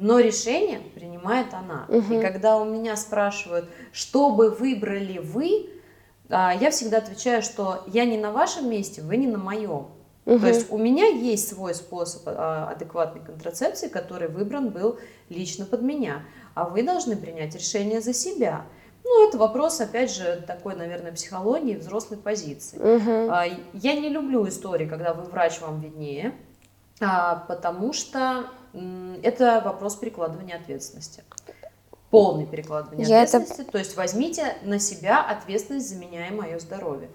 но 0.00 0.18
решение 0.18 0.80
принимает 0.94 1.52
она. 1.52 1.84
Угу. 1.88 2.14
И 2.14 2.20
когда 2.22 2.56
у 2.56 2.64
меня 2.64 2.96
спрашивают, 2.96 3.68
что 3.92 4.30
бы 4.30 4.50
выбрали 4.50 5.18
вы, 5.18 5.68
а, 6.30 6.54
я 6.54 6.70
всегда 6.70 6.98
отвечаю, 6.98 7.42
что 7.42 7.84
я 7.86 8.06
не 8.06 8.16
на 8.16 8.32
вашем 8.32 8.70
месте, 8.70 9.02
вы 9.02 9.18
не 9.18 9.26
на 9.26 9.38
моем. 9.38 9.88
Угу. 10.24 10.38
То 10.38 10.46
есть 10.46 10.72
у 10.72 10.78
меня 10.78 11.06
есть 11.06 11.48
свой 11.48 11.74
способ 11.74 12.22
а, 12.26 12.70
адекватной 12.70 13.22
контрацепции, 13.22 13.88
который 13.88 14.28
выбран 14.28 14.70
был 14.70 14.98
лично 15.28 15.66
под 15.66 15.82
меня, 15.82 16.22
а 16.54 16.64
вы 16.64 16.82
должны 16.82 17.14
принять 17.14 17.54
решение 17.54 18.00
за 18.00 18.14
себя. 18.14 18.64
Ну, 19.04 19.28
это 19.28 19.36
вопрос, 19.36 19.80
опять 19.82 20.14
же, 20.14 20.42
такой, 20.46 20.76
наверное, 20.76 21.12
психологии, 21.12 21.76
взрослой 21.76 22.16
позиции. 22.16 22.78
Угу. 22.78 23.32
Я 23.74 23.94
не 23.94 24.08
люблю 24.08 24.46
истории, 24.48 24.86
когда 24.86 25.14
вы 25.14 25.24
врач, 25.24 25.60
вам 25.60 25.80
виднее, 25.80 26.34
потому 26.98 27.92
что 27.92 28.44
это 29.22 29.62
вопрос 29.64 29.96
перекладывания 29.96 30.56
ответственности 30.56 31.22
полный 32.10 32.46
перекладывание 32.46 33.06
я 33.06 33.22
ответственности. 33.22 33.62
Это... 33.62 33.72
То 33.72 33.78
есть 33.78 33.96
возьмите 33.96 34.56
на 34.62 34.78
себя 34.78 35.22
ответственность 35.22 35.88
за 35.88 35.96
меня 35.96 36.28
и 36.28 36.32
мое 36.32 36.58
здоровье. 36.58 37.08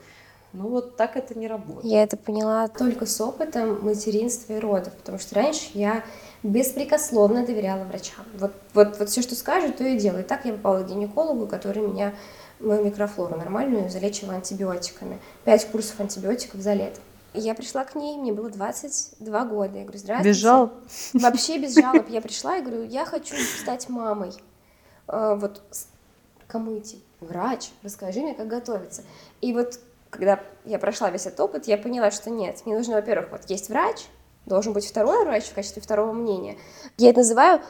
Ну 0.53 0.69
вот 0.69 0.95
так 0.95 1.17
это 1.17 1.37
не 1.37 1.47
работает. 1.47 1.85
Я 1.85 2.03
это 2.03 2.15
поняла 2.15 2.69
только 2.69 3.05
с 3.05 3.19
опытом 3.19 3.83
материнства 3.83 4.53
и 4.53 4.59
родов, 4.59 4.93
потому 4.93 5.19
что 5.19 5.35
раньше 5.35 5.69
я 5.73 6.03
беспрекословно 6.43 7.45
доверяла 7.45 7.83
врачам. 7.83 8.25
Вот, 8.37 8.53
вот, 8.73 8.97
вот 8.97 9.09
все, 9.09 9.21
что 9.21 9.35
скажут, 9.35 9.77
то 9.77 9.83
и 9.83 9.97
делаю. 9.97 10.23
И 10.23 10.27
так 10.27 10.45
я 10.45 10.53
попала 10.53 10.83
к 10.83 10.87
гинекологу, 10.87 11.45
который 11.45 11.85
меня, 11.85 12.13
мою 12.61 12.85
микрофлору 12.85 13.35
нормальную, 13.35 13.89
залечила 13.89 14.33
антибиотиками. 14.33 15.19
Пять 15.43 15.69
курсов 15.69 15.99
антибиотиков 15.99 16.61
за 16.61 16.73
лето. 16.73 17.01
Я 17.35 17.55
пришла 17.55 17.85
к 17.85 17.95
ней, 17.95 18.17
мне 18.17 18.33
было 18.33 18.49
22 18.49 19.45
года. 19.45 19.77
Я 19.77 19.83
говорю, 19.83 19.99
здравствуйте. 19.99 20.29
Без 20.29 20.37
жалоб? 20.37 20.73
Вообще 21.13 21.57
без 21.57 21.75
жалоб. 21.75 22.09
Я 22.09 22.21
пришла 22.21 22.57
и 22.57 22.61
говорю, 22.61 22.83
я 22.83 23.05
хочу 23.05 23.35
стать 23.61 23.89
мамой. 23.89 24.31
А, 25.07 25.35
вот 25.35 25.61
кому 26.47 26.77
идти? 26.77 27.03
Врач, 27.19 27.71
расскажи 27.83 28.21
мне, 28.21 28.33
как 28.33 28.47
готовиться. 28.47 29.03
И 29.41 29.53
вот 29.53 29.79
когда 30.09 30.39
я 30.63 30.79
прошла 30.79 31.09
весь 31.09 31.25
этот 31.25 31.39
опыт, 31.41 31.67
я 31.67 31.77
поняла, 31.77 32.11
что 32.11 32.29
нет, 32.29 32.61
мне 32.65 32.77
нужно, 32.77 32.95
во-первых, 32.95 33.31
вот 33.31 33.41
есть 33.49 33.69
врач, 33.69 34.05
должен 34.45 34.73
быть 34.73 34.85
второй 34.85 35.25
врач 35.25 35.45
в 35.45 35.53
качестве 35.53 35.81
второго 35.81 36.13
мнения. 36.13 36.57
Я 36.97 37.09
это 37.09 37.19
называю 37.19 37.61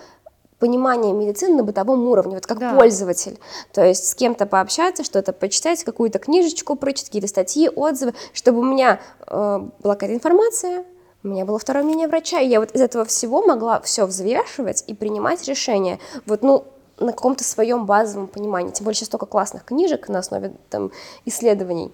понимание 0.59 1.13
медицины 1.13 1.57
на 1.57 1.63
бытовом 1.63 2.07
уровне, 2.07 2.35
вот 2.35 2.45
как 2.45 2.59
да. 2.59 2.73
пользователь. 2.73 3.39
То 3.73 3.83
есть 3.85 4.07
с 4.07 4.15
кем-то 4.15 4.45
пообщаться, 4.45 5.03
что-то 5.03 5.33
почитать, 5.33 5.83
какую-то 5.83 6.19
книжечку 6.19 6.75
прочитать, 6.75 7.07
какие-то 7.07 7.27
статьи, 7.27 7.69
отзывы, 7.69 8.13
чтобы 8.33 8.59
у 8.59 8.63
меня 8.63 8.99
э, 9.27 9.59
была 9.83 9.95
какая-то 9.95 10.15
информация, 10.15 10.85
у 11.23 11.27
меня 11.27 11.45
было 11.45 11.57
второе 11.57 11.83
мнение 11.83 12.07
врача, 12.07 12.39
и 12.39 12.47
я 12.47 12.59
вот 12.59 12.71
из 12.71 12.81
этого 12.81 13.03
всего 13.03 13.41
могла 13.41 13.81
все 13.81 14.05
взвешивать 14.05 14.83
и 14.87 14.93
принимать 14.93 15.47
решения. 15.47 15.99
Вот, 16.25 16.43
ну, 16.43 16.65
на 16.99 17.11
каком-то 17.11 17.43
своем 17.43 17.85
базовом 17.85 18.27
понимании. 18.27 18.71
Тем 18.71 18.85
более 18.85 18.95
сейчас 18.95 19.07
столько 19.07 19.25
классных 19.25 19.65
книжек 19.65 20.07
на 20.07 20.19
основе 20.19 20.53
там, 20.69 20.91
исследований. 21.25 21.91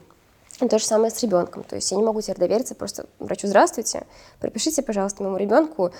И 0.62 0.68
то 0.68 0.78
же 0.78 0.86
самое 0.86 1.12
с 1.12 1.22
ребенком. 1.24 1.64
То 1.64 1.76
есть 1.76 1.92
я 1.92 1.98
не 1.98 2.04
могу 2.04 2.22
теперь 2.22 2.38
довериться 2.38 2.76
просто 2.76 3.08
врачу, 3.20 3.48
здравствуйте, 3.48 4.06
пропишите, 4.40 4.84
пожалуйста, 4.84 5.24
моему 5.24 5.38
ребенку 5.38 5.92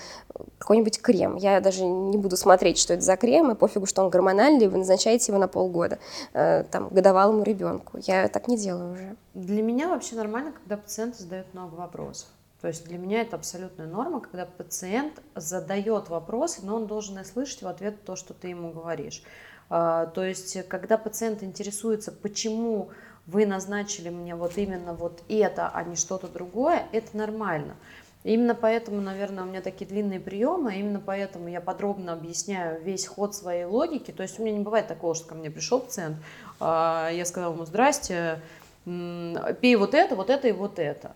какой-нибудь 0.58 1.02
крем. 1.02 1.36
Я 1.36 1.60
даже 1.60 1.84
не 1.84 2.16
буду 2.16 2.36
смотреть, 2.36 2.78
что 2.78 2.94
это 2.94 3.02
за 3.02 3.16
крем, 3.16 3.50
и 3.50 3.54
пофигу, 3.56 3.86
что 3.86 4.02
он 4.02 4.10
гормональный, 4.10 4.68
вы 4.68 4.78
назначаете 4.78 5.32
его 5.32 5.40
на 5.40 5.48
полгода, 5.48 5.98
э, 6.32 6.64
там, 6.70 6.88
годовалому 6.88 7.42
ребенку. 7.42 7.98
Я 8.02 8.28
так 8.28 8.46
не 8.46 8.56
делаю 8.56 8.92
уже. 8.92 9.16
Для 9.34 9.62
меня 9.62 9.88
вообще 9.88 10.14
нормально, 10.14 10.52
когда 10.52 10.76
пациент 10.76 11.16
задает 11.16 11.52
много 11.54 11.74
вопросов. 11.74 12.28
То 12.60 12.68
есть 12.68 12.86
для 12.86 12.96
меня 12.96 13.22
это 13.22 13.34
абсолютная 13.34 13.88
норма, 13.88 14.20
когда 14.20 14.46
пациент 14.46 15.20
задает 15.34 16.08
вопросы, 16.08 16.60
но 16.62 16.76
он 16.76 16.86
должен 16.86 17.18
и 17.18 17.24
слышать 17.24 17.62
в 17.62 17.66
ответ 17.66 18.04
то, 18.04 18.14
что 18.14 18.34
ты 18.34 18.48
ему 18.48 18.70
говоришь. 18.70 19.24
А, 19.68 20.06
то 20.06 20.22
есть 20.22 20.68
когда 20.68 20.96
пациент 20.96 21.42
интересуется, 21.42 22.12
почему 22.12 22.90
вы 23.26 23.46
назначили 23.46 24.08
мне 24.08 24.34
вот 24.34 24.58
именно 24.58 24.94
вот 24.94 25.22
это, 25.28 25.68
а 25.68 25.82
не 25.84 25.96
что-то 25.96 26.28
другое, 26.28 26.86
это 26.92 27.16
нормально. 27.16 27.76
Именно 28.24 28.54
поэтому, 28.54 29.00
наверное, 29.00 29.42
у 29.42 29.46
меня 29.46 29.60
такие 29.62 29.86
длинные 29.86 30.20
приемы, 30.20 30.74
именно 30.76 31.00
поэтому 31.00 31.48
я 31.48 31.60
подробно 31.60 32.12
объясняю 32.12 32.80
весь 32.82 33.06
ход 33.06 33.34
своей 33.34 33.64
логики. 33.64 34.12
То 34.12 34.22
есть 34.22 34.38
у 34.38 34.44
меня 34.44 34.56
не 34.56 34.62
бывает 34.62 34.86
такого, 34.86 35.14
что 35.14 35.26
ко 35.26 35.34
мне 35.34 35.50
пришел 35.50 35.80
пациент, 35.80 36.18
а, 36.60 37.10
я 37.10 37.24
сказала 37.24 37.52
ему, 37.52 37.64
здрасте, 37.64 38.40
пей 38.84 39.76
вот 39.76 39.94
это, 39.94 40.14
вот 40.14 40.30
это 40.30 40.48
и 40.48 40.52
вот 40.52 40.78
это. 40.78 41.12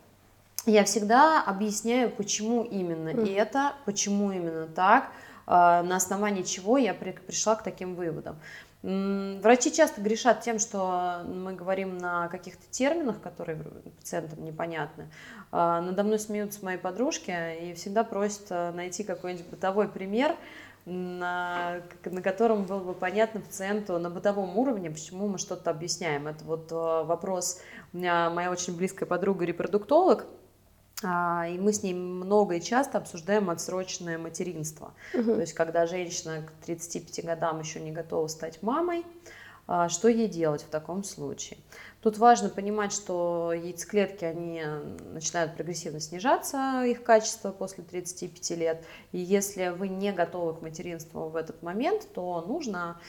Я 0.66 0.82
всегда 0.82 1.44
объясняю, 1.44 2.10
почему 2.10 2.64
именно 2.64 3.10
mm. 3.10 3.36
это, 3.36 3.74
почему 3.84 4.32
именно 4.32 4.66
так, 4.66 5.10
а, 5.46 5.84
на 5.84 5.94
основании 5.94 6.42
чего 6.42 6.76
я 6.76 6.92
пришла 6.92 7.54
к 7.54 7.62
таким 7.62 7.94
выводам. 7.94 8.36
Врачи 8.82 9.72
часто 9.72 10.00
грешат 10.00 10.42
тем, 10.42 10.58
что 10.58 11.22
мы 11.26 11.54
говорим 11.54 11.98
на 11.98 12.28
каких-то 12.28 12.62
терминах, 12.70 13.20
которые 13.20 13.58
пациентам 13.98 14.44
непонятны. 14.44 15.10
А, 15.50 15.80
надо 15.80 16.04
мной 16.04 16.18
смеются 16.18 16.64
мои 16.64 16.76
подружки 16.76 17.32
и 17.62 17.74
всегда 17.74 18.04
просят 18.04 18.46
э, 18.50 18.70
найти 18.72 19.02
какой-нибудь 19.02 19.46
бытовой 19.48 19.88
пример, 19.88 20.36
на, 20.84 21.82
на 22.04 22.22
котором 22.22 22.64
было 22.64 22.78
бы 22.78 22.94
понятно 22.94 23.40
пациенту 23.40 23.98
на 23.98 24.08
бытовом 24.08 24.56
уровне, 24.56 24.90
почему 24.90 25.26
мы 25.26 25.38
что-то 25.38 25.70
объясняем. 25.70 26.28
Это 26.28 26.44
вот 26.44 26.70
э, 26.70 26.74
вопрос, 26.74 27.60
у 27.92 27.96
меня 27.96 28.30
моя 28.30 28.50
очень 28.52 28.76
близкая 28.76 29.08
подруга 29.08 29.44
репродуктолог, 29.44 30.26
и 31.02 31.58
мы 31.58 31.72
с 31.72 31.82
ней 31.82 31.92
много 31.92 32.54
и 32.54 32.60
часто 32.62 32.96
обсуждаем 32.98 33.50
отсроченное 33.50 34.16
материнство. 34.16 34.94
Угу. 35.12 35.34
То 35.34 35.40
есть, 35.40 35.52
когда 35.52 35.86
женщина 35.86 36.42
к 36.42 36.64
35 36.64 37.24
годам 37.24 37.60
еще 37.60 37.80
не 37.80 37.92
готова 37.92 38.28
стать 38.28 38.62
мамой, 38.62 39.04
а, 39.68 39.88
что 39.88 40.08
ей 40.08 40.28
делать 40.28 40.62
в 40.62 40.68
таком 40.68 41.02
случае? 41.02 41.58
Тут 42.00 42.18
важно 42.18 42.48
понимать, 42.48 42.92
что 42.92 43.52
яйцеклетки, 43.52 44.24
они 44.24 44.62
начинают 45.12 45.56
прогрессивно 45.56 45.98
снижаться, 45.98 46.84
их 46.84 47.02
качество 47.02 47.50
после 47.50 47.82
35 47.82 48.50
лет. 48.56 48.84
И 49.10 49.18
если 49.18 49.68
вы 49.68 49.88
не 49.88 50.12
готовы 50.12 50.54
к 50.54 50.62
материнству 50.62 51.28
в 51.28 51.34
этот 51.34 51.62
момент, 51.62 52.06
то 52.14 52.44
нужно 52.46 52.90
а, 52.90 53.00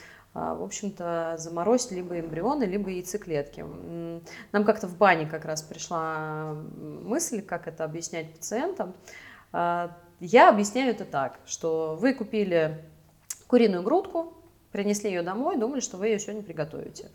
в 0.58 0.62
общем-то, 0.62 1.34
заморозить 1.38 1.92
либо 1.92 2.18
эмбрионы, 2.18 2.64
либо 2.64 2.90
яйцеклетки. 2.90 3.64
Нам 4.52 4.64
как-то 4.64 4.86
в 4.86 4.96
бане 4.96 5.26
как 5.26 5.44
раз 5.44 5.62
пришла 5.62 6.54
мысль, 7.02 7.42
как 7.42 7.66
это 7.66 7.84
объяснять 7.84 8.34
пациентам. 8.34 8.94
А, 9.52 9.96
я 10.20 10.48
объясняю 10.50 10.90
это 10.90 11.04
так, 11.04 11.38
что 11.46 11.96
вы 12.00 12.14
купили 12.14 12.84
куриную 13.46 13.82
грудку, 13.82 14.34
принесли 14.72 15.10
ее 15.10 15.22
домой, 15.22 15.56
думали, 15.56 15.80
что 15.80 15.96
вы 15.96 16.08
ее 16.08 16.18
сегодня 16.18 16.42
приготовите. 16.42 17.10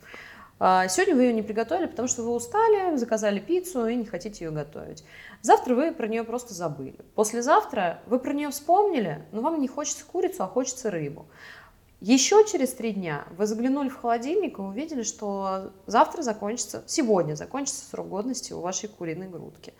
А, 0.60 0.86
сегодня 0.88 1.16
вы 1.16 1.22
ее 1.24 1.32
не 1.32 1.42
приготовили, 1.42 1.86
потому 1.86 2.08
что 2.08 2.22
вы 2.22 2.30
устали, 2.30 2.96
заказали 2.96 3.40
пиццу 3.40 3.86
и 3.86 3.96
не 3.96 4.04
хотите 4.04 4.44
ее 4.44 4.50
готовить. 4.50 5.04
Завтра 5.42 5.74
вы 5.74 5.92
про 5.92 6.06
нее 6.06 6.24
просто 6.24 6.54
забыли. 6.54 6.98
Послезавтра 7.14 8.00
вы 8.06 8.18
про 8.18 8.32
нее 8.32 8.50
вспомнили, 8.50 9.24
но 9.32 9.40
вам 9.40 9.60
не 9.60 9.68
хочется 9.68 10.04
курицу, 10.04 10.44
а 10.44 10.48
хочется 10.48 10.90
рыбу. 10.90 11.26
Еще 12.06 12.44
через 12.44 12.74
три 12.74 12.92
дня 12.92 13.26
вы 13.34 13.46
заглянули 13.46 13.88
в 13.88 13.96
холодильник 13.96 14.58
и 14.58 14.60
увидели, 14.60 15.02
что 15.04 15.72
завтра 15.86 16.20
закончится, 16.20 16.84
сегодня 16.86 17.34
закончится 17.34 17.86
срок 17.86 18.10
годности 18.10 18.52
у 18.52 18.60
вашей 18.60 18.90
куриной 18.90 19.26
грудки. 19.26 19.72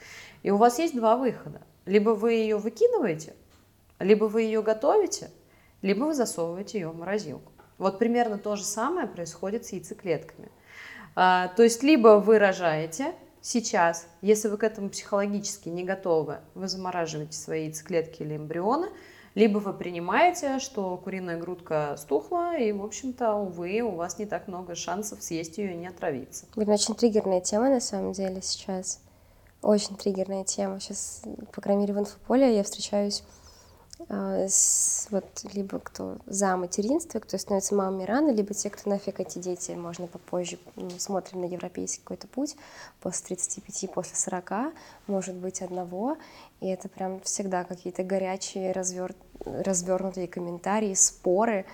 И 0.43 0.51
у 0.51 0.57
вас 0.57 0.79
есть 0.79 0.97
два 0.97 1.19
выхода. 1.19 1.61
Либо 1.85 2.11
вы 2.11 2.33
ее 2.33 2.57
выкидываете, 2.57 3.35
либо 3.99 4.25
вы 4.25 4.41
ее 4.41 4.63
готовите, 4.63 5.31
либо 5.83 6.05
вы 6.05 6.15
засовываете 6.15 6.79
ее 6.79 6.89
в 6.89 6.97
морозилку. 6.97 7.53
Вот 7.77 7.99
примерно 7.99 8.39
то 8.39 8.57
же 8.57 8.65
самое 8.65 9.07
происходит 9.07 9.67
с 9.67 9.73
яйцеклетками. 9.73 10.51
А, 11.15 11.49
то 11.49 11.63
есть 11.63 11.83
либо 11.83 12.21
вы 12.21 12.39
рожаете 12.39 13.13
сейчас, 13.43 14.09
если 14.23 14.49
вы 14.49 14.57
к 14.57 14.65
этому 14.65 14.89
психологически 14.89 15.69
не 15.69 15.85
готовы, 15.85 16.39
вы 16.55 16.69
замораживаете 16.69 17.37
свои 17.37 17.65
яйцеклетки 17.65 18.23
или 18.23 18.35
эмбрионы– 18.35 18.89
либо 19.35 19.59
вы 19.59 19.73
принимаете, 19.73 20.59
что 20.59 20.97
куриная 20.97 21.39
грудка 21.39 21.97
стухла, 21.97 22.57
и, 22.57 22.73
в 22.73 22.85
общем-то, 22.85 23.35
увы, 23.35 23.81
у 23.81 23.91
вас 23.91 24.19
не 24.19 24.27
так 24.27 24.47
много 24.49 24.75
шансов 24.75 25.23
съесть 25.23 25.59
ее 25.59 25.73
и 25.73 25.77
не 25.77 25.89
отравиться. 25.89 26.47
Блин, 26.55 26.71
очень 26.71 26.95
триггерная 26.95 27.41
тема 27.41 27.69
на 27.69 27.81
самом 27.81 28.13
деле 28.13 28.41
сейчас. 28.43 29.01
Очень 29.61 29.97
триггерная 29.97 30.45
тема. 30.45 30.79
Сейчас, 30.79 31.23
по 31.53 31.61
крайней 31.61 31.83
мере, 31.83 31.95
в 31.95 31.99
инфополе 31.99 32.55
я 32.57 32.63
встречаюсь 32.63 33.25
вот, 34.09 35.25
либо 35.53 35.79
кто 35.79 36.19
за 36.27 36.57
материнство, 36.57 37.21
кто 37.21 37.39
становится 37.39 37.75
мамами 37.75 38.05
рано, 38.05 38.31
либо 38.31 38.55
те, 38.55 38.71
кто 38.71 38.91
нафиг 38.91 39.21
эти 39.21 39.39
дети, 39.39 39.73
можно 39.73 40.07
попозже, 40.07 40.59
ну, 40.77 40.91
смотрим 40.99 41.41
на 41.41 41.47
европейский 41.47 42.03
какой-то 42.03 42.29
путь, 42.29 42.57
после 43.01 43.37
35, 43.37 43.91
после 43.93 44.17
40, 44.17 44.73
может 45.07 45.35
быть, 45.35 45.63
одного, 45.63 46.17
и 46.61 46.69
это 46.69 46.89
прям 46.89 47.21
всегда 47.21 47.65
какие-то 47.65 48.03
горячие, 48.05 48.73
развер... 48.73 49.15
развернутые 49.45 50.29
комментарии, 50.29 50.95
споры, 50.95 51.65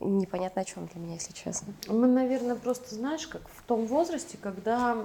непонятно 0.00 0.62
о 0.62 0.64
чем 0.64 0.86
для 0.86 1.00
меня, 1.00 1.14
если 1.14 1.32
честно. 1.32 1.72
Мы, 1.88 2.06
наверное, 2.06 2.56
просто, 2.56 2.94
знаешь, 2.94 3.26
как 3.26 3.42
в 3.48 3.62
том 3.62 3.86
возрасте, 3.86 4.38
когда 4.40 4.96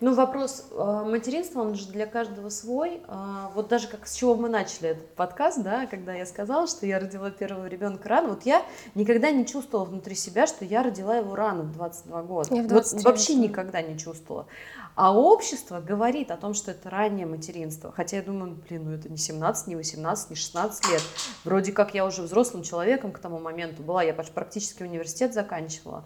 ну, 0.00 0.14
вопрос 0.14 0.66
э, 0.70 1.04
материнства, 1.06 1.62
он 1.62 1.74
же 1.74 1.88
для 1.88 2.06
каждого 2.06 2.50
свой. 2.50 3.00
Э, 3.08 3.46
вот 3.54 3.68
даже 3.68 3.88
как 3.88 4.06
с 4.06 4.14
чего 4.14 4.34
мы 4.34 4.48
начали 4.48 4.90
этот 4.90 5.14
подкаст, 5.14 5.62
да, 5.62 5.86
когда 5.86 6.12
я 6.12 6.26
сказала, 6.26 6.66
что 6.66 6.86
я 6.86 6.98
родила 6.98 7.30
первого 7.30 7.66
ребенка 7.66 8.08
рано, 8.08 8.28
вот 8.28 8.44
я 8.44 8.62
никогда 8.94 9.30
не 9.30 9.46
чувствовала 9.46 9.86
внутри 9.86 10.14
себя, 10.14 10.46
что 10.46 10.64
я 10.64 10.82
родила 10.82 11.16
его 11.16 11.34
рано 11.34 11.62
в 11.62 11.72
22 11.72 12.22
года. 12.22 12.54
Я 12.54 12.62
в 12.62 12.68
вот 12.68 12.92
вообще 13.04 13.34
никогда 13.34 13.80
не 13.80 13.98
чувствовала. 13.98 14.46
А 14.96 15.14
общество 15.14 15.80
говорит 15.80 16.30
о 16.30 16.36
том, 16.36 16.54
что 16.54 16.70
это 16.70 16.88
раннее 16.88 17.26
материнство. 17.26 17.92
Хотя 17.92 18.16
я 18.16 18.22
думаю, 18.22 18.56
блин, 18.68 18.84
ну 18.84 18.92
это 18.92 19.10
не 19.10 19.18
17, 19.18 19.66
не 19.66 19.76
18, 19.76 20.30
не 20.30 20.36
16 20.36 20.90
лет. 20.90 21.02
Вроде 21.44 21.72
как 21.72 21.94
я 21.94 22.06
уже 22.06 22.22
взрослым 22.22 22.62
человеком 22.62 23.12
к 23.12 23.18
тому 23.18 23.38
моменту 23.38 23.82
была, 23.82 24.02
я 24.02 24.14
практически 24.14 24.82
университет 24.82 25.34
заканчивала. 25.34 26.04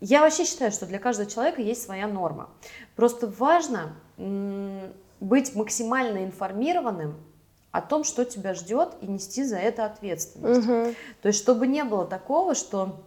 Я 0.00 0.20
вообще 0.20 0.44
считаю, 0.44 0.70
что 0.72 0.86
для 0.86 0.98
каждого 0.98 1.30
человека 1.30 1.62
есть 1.62 1.82
своя 1.82 2.06
норма. 2.06 2.50
Просто 2.96 3.26
важно 3.26 3.94
быть 5.20 5.54
максимально 5.54 6.24
информированным 6.24 7.14
о 7.70 7.80
том, 7.80 8.04
что 8.04 8.24
тебя 8.24 8.54
ждет, 8.54 8.90
и 9.00 9.06
нести 9.06 9.42
за 9.42 9.56
это 9.56 9.84
ответственность. 9.84 10.68
Угу. 10.68 10.94
То 11.22 11.28
есть, 11.28 11.40
чтобы 11.40 11.66
не 11.66 11.82
было 11.82 12.06
такого, 12.06 12.54
что 12.54 13.00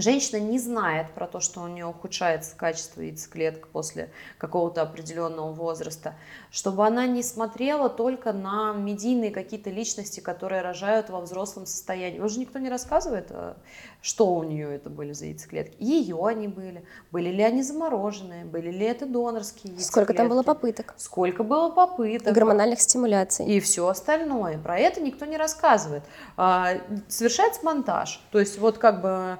женщина 0.00 0.38
не 0.40 0.58
знает 0.58 1.10
про 1.12 1.26
то, 1.26 1.40
что 1.40 1.60
у 1.62 1.68
нее 1.68 1.86
ухудшается 1.86 2.56
качество 2.56 3.00
яйцеклеток 3.00 3.68
после 3.68 4.10
какого-то 4.38 4.82
определенного 4.82 5.52
возраста, 5.52 6.14
чтобы 6.50 6.86
она 6.86 7.06
не 7.06 7.22
смотрела 7.22 7.88
только 7.88 8.32
на 8.32 8.72
медийные 8.72 9.30
какие-то 9.30 9.70
личности, 9.70 10.20
которые 10.20 10.62
рожают 10.62 11.10
во 11.10 11.20
взрослом 11.20 11.66
состоянии. 11.66 12.20
Уже 12.20 12.40
никто 12.40 12.58
не 12.58 12.68
рассказывает, 12.68 13.26
э, 13.30 13.54
что 14.02 14.34
у 14.34 14.42
нее 14.42 14.74
это 14.74 14.90
были 14.90 15.12
за 15.12 15.26
яйцеклетки. 15.26 15.76
Ее 15.78 16.24
они 16.26 16.48
были, 16.48 16.84
были 17.10 17.30
ли 17.30 17.42
они 17.42 17.62
замороженные, 17.62 18.44
были 18.44 18.70
ли 18.70 18.86
это 18.86 19.06
донорские 19.06 19.72
яйцеклетки. 19.72 19.90
Сколько 19.90 20.14
там 20.14 20.28
было 20.28 20.42
попыток. 20.42 20.94
Сколько 20.96 21.42
было 21.42 21.70
попыток. 21.70 22.28
И 22.28 22.32
гормональных 22.32 22.80
стимуляций. 22.80 23.46
И 23.46 23.60
все 23.60 23.88
остальное. 23.88 24.58
Про 24.58 24.78
это 24.78 25.00
никто 25.00 25.24
не 25.24 25.36
рассказывает. 25.36 26.04
А, 26.36 26.74
совершается 27.08 27.64
монтаж. 27.64 28.20
То 28.30 28.38
есть 28.38 28.58
вот 28.58 28.78
как 28.78 29.00
бы 29.00 29.38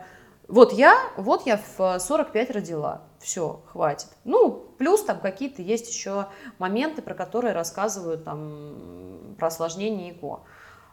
вот 0.49 0.73
я, 0.73 0.97
вот 1.17 1.45
я 1.47 1.61
в 1.77 1.99
45 1.99 2.51
родила. 2.51 3.03
все, 3.19 3.63
хватит. 3.67 4.09
Ну, 4.25 4.51
плюс 4.79 5.03
там 5.03 5.19
какие-то 5.19 5.61
есть 5.61 5.89
еще 5.89 6.27
моменты, 6.59 7.03
про 7.03 7.15
которые 7.15 7.53
рассказывают 7.53 8.25
там 8.25 9.35
про 9.39 9.49
осложнение 9.49 10.13
ЭКО. 10.13 10.41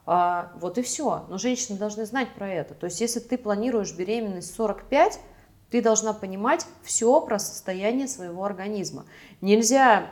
А, 0.06 0.51
вот 0.56 0.78
и 0.78 0.82
все. 0.82 1.26
Но 1.30 1.38
женщины 1.38 1.78
должны 1.78 2.06
знать 2.06 2.34
про 2.34 2.49
это. 2.49 2.74
То 2.74 2.86
есть, 2.86 2.99
если 2.99 3.20
ты 3.20 3.38
планируешь 3.38 3.93
беременность 3.95 4.56
45, 4.56 5.20
ты 5.70 5.82
должна 5.82 6.14
понимать 6.14 6.66
все 6.84 7.22
про 7.22 7.39
состояние 7.39 8.08
своего 8.08 8.43
организма. 8.43 9.06
Нельзя 9.41 10.08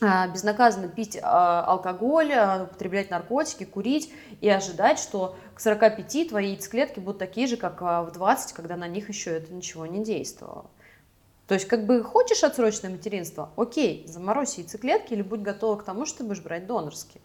безнаказанно 0.00 0.88
пить 0.88 1.18
а, 1.22 1.64
алкоголь, 1.64 2.32
а, 2.32 2.64
употреблять 2.64 3.10
наркотики, 3.10 3.64
курить 3.64 4.12
и 4.40 4.48
ожидать, 4.48 4.98
что 4.98 5.36
к 5.54 5.60
45 5.60 6.28
твои 6.28 6.50
яйцеклетки 6.50 7.00
будут 7.00 7.18
такие 7.18 7.46
же, 7.46 7.56
как 7.56 7.80
в 7.80 8.10
20, 8.12 8.52
когда 8.52 8.76
на 8.76 8.88
них 8.88 9.08
еще 9.08 9.30
это 9.30 9.52
ничего 9.52 9.86
не 9.86 10.04
действовало. 10.04 10.66
То 11.46 11.54
есть, 11.54 11.66
как 11.66 11.86
бы 11.86 12.02
хочешь 12.02 12.42
отсрочное 12.42 12.90
материнство, 12.90 13.50
окей, 13.56 14.04
заморозь 14.08 14.58
яйцеклетки 14.58 15.12
или 15.12 15.22
будь 15.22 15.40
готова 15.40 15.76
к 15.76 15.84
тому, 15.84 16.04
что 16.04 16.18
ты 16.18 16.24
будешь 16.24 16.42
брать 16.42 16.66
донорские. 16.66 17.22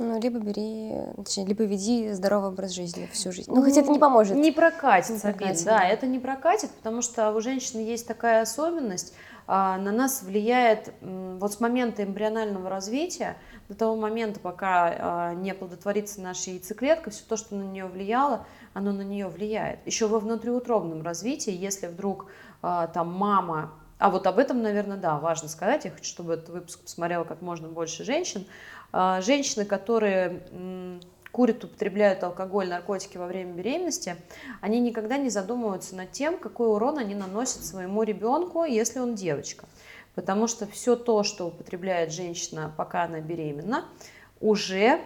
Ну, 0.00 0.20
либо 0.20 0.40
бери, 0.40 0.92
точнее, 1.16 1.46
либо 1.46 1.62
веди 1.62 2.10
здоровый 2.10 2.48
образ 2.48 2.72
жизни 2.72 3.08
всю 3.12 3.30
жизнь. 3.30 3.48
Ну, 3.54 3.62
хотя 3.62 3.80
это 3.80 3.92
не 3.92 4.00
поможет. 4.00 4.36
Не 4.36 4.50
прокатит, 4.50 5.10
не 5.10 5.20
прокатит 5.20 5.64
да, 5.64 5.78
да, 5.78 5.84
это 5.86 6.06
не 6.08 6.18
прокатит, 6.18 6.70
потому 6.72 7.00
что 7.00 7.30
у 7.30 7.40
женщины 7.40 7.78
есть 7.78 8.04
такая 8.08 8.42
особенность, 8.42 9.14
а, 9.14 9.23
на 9.46 9.92
нас 9.92 10.22
влияет 10.22 10.92
вот 11.00 11.52
с 11.52 11.60
момента 11.60 12.02
эмбрионального 12.02 12.70
развития 12.70 13.36
до 13.68 13.74
того 13.74 13.96
момента, 13.96 14.40
пока 14.40 14.94
а, 14.96 15.34
не 15.34 15.50
оплодотворится 15.50 16.20
наша 16.20 16.50
яйцеклетка, 16.50 17.10
все 17.10 17.24
то, 17.26 17.36
что 17.36 17.54
на 17.54 17.62
нее 17.62 17.86
влияло, 17.86 18.46
оно 18.72 18.92
на 18.92 19.02
нее 19.02 19.28
влияет. 19.28 19.80
Еще 19.86 20.06
во 20.06 20.18
внутриутробном 20.18 21.02
развитии, 21.02 21.52
если 21.52 21.86
вдруг 21.86 22.26
а, 22.62 22.86
там 22.88 23.12
мама 23.12 23.72
а 23.98 24.10
вот 24.10 24.26
об 24.26 24.38
этом, 24.38 24.60
наверное, 24.60 24.96
да, 24.98 25.18
важно 25.18 25.48
сказать. 25.48 25.84
Я 25.84 25.92
хочу, 25.92 26.04
чтобы 26.04 26.34
этот 26.34 26.48
выпуск 26.50 26.80
посмотрело 26.82 27.24
как 27.24 27.40
можно 27.40 27.68
больше 27.68 28.04
женщин. 28.04 28.44
Женщины, 28.92 29.64
которые 29.64 30.42
курят, 31.34 31.64
употребляют 31.64 32.22
алкоголь, 32.22 32.68
наркотики 32.68 33.16
во 33.18 33.26
время 33.26 33.54
беременности, 33.54 34.14
они 34.60 34.78
никогда 34.78 35.16
не 35.16 35.30
задумываются 35.30 35.96
над 35.96 36.12
тем, 36.12 36.38
какой 36.38 36.68
урон 36.68 36.96
они 36.96 37.16
наносят 37.16 37.64
своему 37.64 38.04
ребенку, 38.04 38.62
если 38.62 39.00
он 39.00 39.16
девочка. 39.16 39.66
Потому 40.14 40.46
что 40.46 40.68
все 40.68 40.94
то, 40.94 41.24
что 41.24 41.48
употребляет 41.48 42.12
женщина, 42.12 42.72
пока 42.76 43.02
она 43.02 43.18
беременна, 43.18 43.84
уже 44.40 45.00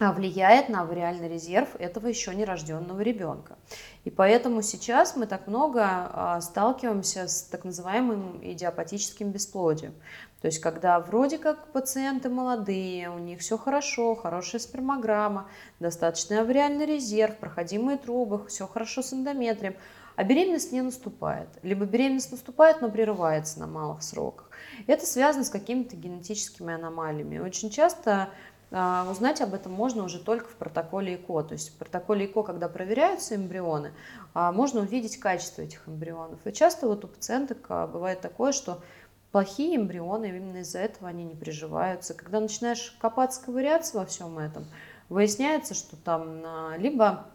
влияет 0.00 0.70
на 0.70 0.80
авариальный 0.80 1.28
резерв 1.28 1.76
этого 1.78 2.06
еще 2.06 2.34
нерожденного 2.34 3.00
ребенка. 3.02 3.58
И 4.04 4.10
поэтому 4.10 4.62
сейчас 4.62 5.14
мы 5.14 5.26
так 5.26 5.46
много 5.46 5.82
а, 5.84 6.40
сталкиваемся 6.40 7.28
с 7.28 7.42
так 7.42 7.64
называемым 7.64 8.40
идиопатическим 8.42 9.30
бесплодием. 9.30 9.92
То 10.40 10.46
есть, 10.46 10.60
когда 10.60 10.98
вроде 11.00 11.36
как 11.36 11.70
пациенты 11.72 12.30
молодые, 12.30 13.10
у 13.10 13.18
них 13.18 13.40
все 13.40 13.58
хорошо, 13.58 14.14
хорошая 14.14 14.60
спермограмма, 14.60 15.48
достаточный 15.80 16.40
авариальный 16.40 16.86
резерв, 16.86 17.36
проходимые 17.36 17.98
трубы, 17.98 18.46
все 18.46 18.66
хорошо 18.66 19.02
с 19.02 19.12
эндометрием, 19.12 19.76
а 20.16 20.24
беременность 20.24 20.72
не 20.72 20.82
наступает. 20.82 21.48
Либо 21.62 21.84
беременность 21.84 22.30
наступает, 22.30 22.80
но 22.80 22.90
прерывается 22.90 23.60
на 23.60 23.66
малых 23.66 24.02
сроках. 24.02 24.50
Это 24.86 25.06
связано 25.06 25.44
с 25.44 25.50
какими-то 25.50 25.96
генетическими 25.96 26.74
аномалиями. 26.74 27.38
Очень 27.38 27.70
часто 27.70 28.10
а, 28.12 28.28
узнать 28.70 29.40
об 29.40 29.54
этом 29.54 29.72
можно 29.72 30.04
уже 30.04 30.20
только 30.20 30.48
в 30.48 30.54
протоколе 30.54 31.16
ЭКО. 31.16 31.42
То 31.42 31.52
есть 31.54 31.74
в 31.74 31.78
протоколе 31.78 32.26
ЭКО, 32.26 32.44
когда 32.44 32.68
проверяются 32.68 33.34
эмбрионы, 33.34 33.92
а, 34.32 34.52
можно 34.52 34.82
увидеть 34.82 35.18
качество 35.18 35.62
этих 35.62 35.88
эмбрионов. 35.88 36.38
И 36.44 36.52
часто 36.52 36.86
вот 36.86 37.04
у 37.04 37.08
пациенток 37.08 37.66
а, 37.68 37.86
бывает 37.86 38.20
такое, 38.20 38.52
что 38.52 38.80
плохие 39.32 39.76
эмбрионы, 39.76 40.26
именно 40.26 40.58
из-за 40.58 40.78
этого 40.78 41.08
они 41.08 41.24
не 41.24 41.34
приживаются. 41.34 42.14
Когда 42.14 42.40
начинаешь 42.40 42.96
копаться, 43.00 43.42
ковыряться 43.44 43.98
во 43.98 44.06
всем 44.06 44.38
этом, 44.38 44.64
выясняется, 45.08 45.74
что 45.74 45.96
там 45.96 46.42
а, 46.44 46.74
либо 46.76 47.26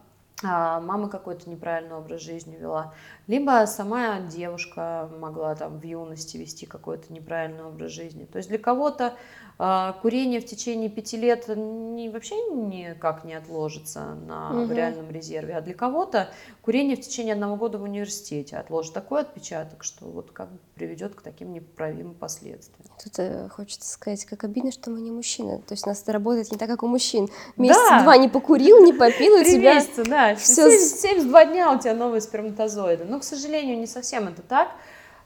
а, 0.43 0.81
мама 0.81 1.07
какой-то 1.07 1.49
неправильный 1.49 1.95
образ 1.95 2.21
жизни 2.21 2.57
вела, 2.57 2.93
либо 3.27 3.65
сама 3.67 4.19
девушка 4.19 5.09
могла 5.17 5.55
там 5.55 5.79
в 5.79 5.83
юности 5.83 6.35
вести 6.35 6.65
какой-то 6.65 7.13
неправильный 7.13 7.63
образ 7.63 7.91
жизни. 7.91 8.25
То 8.25 8.37
есть 8.37 8.49
для 8.49 8.59
кого-то 8.59 9.05
а, 9.05 9.13
курение 9.57 10.41
в 10.41 10.45
течение 10.45 10.89
пяти 10.89 11.17
лет 11.17 11.47
не, 11.47 12.09
вообще 12.09 12.35
никак 12.51 13.23
не 13.23 13.35
отложится 13.35 14.15
на 14.27 14.63
угу. 14.63 14.73
реальном 14.73 15.09
резерве, 15.09 15.55
а 15.55 15.61
для 15.61 15.73
кого-то 15.73 16.29
курение 16.61 16.97
в 16.97 17.01
течение 17.01 17.33
одного 17.33 17.55
года 17.55 17.77
в 17.77 17.83
университете 17.83 18.57
отложит 18.57 18.93
такой 18.93 19.21
отпечаток, 19.21 19.83
что 19.83 20.05
вот 20.05 20.31
как 20.31 20.51
бы 20.51 20.59
приведет 20.75 21.15
к 21.15 21.21
таким 21.21 21.53
непоправимым 21.53 22.15
последствиям. 22.15 22.89
Тут 23.01 23.13
э, 23.17 23.47
хочется 23.49 23.89
сказать, 23.89 24.25
как 24.25 24.43
обидно, 24.43 24.71
что 24.71 24.91
мы 24.91 24.99
не 24.99 25.11
мужчины. 25.11 25.59
То 25.59 25.73
есть 25.73 25.85
у 25.85 25.89
нас 25.89 26.01
это 26.01 26.11
работает 26.11 26.51
не 26.51 26.57
так, 26.57 26.67
как 26.67 26.83
у 26.83 26.87
мужчин. 26.87 27.29
Месяца 27.55 27.89
да. 27.89 28.03
два 28.03 28.17
не 28.17 28.27
покурил, 28.27 28.83
не 28.83 28.93
попил, 28.93 29.35
у 29.35 29.43
тебя... 29.43 29.75
месяца, 29.75 30.03
да. 30.03 30.35
Все... 30.35 30.69
72 30.69 31.45
дня 31.45 31.71
у 31.71 31.79
тебя 31.79 31.93
новые 31.93 32.19
сперматозоиды. 32.19 33.05
Но, 33.05 33.19
к 33.19 33.23
сожалению, 33.23 33.77
не 33.77 33.87
совсем 33.87 34.27
это 34.27 34.41
так. 34.41 34.69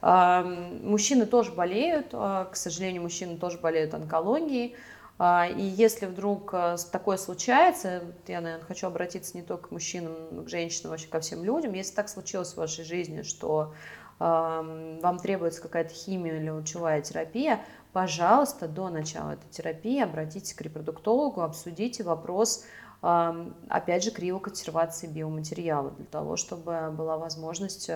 Мужчины 0.02 1.26
тоже 1.26 1.52
болеют, 1.52 2.08
а, 2.14 2.46
к 2.46 2.56
сожалению, 2.56 3.02
мужчины 3.02 3.38
тоже 3.38 3.58
болеют 3.58 3.94
онкологией. 3.94 4.76
А, 5.18 5.46
и 5.46 5.62
если 5.62 6.06
вдруг 6.06 6.54
а, 6.54 6.78
такое 6.92 7.18
случается, 7.18 8.04
я, 8.28 8.40
наверное, 8.40 8.66
хочу 8.66 8.88
обратиться 8.88 9.36
не 9.36 9.44
только 9.44 9.68
к 9.68 9.72
мужчинам, 9.72 10.46
к 10.46 10.50
женщинам, 10.50 10.92
вообще 10.92 11.08
ко 11.08 11.20
всем 11.20 11.44
людям, 11.44 11.74
если 11.74 11.94
так 11.94 12.08
случилось 12.08 12.54
в 12.54 12.58
вашей 12.58 12.86
жизни, 12.86 13.22
что 13.24 13.74
вам 14.20 15.18
требуется 15.20 15.62
какая-то 15.62 15.94
химия 15.94 16.42
или 16.42 16.50
лучевая 16.50 17.02
терапия, 17.02 17.62
пожалуйста, 17.94 18.68
до 18.68 18.90
начала 18.90 19.32
этой 19.32 19.50
терапии 19.50 20.02
обратитесь 20.02 20.54
к 20.54 20.60
репродуктологу, 20.60 21.40
обсудите 21.40 22.04
вопрос, 22.04 22.66
опять 23.00 24.04
же, 24.04 24.12
криоконсервации 24.12 25.08
биоматериала, 25.08 25.92
для 25.92 26.06
того, 26.06 26.36
чтобы 26.36 26.92
была 26.92 27.18
возможность 27.18 27.90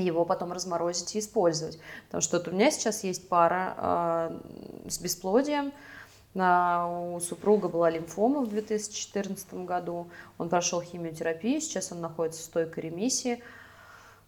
его 0.00 0.24
потом 0.24 0.52
разморозить 0.52 1.14
и 1.16 1.18
использовать. 1.18 1.78
Потому 2.06 2.20
что 2.20 2.38
вот 2.38 2.48
у 2.48 2.50
меня 2.50 2.70
сейчас 2.70 3.04
есть 3.04 3.28
пара 3.28 3.74
э, 3.76 4.88
с 4.88 4.98
бесплодием. 4.98 5.72
На, 6.34 6.88
у 6.88 7.20
супруга 7.20 7.68
была 7.68 7.90
лимфома 7.90 8.40
в 8.40 8.48
2014 8.48 9.54
году. 9.64 10.08
Он 10.38 10.48
прошел 10.48 10.82
химиотерапию, 10.82 11.60
сейчас 11.60 11.92
он 11.92 12.00
находится 12.00 12.42
в 12.42 12.44
стойкой 12.46 12.84
ремиссии. 12.84 13.42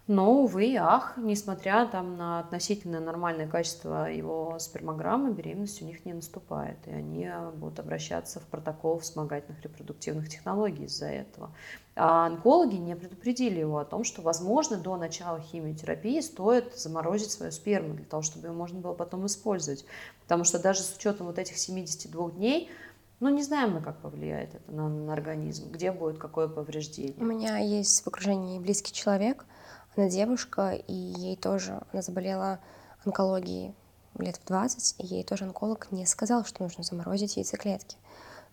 Но, 0.09 0.42
увы, 0.42 0.76
ах, 0.78 1.14
несмотря 1.16 1.84
там, 1.86 2.16
на 2.16 2.38
относительно 2.38 3.00
нормальное 3.00 3.48
качество 3.48 4.09
его 4.09 4.57
спермограммы, 4.61 5.32
беременность 5.32 5.82
у 5.82 5.84
них 5.84 6.04
не 6.04 6.12
наступает. 6.12 6.76
И 6.86 6.90
они 6.92 7.28
будут 7.54 7.80
обращаться 7.80 8.38
в 8.38 8.44
протокол 8.44 9.00
вспомогательных 9.00 9.61
репродуктивных 9.62 10.28
технологий 10.28 10.84
из-за 10.84 11.07
этого. 11.07 11.50
А 11.96 12.26
онкологи 12.26 12.76
не 12.76 12.94
предупредили 12.94 13.59
его 13.59 13.78
о 13.78 13.84
том, 13.84 14.04
что, 14.04 14.22
возможно, 14.22 14.76
до 14.76 14.96
начала 14.96 15.40
химиотерапии 15.40 16.20
стоит 16.20 16.78
заморозить 16.78 17.32
свою 17.32 17.50
сперму 17.50 17.94
для 17.94 18.04
того, 18.04 18.22
чтобы 18.22 18.46
ее 18.46 18.52
можно 18.52 18.78
было 18.78 18.92
потом 18.92 19.26
использовать. 19.26 19.84
Потому 20.22 20.44
что 20.44 20.61
даже 20.61 20.82
с 20.82 20.96
учетом 20.96 21.26
вот 21.26 21.40
этих 21.40 21.59
72 21.59 22.30
дней, 22.30 22.70
ну, 23.18 23.28
не 23.30 23.42
знаем 23.42 23.72
мы, 23.72 23.80
как 23.80 23.98
повлияет 23.98 24.54
это 24.54 24.70
на, 24.70 24.88
на 24.88 25.12
организм, 25.12 25.68
где 25.72 25.90
будет 25.90 26.18
какое 26.18 26.46
повреждение. 26.46 27.16
У 27.18 27.24
меня 27.24 27.59
есть 27.59 28.04
в 28.04 28.07
окружении 28.07 28.61
близкий 28.61 28.92
человек– 28.92 29.44
она 29.97 30.09
девушка, 30.09 30.72
и 30.72 30.92
ей 30.92 31.36
тоже, 31.36 31.80
она 31.92 32.03
заболела 32.03 32.61
онкологией 33.05 33.74
лет 34.18 34.36
в 34.36 34.47
20, 34.47 34.97
и 34.99 35.07
ей 35.07 35.24
тоже 35.24 35.44
онколог 35.44 35.88
не 35.90 36.07
сказал, 36.07 36.44
что 36.44 36.62
нужно 36.62 36.82
заморозить 36.82 37.36
яйцеклетки. 37.36 37.97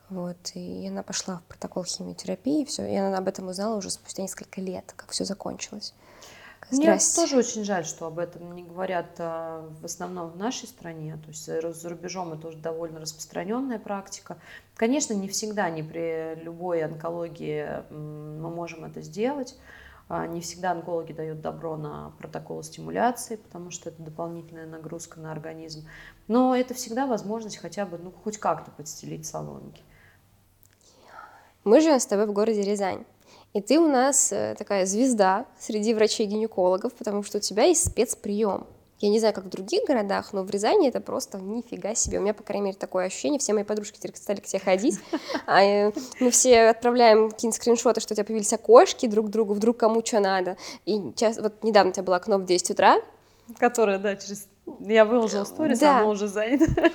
Вот, 0.10 0.38
и 0.54 0.88
она 0.88 1.02
пошла 1.02 1.38
в 1.38 1.44
протокол 1.44 1.86
химиотерапии, 1.86 2.62
и 2.62 2.66
все, 2.66 2.86
и 2.86 2.96
она 2.96 3.18
об 3.18 3.28
этом 3.28 3.48
узнала 3.48 3.78
уже 3.78 3.90
спустя 3.90 4.22
несколько 4.22 4.62
лет, 4.62 4.94
как 4.96 5.12
все 5.12 5.26
закончилось. 5.26 5.94
Мне 6.72 6.98
тоже 7.16 7.38
очень 7.38 7.64
жаль, 7.64 7.86
что 7.86 8.08
об 8.08 8.20
этом 8.20 8.56
не 8.56 8.64
говорят 8.64 9.16
а, 9.20 9.70
в 9.82 9.86
основном 9.86 10.30
в 10.30 10.38
нашей 10.38 10.68
стране. 10.68 11.18
То 11.24 11.30
есть 11.30 11.46
за 11.82 11.90
рубежом 11.90 12.34
это 12.34 12.48
уже 12.48 12.58
довольно 12.58 13.00
распространенная 13.00 13.80
практика. 13.80 14.38
Конечно, 14.76 15.14
не 15.14 15.28
всегда, 15.28 15.70
не 15.70 15.84
при 15.84 16.36
любой 16.36 16.84
онкологии 16.84 17.84
мы 17.92 18.50
можем 18.50 18.86
это 18.86 19.02
сделать. 19.02 19.58
А, 20.16 20.28
не 20.28 20.42
всегда 20.42 20.74
онкологи 20.74 21.12
дают 21.12 21.42
добро 21.42 21.76
на 21.76 22.14
протокол 22.20 22.62
стимуляции, 22.62 23.36
потому 23.36 23.72
что 23.72 23.90
это 23.90 24.04
дополнительная 24.04 24.68
нагрузка 24.68 25.20
на 25.20 25.32
организм. 25.32 25.88
Но 26.28 26.56
это 26.56 26.76
всегда 26.76 27.08
возможность 27.08 27.58
хотя 27.58 27.88
бы, 27.88 27.98
ну, 27.98 28.12
хоть 28.24 28.38
как-то 28.38 28.70
подстелить 28.70 29.26
соломки. 29.26 29.82
Мы 31.64 31.82
живем 31.82 32.00
с 32.00 32.06
тобой 32.06 32.28
в 32.28 32.32
городе 32.32 32.62
Рязань. 32.62 33.06
И 33.54 33.62
ты 33.62 33.80
у 33.80 33.88
нас 33.88 34.32
э, 34.32 34.54
такая 34.56 34.86
звезда 34.86 35.48
среди 35.58 35.96
врачей-гинекологов, 35.96 36.94
потому 36.94 37.24
что 37.24 37.40
у 37.40 37.42
тебя 37.42 37.64
есть 37.64 37.84
спецприем. 37.84 38.68
Я 39.04 39.10
не 39.10 39.20
знаю, 39.20 39.34
как 39.34 39.44
в 39.44 39.50
других 39.50 39.84
городах, 39.86 40.32
но 40.32 40.44
в 40.44 40.50
Рязани 40.50 40.88
это 40.88 41.02
просто 41.02 41.38
нифига 41.38 41.94
себе. 41.94 42.20
У 42.20 42.22
меня, 42.22 42.34
по 42.34 42.42
крайней 42.42 42.68
мере, 42.68 42.78
такое 42.78 43.08
ощущение. 43.08 43.38
Все 43.38 43.52
мои 43.52 43.66
подружки 43.66 43.98
теперь 43.98 44.16
стали 44.16 44.40
к 44.40 44.46
тебе 44.46 44.60
ходить. 44.60 44.98
А 45.46 45.62
э, 45.62 45.92
мы 46.22 46.32
все 46.32 46.70
отправляем 46.70 47.30
какие-нибудь 47.30 47.58
скриншоты, 47.58 48.00
что 48.00 48.14
у 48.14 48.16
тебя 48.16 48.24
появились 48.24 48.54
окошки 48.54 49.08
друг 49.08 49.30
другу, 49.30 49.54
вдруг 49.56 49.76
кому 49.76 50.06
что 50.06 50.22
надо. 50.22 50.56
И 50.86 50.94
сейчас, 50.94 51.38
вот 51.38 51.64
недавно 51.64 51.90
у 51.90 51.94
тебя 51.94 52.04
было 52.04 52.16
окно 52.16 52.38
в 52.38 52.46
10 52.46 52.72
утра, 52.72 53.02
которая, 53.60 54.00
да, 54.00 54.16
через... 54.16 54.48
Я 54.80 55.04
выложила 55.04 55.44
сторис, 55.44 55.80
да. 55.80 56.00
она 56.00 56.08
уже 56.08 56.30
занята. 56.30 56.66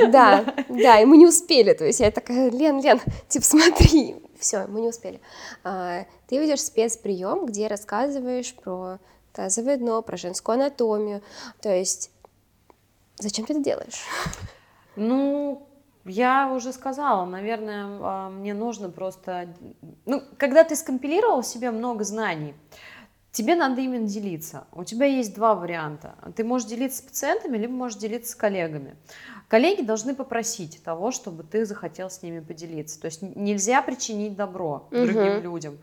Да, 0.08 0.44
да, 0.68 1.00
и 1.00 1.04
мы 1.04 1.16
не 1.16 1.26
успели, 1.26 1.72
то 1.72 1.84
есть 1.84 2.00
я 2.00 2.10
такая, 2.10 2.50
Лен, 2.50 2.80
Лен, 2.80 3.00
типа, 3.28 3.44
смотри, 3.44 4.16
все, 4.38 4.66
мы 4.66 4.80
не 4.80 4.88
успели. 4.88 5.20
А, 5.62 6.06
ты 6.28 6.38
ведешь 6.38 6.62
спецприем, 6.62 7.46
где 7.46 7.66
рассказываешь 7.66 8.54
про 8.54 8.98
тазовое 9.34 9.76
дно, 9.76 10.00
про 10.02 10.16
женскую 10.16 10.54
анатомию, 10.54 11.22
то 11.60 11.74
есть 11.74 12.10
зачем 13.18 13.44
ты 13.46 13.54
это 13.54 13.62
делаешь? 13.62 14.04
Ну, 14.96 15.66
я 16.04 16.52
уже 16.52 16.72
сказала, 16.72 17.24
наверное, 17.24 17.98
а, 18.00 18.30
мне 18.30 18.54
нужно 18.54 18.90
просто... 18.90 19.48
Ну, 20.06 20.22
когда 20.36 20.64
ты 20.64 20.76
скомпилировал 20.76 21.42
в 21.42 21.46
себе 21.46 21.70
много 21.70 22.04
знаний, 22.04 22.54
тебе 23.32 23.56
надо 23.56 23.80
именно 23.80 24.06
делиться. 24.06 24.66
У 24.72 24.84
тебя 24.84 25.06
есть 25.06 25.34
два 25.34 25.54
варианта. 25.54 26.14
Ты 26.36 26.44
можешь 26.44 26.68
делиться 26.68 26.98
с 26.98 27.02
пациентами, 27.02 27.56
либо 27.56 27.72
можешь 27.72 27.98
делиться 27.98 28.32
с 28.32 28.34
коллегами. 28.34 28.96
Коллеги 29.48 29.82
должны 29.82 30.14
попросить 30.14 30.82
того, 30.82 31.10
чтобы 31.10 31.42
ты 31.42 31.64
захотел 31.64 32.10
с 32.10 32.22
ними 32.22 32.40
поделиться. 32.40 33.00
То 33.00 33.06
есть 33.06 33.22
нельзя 33.22 33.82
причинить 33.82 34.36
добро 34.36 34.86
угу. 34.90 35.06
другим 35.06 35.42
людям. 35.42 35.78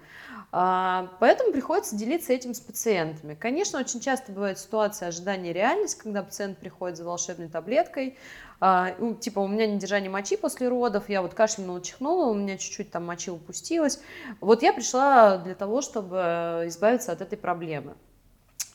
А, 0.54 1.10
поэтому 1.20 1.54
приходится 1.54 1.95
делиться 1.95 2.34
этим 2.34 2.54
с 2.54 2.60
пациентами. 2.60 3.36
Конечно, 3.36 3.80
очень 3.80 4.02
часто 4.02 4.34
бывает 4.34 4.60
ситуация 4.60 5.08
ожидания 5.08 5.54
реальность, 5.54 5.95
когда 5.95 6.24
пациент 6.24 6.58
приходит 6.58 6.97
за 6.97 7.06
волшебной 7.06 7.47
таблеткой, 7.47 8.18
а, 8.60 8.91
типа 9.22 9.39
у 9.39 9.47
меня 9.47 9.66
недержание 9.66 10.10
мочи 10.10 10.36
после 10.36 10.68
родов, 10.68 11.08
я 11.08 11.22
вот 11.22 11.34
кашлянула, 11.34 11.82
чихнула, 11.82 12.26
у 12.26 12.34
меня 12.34 12.58
чуть-чуть 12.58 12.91
там 12.91 13.06
мочи 13.06 13.32
упустилась. 13.32 14.02
Вот 14.41 14.62
я 14.62 14.74
пришла 14.74 15.38
для 15.38 15.56
того, 15.56 15.82
чтобы 15.82 16.64
избавиться 16.68 17.14
от 17.14 17.22
этой 17.22 17.38
проблемы. 17.38 17.95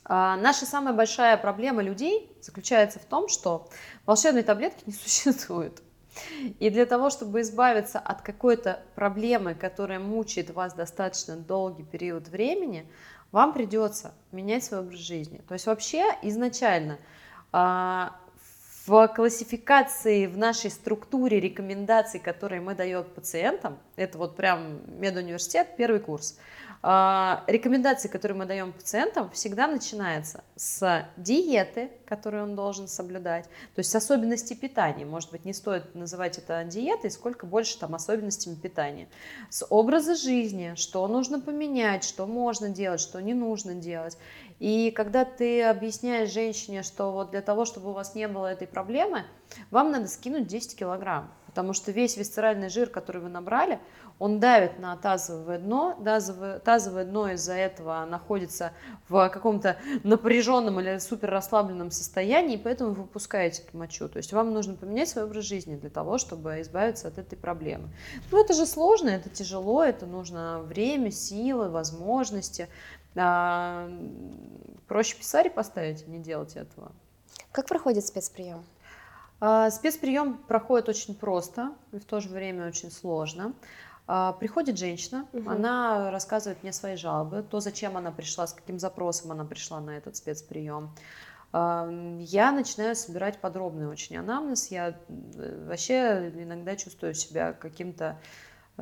А, 0.05 0.37
наша 0.37 0.65
самая 0.65 0.95
большая 0.95 1.37
проблема 1.37 1.83
людей 1.83 2.31
заключается 2.41 2.99
в 3.01 3.05
том, 3.05 3.29
что 3.29 3.69
волшебной 4.07 4.45
таблетки 4.45 4.83
не 4.87 4.93
существует. 4.93 5.83
И 6.59 6.71
для 6.71 6.87
того, 6.87 7.11
чтобы 7.11 7.41
избавиться 7.43 7.99
от 7.99 8.23
какой-то 8.23 8.83
проблемы, 8.95 9.55
которая 9.55 9.99
мучает 9.99 10.51
вас 10.51 10.75
достаточно 10.75 11.37
долгий 11.37 11.85
период 11.85 12.29
времени, 12.29 12.87
вам 13.33 13.53
придется 13.53 14.15
менять 14.33 14.65
свой 14.65 14.81
образ 14.81 15.01
жизни. 15.01 15.43
То 15.49 15.55
есть 15.55 15.67
вообще 15.67 16.05
изначально 16.23 16.99
а, 17.53 18.17
в 18.87 19.09
классификации, 19.09 20.27
в 20.27 20.39
нашей 20.39 20.71
структуре 20.71 21.41
рекомендаций, 21.41 22.21
которые 22.21 22.61
мы 22.61 22.75
даем 22.75 23.05
пациентам, 23.05 23.79
это 23.97 24.17
вот 24.17 24.37
прям 24.37 24.81
медуниверситет, 25.01 25.69
первый 25.77 26.01
курс, 26.01 26.39
рекомендации, 27.49 28.07
которые 28.07 28.39
мы 28.39 28.47
даем 28.47 28.73
пациентам, 28.73 29.29
всегда 29.31 29.67
начинается 29.67 30.45
с 30.55 31.09
диеты, 31.17 31.91
которую 32.07 32.45
он 32.45 32.55
должен 32.55 32.87
соблюдать, 32.87 33.47
то 33.75 33.81
есть 33.81 33.91
с 33.91 33.95
особенностей 33.97 34.55
питания. 34.55 35.05
Может 35.05 35.33
быть, 35.33 35.45
не 35.45 35.53
стоит 35.53 35.97
называть 35.97 36.39
это 36.39 36.63
диетой, 36.63 37.11
сколько 37.11 37.45
больше 37.45 37.77
там 37.79 37.97
особенностями 37.97 38.55
питания. 38.55 39.09
С 39.51 39.67
образа 39.69 40.15
жизни, 40.15 40.75
что 40.77 41.09
нужно 41.09 41.41
поменять, 41.41 42.05
что 42.05 42.25
можно 42.27 42.69
делать, 42.69 43.01
что 43.01 43.21
не 43.21 43.35
нужно 43.35 43.75
делать. 43.75 44.17
И 44.61 44.93
когда 44.93 45.25
ты 45.25 45.65
объясняешь 45.65 46.31
женщине, 46.31 46.85
что 46.85 47.11
вот 47.11 47.33
для 47.33 47.43
того, 47.43 47.65
чтобы 47.65 47.91
у 47.91 47.93
вас 47.95 48.15
не 48.15 48.29
было 48.29 48.47
этой 48.47 48.69
проблемы, 48.69 49.25
вам 49.71 49.91
надо 49.91 50.07
скинуть 50.07 50.47
10 50.47 50.79
килограмм, 50.79 51.33
потому 51.47 51.73
что 51.73 51.91
весь 51.91 52.17
висцеральный 52.17 52.69
жир, 52.69 52.89
который 52.89 53.21
вы 53.21 53.29
набрали, 53.29 53.81
он 54.19 54.41
давит 54.41 54.79
на 54.79 54.97
тазовое 54.97 55.59
дно, 55.59 55.99
тазовое, 56.03 56.59
тазовое 56.59 57.05
дно 57.05 57.31
из-за 57.33 57.55
этого 57.55 58.05
находится 58.07 58.73
в 59.09 59.29
каком-то 59.29 59.77
напряженном 60.05 60.81
или 60.81 60.99
супер 60.99 61.31
расслабленном 61.31 61.91
состоянии, 61.91 62.55
и 62.55 62.63
поэтому 62.63 62.91
вы 62.91 63.03
выпускаете 63.03 63.63
эту 63.63 63.77
мочу. 63.77 64.09
То 64.09 64.17
есть 64.19 64.33
вам 64.33 64.55
нужно 64.55 64.75
поменять 64.75 65.11
свой 65.11 65.25
образ 65.25 65.45
жизни 65.45 65.77
для 65.77 65.91
того, 65.91 66.19
чтобы 66.19 66.61
избавиться 66.63 67.09
от 67.09 67.19
этой 67.19 67.37
проблемы. 67.37 67.89
Ну 68.31 68.41
это 68.41 68.55
же 68.55 68.65
сложно, 68.65 69.11
это 69.11 69.29
тяжело, 69.29 69.85
это 69.85 70.07
нужно 70.07 70.61
время, 70.61 71.11
силы, 71.11 71.69
возможности. 71.69 72.69
А, 73.17 73.91
проще 74.89 75.17
писарь 75.17 75.51
поставить, 75.51 76.05
а 76.07 76.11
не 76.11 76.19
делать 76.19 76.57
этого. 76.57 76.93
Как 77.53 77.67
проходит 77.67 78.07
спецприем? 78.07 78.65
А, 79.41 79.71
спецприем 79.71 80.39
проходит 80.39 80.89
очень 80.89 81.15
просто 81.15 81.73
и 81.93 81.99
в 81.99 82.05
то 82.05 82.21
же 82.21 82.29
время 82.29 82.69
очень 82.69 82.91
сложно. 82.91 83.53
А, 84.07 84.33
приходит 84.33 84.79
женщина, 84.79 85.27
угу. 85.33 85.51
она 85.51 86.11
рассказывает 86.11 86.63
мне 86.63 86.73
свои 86.73 86.97
жалобы, 86.97 87.43
то, 87.43 87.61
зачем 87.61 87.97
она 87.97 88.13
пришла, 88.13 88.47
с 88.47 88.53
каким 88.53 88.79
запросом 88.79 89.33
она 89.33 89.45
пришла 89.45 89.81
на 89.81 89.97
этот 89.97 90.17
спецприем. 90.17 90.91
Я 91.53 92.53
начинаю 92.53 92.95
собирать 92.95 93.39
подробный 93.39 93.87
очень 93.87 94.17
анамнез. 94.19 94.67
Я 94.71 94.95
вообще 95.09 96.31
иногда 96.35 96.77
чувствую 96.77 97.15
себя 97.15 97.55
каким-то 97.55 98.19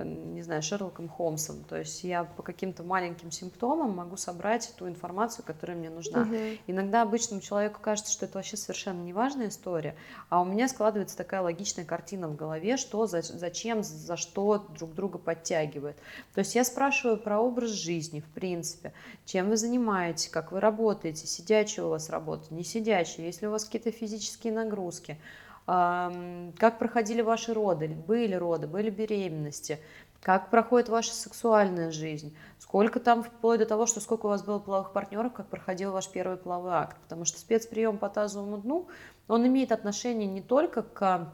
не 0.02 0.42
знаю, 0.42 0.62
Шерлоком 0.62 1.08
Холмсом. 1.08 1.62
То 1.64 1.78
есть 1.78 2.02
я 2.02 2.24
по 2.24 2.42
каким-то 2.42 2.82
маленьким 2.82 3.30
симптомам 3.30 3.94
могу 3.94 4.16
собрать 4.16 4.72
ту 4.76 4.88
информацию, 4.88 5.44
которая 5.44 5.76
мне 5.76 5.90
нужна. 5.90 6.22
Угу. 6.22 6.36
Иногда 6.66 7.02
обычному 7.02 7.40
человеку 7.40 7.80
кажется, 7.80 8.12
что 8.12 8.26
это 8.26 8.38
вообще 8.38 8.56
совершенно 8.56 9.02
неважная 9.02 9.48
история, 9.48 9.94
а 10.30 10.42
у 10.42 10.44
меня 10.44 10.68
складывается 10.68 11.16
такая 11.16 11.42
логичная 11.42 11.84
картина 11.84 12.28
в 12.28 12.34
голове, 12.34 12.76
что, 12.76 13.06
за, 13.06 13.22
зачем, 13.22 13.84
за 13.84 14.16
что 14.16 14.66
друг 14.76 14.94
друга 14.94 15.18
подтягивает. 15.18 15.96
То 16.34 16.40
есть 16.40 16.54
я 16.54 16.64
спрашиваю 16.64 17.16
про 17.16 17.40
образ 17.40 17.70
жизни, 17.70 18.20
в 18.20 18.28
принципе, 18.34 18.92
чем 19.24 19.48
вы 19.48 19.56
занимаетесь, 19.56 20.28
как 20.28 20.50
вы 20.50 20.60
работаете, 20.60 21.26
сидячая 21.26 21.86
у 21.86 21.90
вас 21.90 22.10
работа, 22.10 22.52
не 22.52 22.64
сидячая, 22.64 23.26
есть 23.26 23.42
ли 23.42 23.48
у 23.48 23.52
вас 23.52 23.64
какие-то 23.64 23.92
физические 23.92 24.52
нагрузки, 24.52 25.18
как 25.66 26.78
проходили 26.78 27.22
ваши 27.22 27.54
роды, 27.54 27.88
были 27.88 28.34
роды, 28.34 28.66
были 28.66 28.90
беременности, 28.90 29.78
как 30.20 30.50
проходит 30.50 30.88
ваша 30.88 31.12
сексуальная 31.12 31.90
жизнь, 31.90 32.34
сколько 32.58 32.98
там, 32.98 33.22
вплоть 33.22 33.58
до 33.58 33.66
того, 33.66 33.86
что 33.86 34.00
сколько 34.00 34.26
у 34.26 34.30
вас 34.30 34.42
было 34.42 34.58
половых 34.58 34.92
партнеров, 34.92 35.32
как 35.32 35.48
проходил 35.48 35.92
ваш 35.92 36.08
первый 36.08 36.38
половой 36.38 36.72
акт. 36.72 36.96
Потому 37.02 37.24
что 37.24 37.38
спецприем 37.38 37.98
по 37.98 38.08
тазовому 38.08 38.58
дну, 38.58 38.88
он 39.28 39.46
имеет 39.46 39.70
отношение 39.70 40.26
не 40.26 40.40
только 40.40 40.82
к 40.82 41.32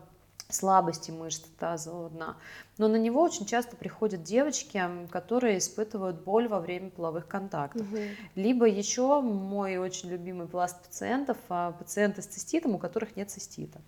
слабости 0.55 1.11
мышц 1.11 1.43
тазового 1.59 2.11
дна, 2.11 2.37
но 2.79 2.89
на 2.89 2.97
него 2.97 3.23
очень 3.23 3.47
часто 3.47 3.77
приходят 3.77 4.23
девочки, 4.23 4.83
которые 5.11 5.59
испытывают 5.59 6.23
боль 6.23 6.49
во 6.49 6.61
время 6.61 6.91
половых 6.91 7.27
контактов. 7.27 7.87
Угу. 7.91 7.99
Либо 8.35 8.67
еще 8.67 9.21
мой 9.21 9.77
очень 9.77 10.11
любимый 10.11 10.49
пласт 10.49 10.83
пациентов, 10.83 11.37
а, 11.49 11.73
пациенты 11.73 12.23
с 12.23 12.27
циститом, 12.27 12.75
у 12.75 12.79
которых 12.79 13.17
нет 13.17 13.31
цистита. 13.31 13.81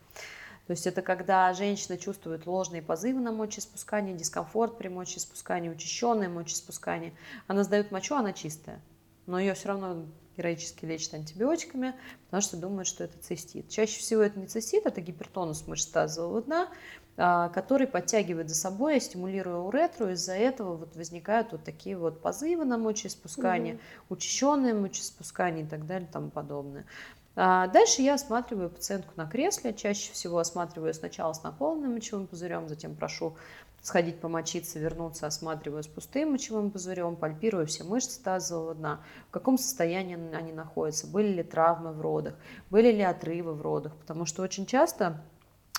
То 0.67 0.73
есть 0.73 0.87
это 0.87 1.03
когда 1.03 1.53
женщина 1.55 1.99
чувствует 1.99 2.47
ложные 2.47 2.83
позывы 2.83 3.21
на 3.21 3.33
мочеиспускание, 3.33 4.17
дискомфорт 4.17 4.79
при 4.79 4.89
мочеиспускании, 4.89 5.69
учащенное 5.69 6.29
мочеиспускание. 6.29 7.13
Она 7.49 7.65
сдает 7.65 7.91
мочу, 7.91 8.15
она 8.15 8.33
чистая. 8.33 8.81
Но 9.27 9.39
ее 9.39 9.55
все 9.55 9.69
равно 9.69 10.07
героически 10.37 10.85
лечат 10.85 11.15
антибиотиками, 11.15 11.95
потому 12.27 12.41
что 12.41 12.57
думают, 12.57 12.87
что 12.87 13.05
это 13.05 13.19
цистит. 13.19 13.69
Чаще 13.69 14.01
всего 14.01 14.23
это 14.23 14.39
не 14.39 14.47
цистит, 14.47 14.87
это 14.87 15.01
гипертонус 15.01 15.67
мышц 15.67 15.87
тазового 15.87 16.43
дна, 16.43 16.69
а, 17.17 17.51
который 17.51 17.87
подтягивает 17.87 18.49
за 18.49 18.55
собой, 18.55 19.01
стимулируя 19.01 19.57
уретру, 19.57 20.09
из-за 20.09 20.35
этого 20.35 20.77
вот 20.77 20.97
возникают 20.97 21.53
вот 21.53 21.63
такие 21.63 21.97
вот 21.97 22.23
позывы 22.23 22.65
на 22.65 22.79
мочеиспускание, 22.79 23.75
угу. 23.75 24.17
учащенное 24.17 24.75
мочеиспускание 24.75 25.65
и 25.65 25.69
так 25.69 25.87
далее 25.87 26.09
и 26.09 26.13
тому 26.13 26.31
подобное. 26.31 26.87
А 27.35 27.67
дальше 27.69 28.03
я 28.03 28.15
осматриваю 28.15 28.69
пациентку 28.69 29.13
на 29.17 29.27
кресле, 29.27 29.73
чаще 29.73 30.13
всего 30.13 30.39
осматриваю 30.39 30.93
сначала 30.93 31.33
с 31.33 31.43
наполненным 31.43 31.95
мочевым 31.95 32.27
пузырем, 32.27 32.69
затем 32.69 32.95
прошу 32.95 33.37
сходить 33.83 34.21
помочиться, 34.21 34.79
вернуться, 34.79 35.27
осматриваю 35.27 35.83
с 35.83 35.89
пустым 35.89 36.33
мочевым 36.33 36.71
пузырем, 36.71 37.17
пальпирую 37.17 37.67
все 37.67 37.85
мышцы 37.85 38.23
тазового 38.23 38.75
дна, 38.75 39.01
в 39.29 39.33
каком 39.33 39.59
состоянии 39.59 40.17
они 40.35 40.53
находятся, 40.53 41.09
были 41.09 41.29
ли 41.29 41.43
травмы 41.43 41.93
в 41.93 42.01
родах, 42.01 42.35
были 42.71 42.93
ли 42.93 43.03
отрывы 43.03 43.55
в 43.55 43.61
родах, 43.61 43.95
потому 43.97 44.25
что 44.25 44.43
очень 44.43 44.67
часто 44.67 45.21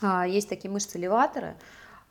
а, 0.02 0.28
есть 0.28 0.50
такие 0.50 0.70
мышцы-леваторы, 0.70 1.56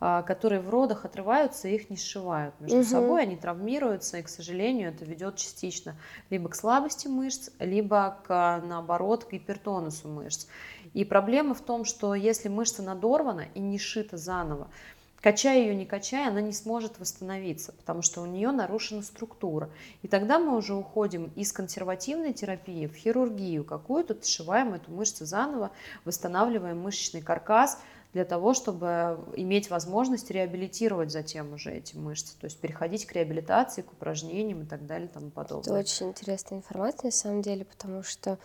а, 0.05 0.21
которые 0.23 0.59
в 0.59 0.69
родах 0.69 1.05
отрываются 1.05 1.69
и 1.69 1.75
их 1.75 1.89
не 1.89 1.95
сшивают 1.95 2.59
между 2.59 2.79
угу. 2.79 2.85
собой, 2.85 3.21
они 3.21 3.37
травмируются, 3.37 4.17
и, 4.17 4.23
к 4.23 4.27
сожалению, 4.27 4.89
это 4.89 5.05
ведет 5.05 5.37
частично 5.37 5.95
либо 6.29 6.49
к 6.49 6.55
слабости 6.55 7.07
мышц, 7.07 7.51
либо 7.59 8.19
к, 8.25 8.61
наоборот, 8.65 9.25
к 9.25 9.31
гипертонусу 9.31 10.09
мышц. 10.09 10.47
И 10.93 11.05
проблема 11.05 11.53
в 11.53 11.61
том, 11.61 11.85
что 11.85 12.15
если 12.15 12.49
мышца 12.49 12.83
надорвана 12.83 13.45
и 13.53 13.59
не 13.59 13.79
шита 13.79 14.17
заново, 14.17 14.69
Качая 15.23 15.59
ее, 15.59 15.73
не 15.73 15.85
качая, 15.85 16.27
она 16.27 16.41
не 16.41 16.51
сможет 16.51 16.99
восстановиться, 16.99 17.71
потому 17.71 18.01
что 18.01 18.21
у 18.21 18.25
нее 18.25 18.51
нарушена 18.51 19.01
структура. 19.01 19.69
И 20.01 20.09
тогда 20.09 20.37
мы 20.37 20.57
уже 20.57 20.73
уходим 20.73 21.31
из 21.37 21.53
консервативной 21.53 22.33
терапии 22.33 22.87
в 22.87 22.95
хирургию 22.95 23.63
какую-то, 23.63 24.17
сшиваем 24.21 24.73
эту 24.73 24.91
мышцу 24.91 25.25
заново, 25.25 25.71
восстанавливаем 26.03 26.77
мышечный 26.81 27.21
каркас 27.21 27.79
для 28.11 28.25
того, 28.25 28.53
чтобы 28.53 29.17
иметь 29.37 29.69
возможность 29.69 30.29
реабилитировать 30.29 31.09
затем 31.09 31.53
уже 31.53 31.71
эти 31.71 31.95
мышцы, 31.95 32.37
то 32.37 32.43
есть 32.43 32.59
переходить 32.59 33.05
к 33.05 33.13
реабилитации, 33.13 33.81
к 33.81 33.93
упражнениям 33.93 34.63
и 34.63 34.65
так 34.65 34.85
далее 34.85 35.07
и 35.07 35.11
тому 35.11 35.29
подобное. 35.31 35.79
Это 35.79 35.79
очень 35.79 36.09
интересная 36.09 36.59
информация 36.59 37.07
на 37.07 37.11
самом 37.11 37.41
деле, 37.41 37.63
потому 37.63 38.03
что 38.03 38.37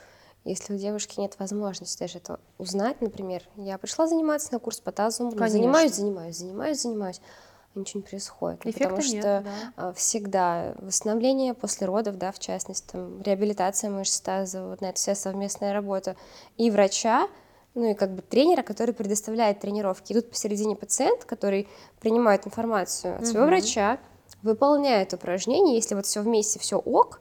если 0.49 0.75
у 0.75 0.79
девушки 0.79 1.21
нет 1.21 1.39
возможности 1.39 1.99
даже 1.99 2.19
это 2.19 2.41
узнать, 2.59 3.01
например, 3.01 3.43
я 3.57 3.79
пришла 3.79 4.07
заниматься 4.07 4.53
на 4.53 4.59
курс 4.59 4.81
по 4.81 4.93
тазу, 4.93 5.31
Конечно. 5.31 5.49
занимаюсь, 5.49 5.95
занимаюсь, 5.95 6.37
занимаюсь, 6.37 6.81
занимаюсь, 6.83 7.21
а 7.75 7.79
ничего 7.79 8.01
не 8.01 8.09
происходит. 8.09 8.65
Ну, 8.65 8.71
Эффекта 8.71 8.89
потому 8.89 9.13
нет, 9.13 9.21
что 9.23 9.43
да. 9.45 9.73
а, 9.77 9.93
всегда 9.93 10.75
восстановление 10.79 11.55
после 11.55 11.87
родов, 11.87 12.17
да, 12.17 12.33
в 12.33 12.39
частности, 12.39 12.87
там, 12.93 13.21
реабилитация 13.23 13.91
мышц 13.91 14.21
таза, 14.21 14.65
вот 14.65 14.81
на 14.81 14.87
это 14.87 14.97
вся 14.97 15.15
совместная 15.15 15.73
работа 15.73 16.17
и 16.57 16.71
врача, 16.71 17.29
ну 17.75 17.91
и 17.91 17.95
как 17.95 18.15
бы 18.15 18.23
тренера, 18.23 18.63
который 18.63 18.95
предоставляет 18.95 19.61
тренировки. 19.61 20.13
И 20.13 20.15
тут 20.15 20.31
посередине 20.31 20.75
пациент, 20.77 21.25
который 21.25 21.69
принимает 22.01 22.47
информацию 22.47 23.17
от 23.17 23.27
своего 23.27 23.47
Мгм. 23.47 23.57
врача, 23.57 23.99
выполняет 24.43 25.13
упражнения, 25.13 25.75
если 25.75 25.95
вот 25.95 26.07
все 26.07 26.23
вместе, 26.23 26.59
все 26.59 26.79
ок, 26.79 27.21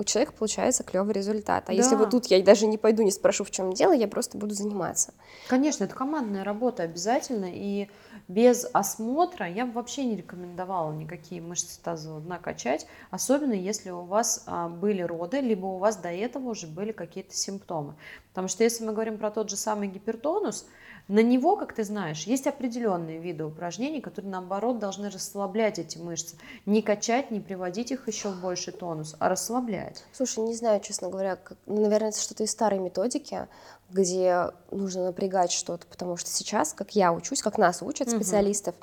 у 0.00 0.04
человека 0.04 0.32
получается 0.32 0.82
клевый 0.82 1.12
результат. 1.12 1.64
А 1.68 1.72
если 1.74 1.90
Да. 1.90 1.98
вот 1.98 2.10
тут 2.10 2.26
я 2.26 2.42
даже 2.42 2.66
не 2.66 2.78
пойду, 2.78 3.02
не 3.02 3.10
спрошу, 3.10 3.44
в 3.44 3.50
чем 3.50 3.74
дело, 3.74 3.92
я 3.92 4.08
просто 4.08 4.38
буду 4.38 4.54
заниматься. 4.54 5.12
Конечно, 5.46 5.84
это 5.84 5.94
командная 5.94 6.42
работа 6.42 6.82
обязательно, 6.84 7.50
и 7.52 7.88
без 8.26 8.66
осмотра 8.72 9.46
я 9.46 9.66
бы 9.66 9.72
вообще 9.72 10.04
не 10.04 10.16
рекомендовала 10.16 10.92
никакие 10.92 11.42
мышцы 11.42 11.78
тазового 11.82 12.20
дна 12.20 12.38
качать, 12.38 12.86
особенно 13.10 13.52
если 13.52 13.90
у 13.90 14.02
вас 14.02 14.44
а, 14.46 14.68
были 14.68 15.02
роды, 15.02 15.40
либо 15.40 15.66
у 15.66 15.76
вас 15.76 15.96
до 15.96 16.08
этого 16.08 16.48
уже 16.50 16.66
были 16.66 16.92
какие-то 16.92 17.36
симптомы. 17.36 17.94
Потому 18.30 18.48
что 18.48 18.64
если 18.64 18.84
мы 18.84 18.92
говорим 18.92 19.18
про 19.18 19.30
тот 19.30 19.50
же 19.50 19.56
самый 19.56 19.88
гипертонус, 19.88 20.66
на 21.10 21.24
него, 21.24 21.56
как 21.56 21.72
ты 21.72 21.82
знаешь, 21.82 22.22
есть 22.22 22.46
определенные 22.46 23.18
виды 23.18 23.44
упражнений, 23.44 24.00
которые, 24.00 24.30
наоборот, 24.30 24.78
должны 24.78 25.10
расслаблять 25.10 25.80
эти 25.80 25.98
мышцы. 25.98 26.36
Не 26.66 26.82
качать, 26.82 27.32
не 27.32 27.40
приводить 27.40 27.90
их 27.90 28.06
еще 28.06 28.28
в 28.28 28.40
больший 28.40 28.72
тонус, 28.72 29.16
а 29.18 29.28
расслаблять. 29.28 30.04
Слушай, 30.12 30.44
не 30.44 30.54
знаю, 30.54 30.80
честно 30.80 31.08
говоря, 31.08 31.34
как- 31.34 31.58
ну, 31.66 31.80
наверное, 31.82 32.10
это 32.10 32.20
что-то 32.20 32.44
из 32.44 32.52
старой 32.52 32.78
методики, 32.78 33.48
где 33.90 34.50
нужно 34.70 35.06
напрягать 35.06 35.50
что-то, 35.50 35.86
потому 35.86 36.16
что 36.16 36.30
сейчас, 36.30 36.72
как 36.72 36.92
я 36.94 37.12
учусь, 37.12 37.42
как 37.42 37.58
нас 37.58 37.82
учат 37.82 38.06
Мгм. 38.08 38.16
специалистов, 38.20 38.74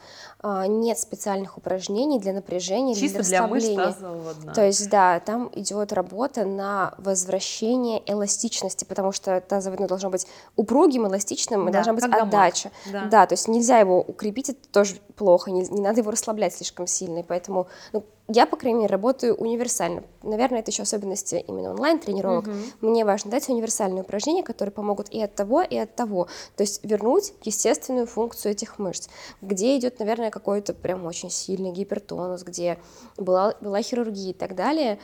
а, 0.42 0.68
нет 0.68 1.00
специальных 1.00 1.58
упражнений 1.58 2.20
для 2.20 2.34
напряжения, 2.34 2.94
или 2.94 3.00
Чисто 3.00 3.24
для 3.24 3.30
для 3.40 3.48
мышц 3.48 3.68
расслабления. 3.68 3.94
тазового 3.94 4.34
дна. 4.34 4.54
То 4.54 4.66
есть, 4.66 4.90
да, 4.90 5.20
там 5.22 5.50
идет 5.56 5.94
работа 5.94 6.44
на 6.46 6.94
возвращение 6.98 8.02
эластичности, 8.06 8.86
потому 8.86 9.12
что 9.12 9.40
тазовое 9.42 9.78
дно 9.78 9.88
должно 9.88 10.10
быть 10.10 10.28
упругим, 10.56 11.08
эластичным, 11.08 11.68
и 11.68 11.72
Да, 11.72 11.78
должна 11.84 11.94
быть 11.94 12.04
отдача. 12.04 12.72
Да. 12.92 13.06
Да, 13.06 13.26
то 13.28 13.34
есть 13.34 13.48
нельзя 13.48 13.80
его 13.80 14.02
укрепить, 14.02 14.50
это 14.50 14.68
тоже 14.72 14.96
плохо, 15.16 15.52
не, 15.52 15.62
не 15.68 15.82
надо 15.82 16.02
его 16.02 16.12
расслаблять 16.12 16.54
слишком 16.56 16.86
сильно, 16.88 17.20
и 17.20 17.24
поэтому 17.24 17.68
ну, 17.94 18.04
я, 18.28 18.46
по 18.46 18.58
крайней 18.58 18.80
мере, 18.82 18.92
работаю 18.92 19.36
универсально. 19.36 20.04
Наверное, 20.22 20.60
это 20.60 20.72
еще 20.72 20.84
особенности 20.84 21.44
именно 21.48 21.72
онлайн-тренировок. 21.72 22.48
Мгм. 22.48 22.64
Мне 22.82 23.06
важно 23.06 23.32
дать 23.32 23.48
универсальные 23.48 24.04
упражнения, 24.04 24.44
которые 24.44 24.74
помогут 24.74 25.10
и 25.10 25.22
от 25.22 25.34
того, 25.34 25.62
и 25.62 25.78
от 25.78 25.96
того. 25.96 26.28
То 26.56 26.64
есть 26.64 26.84
вернуть 26.84 27.34
естественную 27.44 28.06
функцию 28.06 28.52
этих 28.52 28.80
мышц. 28.80 29.08
Где 29.42 29.78
идет, 29.78 30.00
наверное, 30.00 30.30
какой-то 30.30 30.74
прям 30.74 31.06
очень 31.06 31.30
сильный 31.30 31.72
гипертонус, 31.72 32.44
где 32.44 32.78
была, 33.16 33.56
была 33.62 33.82
хирургия 33.82 34.32
и 34.32 34.34
так 34.34 34.56
далее, 34.56 35.00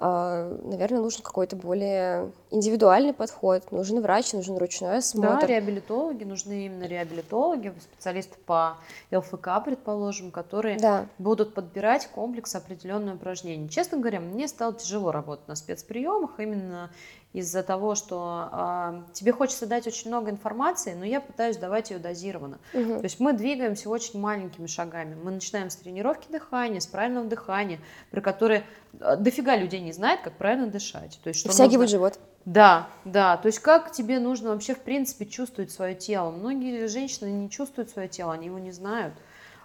наверное, 0.00 1.00
нужен 1.00 1.22
какой-то 1.22 1.54
более 1.56 2.32
индивидуальный 2.50 3.12
подход. 3.12 3.70
Нужен 3.70 4.00
врач, 4.00 4.32
нужен 4.32 4.56
ручной 4.58 4.90
Да, 4.92 4.96
осмотр. 4.98 5.46
реабилитологи, 5.46 6.24
нужны 6.24 6.66
именно 6.66 6.84
реабилитологи, 6.84 7.72
специалисты 7.80 8.36
по 8.44 8.76
ЛФК, 9.12 9.48
предположим, 9.64 10.30
которые 10.30 10.78
Да. 10.78 11.06
будут 11.18 11.54
подбирать 11.54 12.08
комплекс 12.08 12.54
определенных 12.54 13.14
упражнений. 13.16 13.68
Честно 13.68 13.98
говоря, 13.98 14.20
мне 14.20 14.48
стало 14.48 14.74
тяжело 14.74 15.12
работать 15.12 15.46
на 15.48 15.54
спецприемах 15.54 16.38
именно 16.38 16.90
из-за 17.34 17.62
того, 17.64 17.96
что 17.96 18.48
а, 18.52 19.04
тебе 19.12 19.32
хочется 19.32 19.66
дать 19.66 19.86
очень 19.88 20.08
много 20.08 20.30
информации, 20.30 20.94
но 20.94 21.04
я 21.04 21.20
пытаюсь 21.20 21.56
давать 21.56 21.90
ее 21.90 21.98
дозированно. 21.98 22.58
Мгм. 22.72 22.98
То 22.98 23.04
есть 23.04 23.18
мы 23.18 23.32
двигаемся 23.32 23.90
очень 23.90 24.20
маленькими 24.20 24.66
шагами. 24.68 25.16
Мы 25.16 25.32
начинаем 25.32 25.68
с 25.68 25.74
тренировки 25.76 26.30
дыхания, 26.30 26.78
с 26.80 26.86
правильного 26.86 27.26
дыхания, 27.26 27.80
про 28.12 28.20
которые 28.20 28.62
а, 29.00 29.16
дофига 29.16 29.56
людей 29.56 29.80
не 29.80 29.92
знает, 29.92 30.20
как 30.22 30.34
правильно 30.34 30.68
дышать. 30.68 31.20
То 31.24 31.28
есть, 31.28 31.40
что 31.40 31.50
втягивать 31.50 31.86
нужно- 31.86 31.88
живот. 31.88 32.18
да, 32.44 32.88
да. 33.04 33.36
То 33.36 33.46
есть 33.46 33.58
как 33.58 33.90
тебе 33.90 34.20
нужно 34.20 34.50
вообще 34.50 34.74
в 34.74 34.80
принципе 34.80 35.26
чувствовать 35.26 35.72
свое 35.72 35.96
тело? 35.96 36.30
Многие 36.30 36.86
женщины 36.86 37.26
не 37.32 37.50
чувствуют 37.50 37.90
свое 37.90 38.06
тело, 38.08 38.32
они 38.32 38.46
его 38.46 38.60
не 38.60 38.70
знают. 38.70 39.14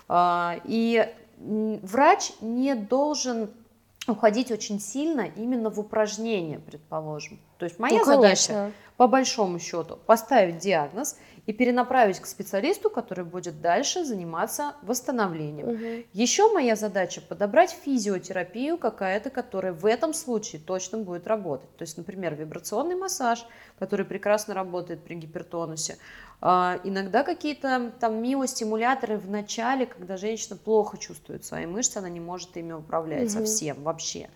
А, 0.07 0.59
И 0.65 1.07
врач 1.37 2.33
не 2.41 2.73
должен 2.75 3.51
уходить 4.09 4.51
очень 4.51 4.79
сильно 4.79 5.21
именно 5.21 5.69
в 5.69 5.79
упражнения, 5.79 6.59
предположим. 6.59 7.39
То 7.57 7.65
есть 7.65 7.79
моя 7.79 7.99
Ну, 7.99 8.05
задача 8.05 8.47
конечно. 8.47 8.71
по 8.97 9.07
большому 9.07 9.59
счету 9.59 9.97
поставить 10.05 10.59
диагноз 10.59 11.17
и 11.49 11.51
перенаправить 11.51 12.19
к 12.19 12.27
специалисту, 12.27 12.91
который 12.91 13.25
будет 13.25 13.59
дальше 13.59 14.05
заниматься 14.05 14.75
восстановлением. 14.83 15.69
Мгм. 15.69 16.05
Еще 16.13 16.53
моя 16.53 16.75
задача 16.75 17.21
подобрать 17.21 17.71
физиотерапию 17.71 18.77
какая-то, 18.77 19.31
которая 19.31 19.73
в 19.73 19.87
этом 19.87 20.13
случае 20.13 20.61
точно 20.61 20.99
будет 20.99 21.25
работать. 21.25 21.75
То 21.75 21.81
есть, 21.81 21.97
например, 21.97 22.35
вибрационный 22.35 22.93
массаж, 22.93 23.47
который 23.79 24.05
прекрасно 24.05 24.53
работает 24.53 25.03
при 25.03 25.15
гипертонусе. 25.15 25.97
А, 26.39 26.79
иногда 26.83 27.23
какие-то 27.23 27.93
там 27.99 28.21
миостимуляторы 28.21 29.17
в 29.17 29.27
начале, 29.27 29.87
когда 29.87 30.17
женщина 30.17 30.55
плохо 30.55 30.99
чувствует 30.99 31.45
свои 31.45 31.65
мышцы, 31.65 31.97
она 31.97 32.09
не 32.09 32.19
может 32.19 32.55
ими 32.57 32.73
управлять 32.73 33.23
Мгм. 33.23 33.29
совсем 33.29 33.81
вообще. 33.81 34.29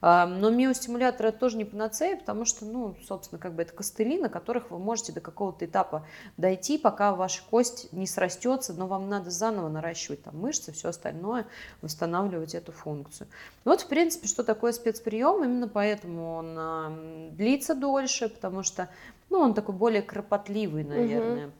Но 0.00 0.50
миостимуляторы 0.50 1.30
это 1.30 1.38
тоже 1.38 1.56
не 1.56 1.64
панацея, 1.64 2.16
потому 2.16 2.44
что, 2.44 2.64
ну, 2.64 2.94
собственно, 3.06 3.40
как 3.40 3.54
бы 3.54 3.62
это 3.62 3.72
костыли, 3.72 4.18
на 4.18 4.28
которых 4.28 4.70
вы 4.70 4.78
можете 4.78 5.12
до 5.12 5.20
какого-то 5.20 5.64
этапа 5.64 6.06
дойти, 6.36 6.78
пока 6.78 7.14
ваша 7.14 7.42
кость 7.50 7.92
не 7.92 8.06
срастется, 8.06 8.74
но 8.74 8.86
вам 8.86 9.08
надо 9.08 9.30
заново 9.30 9.68
наращивать 9.68 10.22
там 10.22 10.38
мышцы, 10.38 10.72
все 10.72 10.90
остальное, 10.90 11.46
восстанавливать 11.82 12.54
эту 12.54 12.70
функцию. 12.72 13.26
Вот, 13.64 13.80
в 13.80 13.88
принципе, 13.88 14.28
что 14.28 14.44
такое 14.44 14.72
спецприем, 14.72 15.42
именно 15.42 15.68
поэтому 15.68 16.34
он 16.36 17.34
длится 17.36 17.74
дольше, 17.74 18.28
потому 18.28 18.62
что, 18.62 18.88
ну, 19.30 19.38
он 19.40 19.54
такой 19.54 19.74
более 19.74 20.02
кропотливый, 20.02 20.84
наверное. 20.84 21.46
А, 21.46 21.50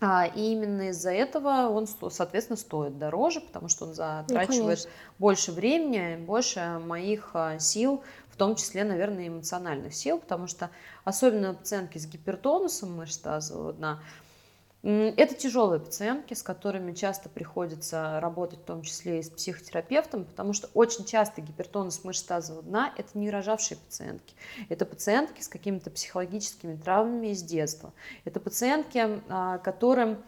и 0.00 0.52
именно 0.52 0.90
из-за 0.90 1.10
этого 1.10 1.68
он, 1.68 1.86
соответственно, 1.86 2.58
стоит 2.58 2.98
дороже, 2.98 3.40
потому 3.40 3.68
что 3.68 3.86
он 3.86 3.94
затрачивает 3.94 4.80
конечно. 4.80 4.90
больше 5.18 5.52
времени, 5.52 6.16
больше 6.16 6.80
моих 6.84 7.30
а, 7.32 7.58
сил, 7.58 8.02
в 8.30 8.36
том 8.36 8.56
числе, 8.56 8.84
наверное, 8.84 9.28
эмоциональных 9.28 9.94
сил, 9.94 10.18
потому 10.18 10.48
что 10.48 10.70
особенно 11.04 11.54
пациентки 11.54 11.96
с 11.96 12.06
гипертонусом 12.06 12.94
мышц 12.94 13.16
тазового 13.16 13.72
дна, 13.72 14.02
это 14.86 15.34
тяжелые 15.34 15.80
пациентки, 15.80 16.34
с 16.34 16.44
которыми 16.44 16.92
часто 16.92 17.28
приходится 17.28 18.20
работать, 18.20 18.60
в 18.60 18.64
том 18.64 18.82
числе 18.82 19.18
и 19.18 19.22
с 19.22 19.30
психотерапевтом, 19.30 20.24
потому 20.24 20.52
что 20.52 20.68
очень 20.74 21.04
часто 21.04 21.40
гипертонус 21.40 22.04
мышц 22.04 22.22
тазового 22.22 22.62
дна– 22.62 22.92
это 22.96 23.18
не 23.18 23.28
рожавшие 23.28 23.78
пациентки. 23.78 24.36
Это 24.68 24.86
пациентки 24.86 25.42
с 25.42 25.48
какими-то 25.48 25.90
психологическими 25.90 26.76
травмами 26.76 27.28
из 27.28 27.42
детства. 27.42 27.92
Это 28.24 28.38
пациентки, 28.38 29.22
а, 29.28 29.58
которым 29.58 30.18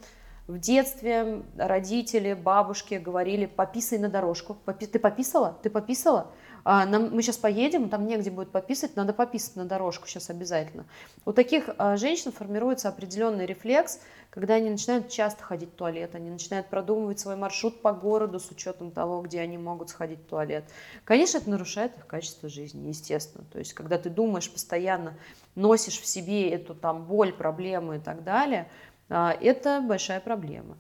в 0.48 0.58
детстве 0.58 1.44
родители, 1.56 2.32
бабушки 2.32 2.94
говорили, 2.94 3.46
пописай 3.46 3.98
на 3.98 4.08
дорожку. 4.08 4.56
Ты 4.78 4.98
пописала? 4.98 5.56
Ты 5.62 5.70
пописала? 5.70 6.32
А, 6.64 6.84
нам, 6.86 7.14
мы 7.14 7.22
сейчас 7.22 7.36
поедем, 7.36 7.88
там 7.88 8.06
негде 8.06 8.30
будет 8.30 8.50
пописать, 8.50 8.96
надо 8.96 9.12
пописать 9.12 9.56
на 9.56 9.64
дорожку 9.64 10.06
сейчас 10.06 10.30
обязательно. 10.30 10.86
У 11.24 11.32
таких 11.32 11.70
а, 11.78 11.96
женщин 11.96 12.32
формируется 12.32 12.88
определенный 12.88 13.46
рефлекс, 13.46 14.00
когда 14.30 14.54
они 14.54 14.70
начинают 14.70 15.08
часто 15.08 15.42
ходить 15.42 15.70
в 15.70 15.74
туалет, 15.74 16.14
они 16.14 16.30
начинают 16.30 16.68
продумывать 16.68 17.18
свой 17.18 17.36
маршрут 17.36 17.80
по 17.80 17.92
городу 17.92 18.38
с 18.38 18.50
учетом 18.50 18.90
того, 18.90 19.22
где 19.22 19.40
они 19.40 19.56
могут 19.56 19.90
сходить 19.90 20.20
в 20.20 20.26
туалет. 20.26 20.64
Конечно, 21.04 21.38
это 21.38 21.48
нарушает 21.50 21.96
их 21.96 22.06
качество 22.06 22.48
жизни, 22.48 22.88
естественно. 22.88 23.44
То 23.52 23.58
есть, 23.58 23.72
когда 23.72 23.98
ты 23.98 24.10
думаешь 24.10 24.50
постоянно, 24.50 25.14
носишь 25.54 26.00
в 26.00 26.06
себе 26.06 26.50
эту 26.50 26.74
там 26.74 27.04
боль, 27.04 27.32
проблему 27.32 27.94
и 27.94 27.98
так 27.98 28.22
далее, 28.22 28.68
а, 29.08 29.32
это 29.32 29.80
большая 29.80 30.20
проблема. 30.20 30.76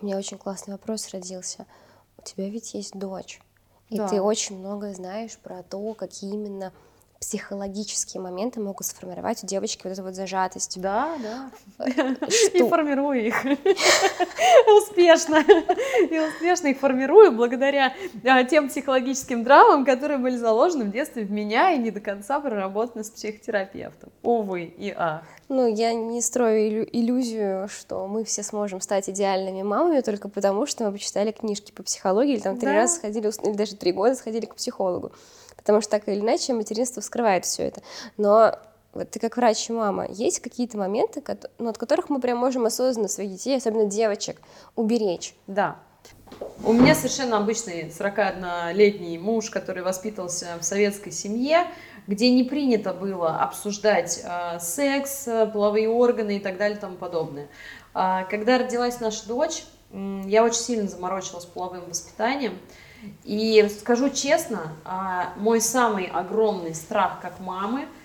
У 0.00 0.04
меня 0.04 0.18
очень 0.18 0.36
классный 0.36 0.72
вопрос 0.72 1.10
родился. 1.12 1.66
У 2.18 2.22
тебя 2.22 2.48
ведь 2.50 2.74
есть 2.74 2.98
дочь, 2.98 3.40
и 3.90 3.96
Да. 3.96 4.08
ты 4.08 4.20
очень 4.20 4.58
много 4.58 4.92
знаешь 4.92 5.38
про 5.38 5.62
то, 5.62 5.94
какие 5.94 6.32
именно 6.32 6.72
психологические 7.26 8.20
моменты 8.22 8.60
могут 8.60 8.86
сформировать 8.86 9.42
у 9.42 9.48
девочки 9.48 9.80
вот 9.82 9.92
эту 9.92 10.04
вот 10.04 10.14
зажатость. 10.14 10.80
Да, 10.80 11.10
да. 11.20 11.50
И 11.88 12.30
Что- 12.30 12.68
формирую 12.68 13.26
их 13.26 13.34
успешно. 14.78 15.42
И 16.08 16.18
успешно 16.20 16.68
их 16.68 16.78
формирую 16.78 17.32
благодаря 17.32 17.92
а, 18.24 18.44
тем 18.44 18.68
психологическим 18.68 19.44
травмам, 19.44 19.84
которые 19.84 20.18
были 20.18 20.36
заложены 20.36 20.84
в 20.84 20.92
детстве 20.92 21.24
в 21.24 21.32
меня 21.32 21.72
и 21.72 21.78
не 21.78 21.90
до 21.90 22.00
конца 22.00 22.38
проработаны 22.38 23.02
с 23.02 23.10
психотерапевтом. 23.10 24.10
Увы 24.22 24.62
и 24.62 24.94
ах. 24.96 25.22
Ну, 25.48 25.66
я 25.66 25.94
не 25.94 26.20
строю 26.22 26.68
иллю- 26.68 26.88
иллюзию, 26.92 27.68
что 27.68 28.06
мы 28.06 28.24
все 28.24 28.44
сможем 28.44 28.80
стать 28.80 29.08
идеальными 29.10 29.62
мамами 29.62 30.00
только 30.00 30.28
потому, 30.28 30.66
что 30.66 30.84
мы 30.84 30.92
почитали 30.92 31.32
книжки 31.32 31.72
по 31.72 31.82
психологии, 31.82 32.34
или 32.34 32.40
там 32.40 32.56
три 32.56 32.68
Да. 32.68 32.74
раза 32.74 32.94
сходили, 32.94 33.32
или 33.48 33.56
даже 33.56 33.74
три 33.74 33.90
года 33.90 34.14
сходили 34.14 34.46
к 34.46 34.54
психологу. 34.54 35.10
Потому 35.66 35.80
что 35.80 35.90
так 35.90 36.06
или 36.06 36.20
иначе 36.20 36.52
материнство 36.52 37.00
скрывает 37.00 37.44
все 37.44 37.64
это. 37.64 37.82
Но 38.16 38.56
вот 38.92 39.10
ты 39.10 39.18
как 39.18 39.36
врач 39.36 39.68
и 39.68 39.72
мама, 39.72 40.06
есть 40.08 40.38
какие-то 40.38 40.78
моменты, 40.78 41.20
ну, 41.58 41.68
от 41.68 41.76
которых 41.76 42.08
мы 42.08 42.20
прям 42.20 42.38
можем 42.38 42.66
осознанно 42.66 43.08
своих 43.08 43.32
детей, 43.32 43.56
особенно 43.56 43.86
девочек, 43.86 44.40
уберечь? 44.76 45.34
Да. 45.48 45.78
У 46.62 46.72
меня 46.72 46.94
совершенно 46.94 47.38
обычный 47.38 47.88
41-летний 47.88 49.18
муж, 49.18 49.50
который 49.50 49.82
воспитывался 49.82 50.56
в 50.60 50.62
советской 50.62 51.10
семье, 51.10 51.66
где 52.06 52.30
не 52.30 52.44
принято 52.44 52.94
было 52.94 53.40
обсуждать 53.40 54.22
э, 54.22 54.60
секс, 54.60 55.28
половые 55.52 55.88
органы 55.88 56.36
и 56.36 56.40
так 56.40 56.58
далее 56.58 56.78
и 56.78 56.80
тому 56.80 56.94
подобное. 56.94 57.48
А, 57.92 58.22
когда 58.24 58.58
родилась 58.58 59.00
наша 59.00 59.26
дочь, 59.26 59.64
я 59.92 60.44
очень 60.44 60.60
сильно 60.60 60.88
заморочилась 60.88 61.44
половым 61.44 61.88
воспитанием. 61.88 62.56
И 63.24 63.68
скажу 63.80 64.10
честно, 64.10 64.72
а, 64.84 65.32
мой 65.36 65.60
самый 65.60 66.06
огромный 66.06 66.74
страх 66.74 67.20
как 67.20 67.40
мамы– 67.40 67.86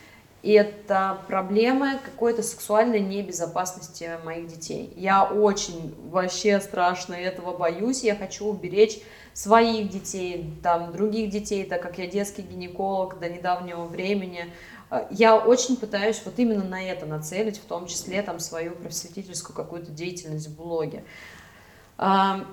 это 0.43 1.20
проблема 1.28 1.99
какой-то 2.04 2.41
сексуальной 2.41 2.99
небезопасности 2.99 4.10
моих 4.26 4.47
детей. 4.47 4.91
Я 4.95 5.24
очень 5.24 5.93
вообще 6.10 6.60
страшно 6.60 7.14
этого 7.14 7.56
боюсь. 7.56 8.04
Я 8.04 8.16
хочу 8.16 8.47
уберечь 8.47 8.99
своих 9.34 9.89
детей, 9.89 10.52
там, 10.64 10.91
других 10.93 11.30
детей, 11.30 11.64
так 11.64 11.82
как 11.82 11.99
я 11.99 12.08
детский 12.08 12.41
гинеколог 12.41 13.20
до 13.20 13.30
недавнего 13.30 13.86
времени. 13.86 14.52
А, 14.89 15.08
я 15.12 15.38
очень 15.38 15.78
пытаюсь 15.78 16.22
вот 16.26 16.34
именно 16.38 16.64
на 16.64 16.84
это 16.84 17.06
нацелить, 17.06 17.58
в 17.58 17.66
том 17.66 17.86
числе 17.86 18.24
там 18.24 18.39
свою 18.39 18.72
просветительскую 18.72 19.56
какую-то 19.56 19.91
деятельность 19.91 20.47
в 20.47 20.56
блоге. 20.56 21.04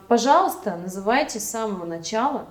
Пожалуйста, 0.09 0.77
называйте 0.77 1.41
с 1.41 1.49
самого 1.49 1.87
начала 1.87 2.49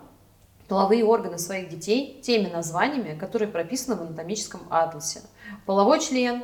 половые 0.68 1.06
органы 1.06 1.38
своих 1.38 1.70
детей 1.70 2.20
теми 2.24 2.50
названиями, 2.50 3.16
которые 3.16 3.50
прописаны 3.50 3.96
в 3.98 4.02
анатомическом 4.02 4.62
атласе. 4.72 5.22
Половой 5.68 6.00
член, 6.00 6.44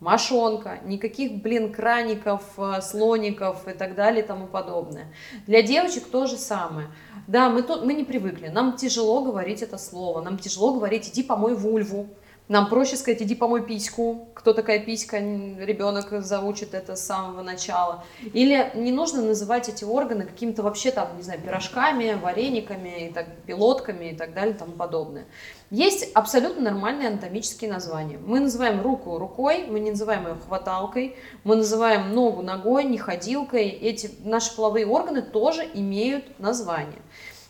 мошонка, 0.00 0.80
никаких, 0.84 1.40
блин, 1.40 1.72
краников, 1.72 2.42
э, 2.58 2.80
слоников 2.82 3.68
и 3.68 3.72
так 3.72 3.94
далее 3.94 4.24
и 4.24 4.26
тому 4.26 4.48
подобное. 4.48 5.06
Для 5.46 5.62
девочек 5.62 6.08
то 6.10 6.26
же 6.26 6.36
самое. 6.36 6.88
Да, 7.28 7.48
мы, 7.48 7.62
тут, 7.62 7.84
мы 7.84 7.94
не 7.94 8.02
привыкли, 8.02 8.48
нам 8.48 8.76
тяжело 8.76 9.22
говорить 9.22 9.62
это 9.62 9.78
слово, 9.78 10.20
нам 10.20 10.36
тяжело 10.36 10.74
говорить 10.74 11.08
«иди 11.08 11.22
помой 11.22 11.54
вульву», 11.54 12.08
нам 12.52 12.68
проще 12.68 12.96
сказать, 12.96 13.22
иди 13.22 13.34
помой 13.34 13.64
письку. 13.64 14.28
Кто 14.34 14.52
такая 14.52 14.78
писька, 14.78 15.16
ребенок 15.18 16.22
заучит 16.22 16.74
это 16.74 16.96
с 16.96 17.06
самого 17.06 17.40
начала. 17.40 18.04
Или 18.34 18.70
не 18.74 18.92
нужно 18.92 19.22
называть 19.22 19.70
эти 19.70 19.84
органы 19.84 20.24
какими-то 20.24 20.62
вообще 20.62 20.90
там, 20.90 21.16
не 21.16 21.22
знаю, 21.22 21.40
пирожками, 21.40 22.12
варениками, 22.12 23.08
и 23.08 23.12
так, 23.12 23.26
пилотками 23.46 24.10
и 24.10 24.14
так 24.14 24.34
далее 24.34 24.54
и 24.54 24.58
тому 24.58 24.72
подобное. 24.72 25.24
Есть 25.70 26.12
абсолютно 26.12 26.64
нормальные 26.64 27.08
анатомические 27.08 27.70
названия. 27.70 28.18
Мы 28.18 28.38
называем 28.38 28.82
руку 28.82 29.16
рукой, 29.16 29.64
мы 29.66 29.80
не 29.80 29.92
называем 29.92 30.26
ее 30.26 30.36
хваталкой, 30.46 31.16
мы 31.44 31.56
называем 31.56 32.12
ногу 32.12 32.42
ногой, 32.42 32.84
не 32.84 32.98
ходилкой. 32.98 33.68
Эти 33.70 34.10
наши 34.24 34.54
половые 34.54 34.86
органы 34.86 35.22
тоже 35.22 35.66
имеют 35.72 36.38
название. 36.38 37.00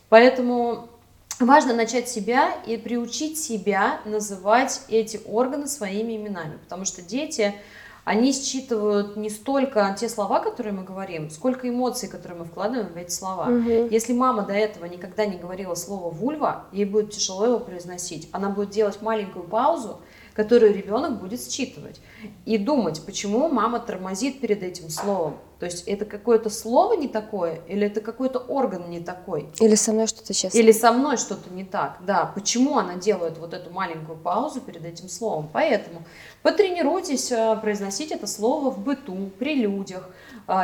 Поэтому 0.08 0.91
важно 1.46 1.74
начать 1.74 2.08
себя 2.08 2.52
и 2.66 2.76
приучить 2.76 3.38
себя 3.38 4.00
называть 4.04 4.82
эти 4.88 5.20
органы 5.26 5.66
своими 5.66 6.16
именами, 6.16 6.58
потому 6.64 6.84
что 6.84 7.02
дети, 7.02 7.54
они 8.04 8.32
считывают 8.32 9.16
не 9.16 9.30
столько 9.30 9.96
те 9.98 10.08
слова, 10.08 10.40
которые 10.40 10.72
мы 10.72 10.82
говорим, 10.82 11.30
сколько 11.30 11.68
эмоций, 11.68 12.08
которые 12.08 12.40
мы 12.40 12.44
вкладываем 12.44 12.92
в 12.92 12.96
эти 12.96 13.12
слова. 13.12 13.48
Угу. 13.48 13.88
Если 13.90 14.12
мама 14.12 14.42
до 14.42 14.54
этого 14.54 14.86
никогда 14.86 15.24
не 15.24 15.36
говорила 15.36 15.74
слово 15.74 16.10
«вульва», 16.10 16.64
ей 16.72 16.84
будет 16.84 17.12
тяжело 17.12 17.46
его 17.46 17.60
произносить. 17.60 18.28
Она 18.32 18.48
будет 18.48 18.70
делать 18.70 19.00
маленькую 19.02 19.44
паузу, 19.44 20.00
которую 20.34 20.74
ребенок 20.74 21.20
будет 21.20 21.42
считывать. 21.42 22.00
И 22.44 22.58
думать, 22.58 23.02
почему 23.04 23.48
мама 23.48 23.80
тормозит 23.80 24.40
перед 24.40 24.62
этим 24.62 24.88
словом. 24.90 25.36
То 25.58 25.66
есть 25.66 25.86
это 25.86 26.04
какое-то 26.04 26.50
слово 26.50 26.94
не 26.94 27.06
такое, 27.06 27.60
или 27.68 27.86
это 27.86 28.00
какой-то 28.00 28.40
орган 28.40 28.90
не 28.90 28.98
такой. 28.98 29.48
Или 29.60 29.76
со 29.76 29.92
мной 29.92 30.08
что-то 30.08 30.34
сейчас. 30.34 30.54
Или 30.56 30.72
со 30.72 30.90
мной 30.90 31.16
что-то 31.16 31.50
не 31.50 31.62
так. 31.62 31.98
Да, 32.04 32.32
почему 32.34 32.78
она 32.78 32.96
делает 32.96 33.38
вот 33.38 33.54
эту 33.54 33.70
маленькую 33.70 34.18
паузу 34.18 34.60
перед 34.60 34.84
этим 34.84 35.08
словом. 35.08 35.48
Поэтому 35.52 36.02
потренируйтесь 36.42 37.30
э, 37.30 37.56
произносить 37.62 38.10
это 38.10 38.26
слово 38.26 38.70
в 38.70 38.78
быту, 38.80 39.30
при 39.38 39.54
людях, 39.54 40.08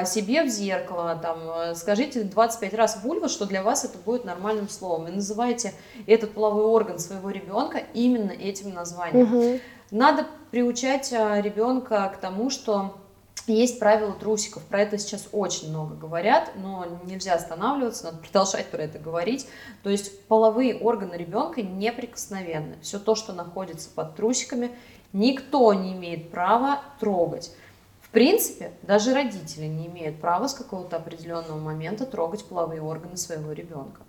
себе 0.05 0.43
в 0.45 0.49
зеркало, 0.49 1.18
там, 1.20 1.39
э, 1.49 1.74
скажите 1.74 2.24
25 2.24 2.74
раз 2.74 3.01
вульва, 3.03 3.29
что 3.29 3.47
для 3.47 3.62
вас 3.62 3.85
это 3.85 3.99
будет 3.99 4.24
нормальным 4.24 4.68
словом. 4.68 5.09
И 5.09 5.12
называйте 5.12 5.72
этот 6.07 6.33
половой 6.33 6.64
орган 6.64 6.99
своего 6.99 7.31
ребенка 7.31 7.83
именно 7.95 8.33
этим 8.33 8.74
названием. 8.74 9.35
Угу. 9.35 9.61
Надо 9.91 10.26
приучать 10.51 11.12
ребенка 11.12 12.12
к 12.14 12.18
тому, 12.18 12.51
что 12.51 12.95
есть 13.53 13.79
правила 13.79 14.12
трусиков, 14.12 14.62
про 14.64 14.81
это 14.81 14.99
сейчас 14.99 15.29
очень 15.33 15.70
много 15.70 15.95
говорят, 15.95 16.53
но 16.57 16.87
нельзя 17.05 17.35
останавливаться, 17.35 18.05
надо 18.05 18.18
продолжать 18.22 18.66
про 18.66 18.83
это 18.83 18.99
говорить. 18.99 19.47
То 19.83 19.91
есть 19.91 20.26
половые 20.26 20.76
органы 20.76 21.14
ребенка 21.14 21.62
неприкосновенны. 21.62 22.76
Все 22.83 22.99
то, 22.99 23.14
что 23.14 23.33
находится 23.33 23.89
под 23.91 24.16
трусиками, 24.16 24.70
никто 25.12 25.72
не 25.72 25.95
имеет 25.95 26.31
права 26.31 26.83
трогать. 27.01 27.53
Принципе, 28.18 28.72
даже 28.82 29.14
родители 29.14 29.66
не 29.66 29.86
имеют 29.86 30.20
права 30.20 30.48
с 30.48 30.54
какого-то 30.54 30.96
определенного 30.96 31.56
момента 31.56 32.04
трогать 32.04 32.44
половые 32.44 32.82
органы 32.82 33.16
своего 33.16 33.52
ребенка. 33.52 34.00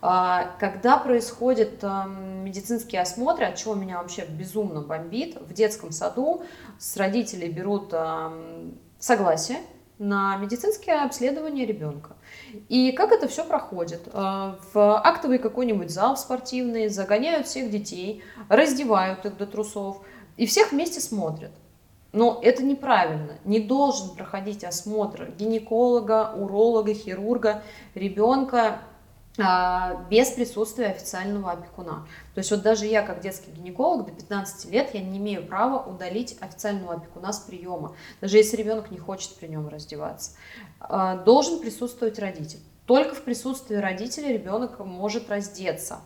А, 0.00 0.56
когда 0.58 0.96
происходят 0.96 1.82
медицинские 1.82 3.02
осмотры, 3.02 3.44
от 3.44 3.56
чего 3.56 3.74
меня 3.74 3.98
вообще 3.98 4.24
безумно 4.24 4.80
бомбит, 4.80 5.38
в 5.42 5.52
детском 5.52 5.92
саду 5.92 6.42
с 6.78 6.96
родителей 6.96 7.50
берут 7.50 7.92
согласие 8.98 9.58
на 9.98 10.38
медицинское 10.38 11.04
обследование 11.04 11.66
ребенка. 11.66 12.16
И 12.70 12.92
как 12.92 13.12
это 13.12 13.28
все 13.28 13.44
проходит? 13.44 14.08
А, 14.14 14.58
в 14.72 14.98
актовый 15.06 15.36
какой-нибудь 15.36 15.90
зал 15.90 16.16
спортивный 16.16 16.88
загоняют 16.88 17.46
всех 17.46 17.70
детей, 17.70 18.24
раздевают 18.48 19.26
их 19.26 19.36
до 19.36 19.44
трусов 19.44 20.00
и 20.38 20.46
всех 20.46 20.72
вместе 20.72 21.00
смотрят. 21.00 21.52
Но 22.12 22.40
это 22.42 22.62
неправильно. 22.62 23.38
Не 23.44 23.60
должен 23.60 24.14
проходить 24.16 24.64
осмотр 24.64 25.30
гинеколога, 25.38 26.34
уролога, 26.36 26.92
хирурга 26.92 27.62
ребенка 27.94 28.80
а, 29.38 30.06
без 30.10 30.30
присутствия 30.30 30.86
официального 30.86 31.52
опекуна. 31.52 32.06
То 32.34 32.38
есть 32.38 32.50
вот 32.50 32.62
даже 32.62 32.86
я, 32.86 33.02
как 33.02 33.20
детский 33.20 33.52
гинеколог, 33.52 34.06
до 34.06 34.12
15 34.12 34.70
лет 34.72 34.90
я 34.92 35.00
не 35.00 35.18
имею 35.18 35.46
права 35.46 35.84
удалить 35.88 36.36
официального 36.40 36.94
опекуна 36.94 37.32
с 37.32 37.38
приема, 37.38 37.94
даже 38.20 38.38
если 38.38 38.56
ребенок 38.56 38.90
не 38.90 38.98
хочет 38.98 39.36
при 39.36 39.46
нем 39.46 39.68
раздеваться. 39.68 40.32
А, 40.80 41.16
должен 41.16 41.60
присутствовать 41.60 42.18
родитель. 42.18 42.60
Только 42.86 43.14
в 43.14 43.22
присутствии 43.22 43.76
родителя 43.76 44.32
ребенок 44.32 44.80
может 44.80 45.30
раздеться. 45.30 46.00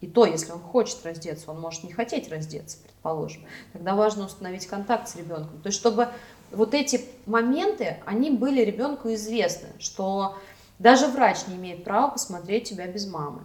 И 0.00 0.06
то, 0.06 0.26
если 0.26 0.52
он 0.52 0.60
хочет 0.60 1.04
раздеться, 1.04 1.50
он 1.50 1.60
может 1.60 1.84
не 1.84 1.92
хотеть 1.92 2.28
раздеться, 2.30 2.78
предположим. 2.82 3.42
Тогда 3.72 3.94
важно 3.94 4.26
установить 4.26 4.66
контакт 4.66 5.08
с 5.08 5.16
ребенком. 5.16 5.60
То 5.62 5.68
есть 5.68 5.78
чтобы 5.78 6.08
вот 6.52 6.74
эти 6.74 7.00
моменты, 7.24 7.98
они 8.04 8.30
были 8.30 8.62
ребенку 8.62 9.12
известны, 9.14 9.68
что 9.78 10.36
даже 10.78 11.06
врач 11.08 11.46
не 11.48 11.56
имеет 11.56 11.84
права 11.84 12.10
посмотреть 12.10 12.68
тебя 12.68 12.86
без 12.86 13.06
мамы. 13.06 13.44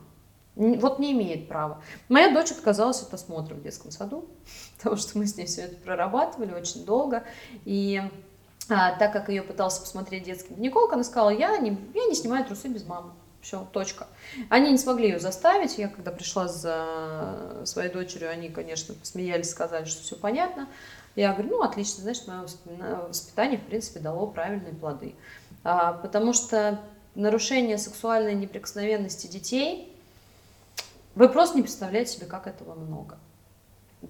Вот 0.56 1.00
не 1.00 1.14
имеет 1.14 1.48
права. 1.48 1.82
Моя 2.10 2.34
дочь 2.34 2.52
отказалась 2.52 3.02
от 3.02 3.14
осмотра 3.14 3.56
в 3.56 3.64
детском 3.64 3.90
саду, 3.92 4.26
потому 4.78 4.98
что 4.98 5.18
мы 5.18 5.26
с 5.26 5.38
ней 5.38 5.46
все 5.46 5.62
это 5.62 5.76
прорабатывали 5.78 6.54
очень 6.54 6.86
долго. 6.86 7.24
И 7.64 8.02
а, 8.70 8.98
так 8.98 9.14
как 9.14 9.30
ее 9.30 9.44
пытался 9.44 9.82
посмотреть 9.82 10.24
детский 10.24 10.54
гинеколог, 10.54 10.92
она 10.92 11.04
сказала, 11.04 11.30
я 11.30 11.58
не, 11.58 11.78
я 11.94 12.06
не 12.06 12.16
снимаю 12.16 12.46
трусы 12.46 12.68
без 12.68 12.86
мамы. 12.86 13.12
Все, 13.42 13.68
точка. 13.72 14.08
Они 14.50 14.72
не 14.72 14.78
смогли 14.78 15.10
ее 15.10 15.20
заставить. 15.20 15.78
Я 15.78 15.88
когда 15.88 16.12
пришла 16.12 16.48
за 16.48 17.62
своей 17.66 17.92
дочерью, 17.92 18.30
они, 18.30 18.50
конечно, 18.50 18.94
посмеялись, 18.94 19.50
сказали, 19.50 19.86
что 19.86 20.04
все 20.04 20.16
понятно. 20.16 20.68
Я 21.16 21.34
говорю, 21.34 21.58
ну, 21.58 21.62
отлично, 21.64 22.04
значит, 22.04 22.26
мое 22.28 22.96
воспитание, 23.08 23.58
в 23.58 23.66
принципе, 23.66 24.00
дало 24.00 24.28
правильные 24.28 24.74
плоды. 24.74 25.16
А, 25.64 25.94
потому 25.94 26.34
что 26.34 26.80
нарушение 27.16 27.78
сексуальной 27.78 28.34
неприкосновенности 28.36 29.28
детей, 29.28 29.94
вы 31.16 31.28
просто 31.28 31.58
не 31.58 31.64
представляете 31.64 32.14
себе, 32.14 32.28
как 32.28 32.48
этого 32.48 32.76
много. 32.76 33.18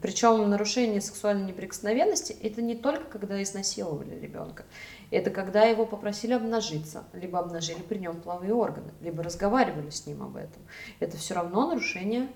Причем 0.01 0.49
нарушение 0.49 1.01
сексуальной 1.01 1.47
неприкосновенности 1.47 2.33
это 2.41 2.61
не 2.61 2.75
только 2.75 3.05
когда 3.05 3.41
изнасиловали 3.43 4.17
ребенка, 4.19 4.63
это 5.11 5.29
когда 5.29 5.63
его 5.63 5.85
попросили 5.85 6.33
обнажиться, 6.33 7.03
либо 7.13 7.39
обнажили 7.39 7.81
при 7.81 7.97
нем 7.97 8.21
половые 8.21 8.53
органы, 8.53 8.91
либо 9.01 9.21
разговаривали 9.23 9.89
с 9.89 10.05
ним 10.05 10.23
об 10.23 10.37
этом. 10.37 10.61
Это 10.99 11.17
все 11.17 11.35
равно 11.35 11.67
нарушение 11.67 12.29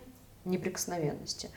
неприкосновенности. 0.43 1.49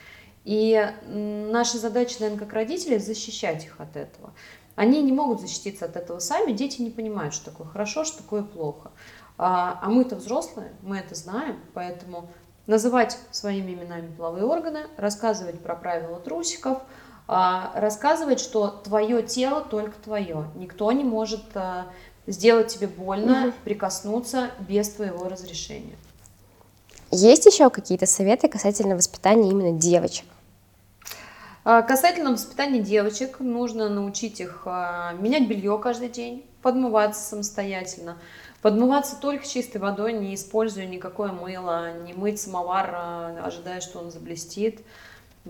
И 0.44 0.92
наша 1.04 1.78
задача, 1.78 2.16
наверное, 2.20 2.44
как 2.44 2.54
родителей, 2.54 2.98
защищать 2.98 3.64
их 3.64 3.80
от 3.80 3.96
этого. 3.96 4.32
Они 4.76 5.02
не 5.02 5.12
могут 5.12 5.40
защититься 5.40 5.86
от 5.86 5.96
этого 5.96 6.20
сами, 6.20 6.52
дети 6.52 6.80
не 6.80 6.90
понимают, 6.90 7.34
что 7.34 7.50
такое 7.50 7.66
хорошо, 7.66 8.04
что 8.04 8.22
такое 8.22 8.44
плохо. 8.44 8.92
А, 9.36 9.78
а 9.82 9.90
мы-то 9.90 10.16
взрослые, 10.16 10.72
мы 10.82 10.98
это 10.98 11.14
знаем, 11.14 11.58
поэтому 11.74 12.30
называть 12.66 13.18
своими 13.30 13.72
именами 13.72 14.14
половые 14.14 14.44
органы, 14.44 14.86
рассказывать 14.96 15.60
про 15.60 15.74
правила 15.74 16.20
трусиков, 16.20 16.82
рассказывать, 17.28 18.40
что 18.40 18.68
твое 18.68 19.22
тело 19.22 19.60
только 19.60 19.94
твое. 20.02 20.46
Никто 20.56 20.90
не 20.92 21.04
может 21.04 21.44
а, 21.54 21.86
сделать 22.26 22.68
тебе 22.68 22.86
больно, 22.86 23.48
угу. 23.48 23.54
прикоснуться 23.64 24.50
без 24.60 24.88
твоего 24.88 25.28
разрешения. 25.28 25.96
Есть 27.10 27.46
еще 27.46 27.70
какие-то 27.70 28.06
советы 28.06 28.48
касательно 28.48 28.94
воспитания 28.94 29.50
именно 29.50 29.78
девочек? 29.78 30.26
А, 31.64 31.82
касательно 31.82 32.32
воспитания 32.32 32.80
девочек, 32.80 33.40
нужно 33.40 33.88
научить 33.88 34.40
их 34.40 34.62
а, 34.66 35.12
менять 35.14 35.48
белье 35.48 35.78
каждый 35.82 36.08
день, 36.08 36.44
подмываться 36.62 37.22
самостоятельно, 37.22 38.18
подмываться 38.62 39.16
только 39.16 39.46
чистой 39.46 39.78
водой, 39.78 40.12
не 40.12 40.34
используя 40.34 40.86
никакое 40.86 41.32
мыло, 41.32 41.92
не 42.04 42.12
мыть 42.12 42.40
самовар, 42.40 42.90
а, 42.94 43.42
ожидая, 43.44 43.80
что 43.80 43.98
он 43.98 44.10
заблестит, 44.10 44.80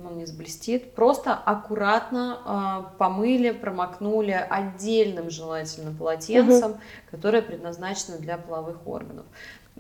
он 0.07 0.18
не 0.18 0.26
заблестит. 0.26 0.94
Просто 0.94 1.34
аккуратно 1.34 2.92
помыли, 2.99 3.51
промокнули 3.51 4.32
отдельным 4.32 5.30
желательно 5.30 5.94
полотенцем, 5.94 6.72
угу. 6.72 6.80
которое 7.11 7.42
предназначено 7.42 8.18
для 8.18 8.38
половых 8.38 8.86
органов. 8.86 9.26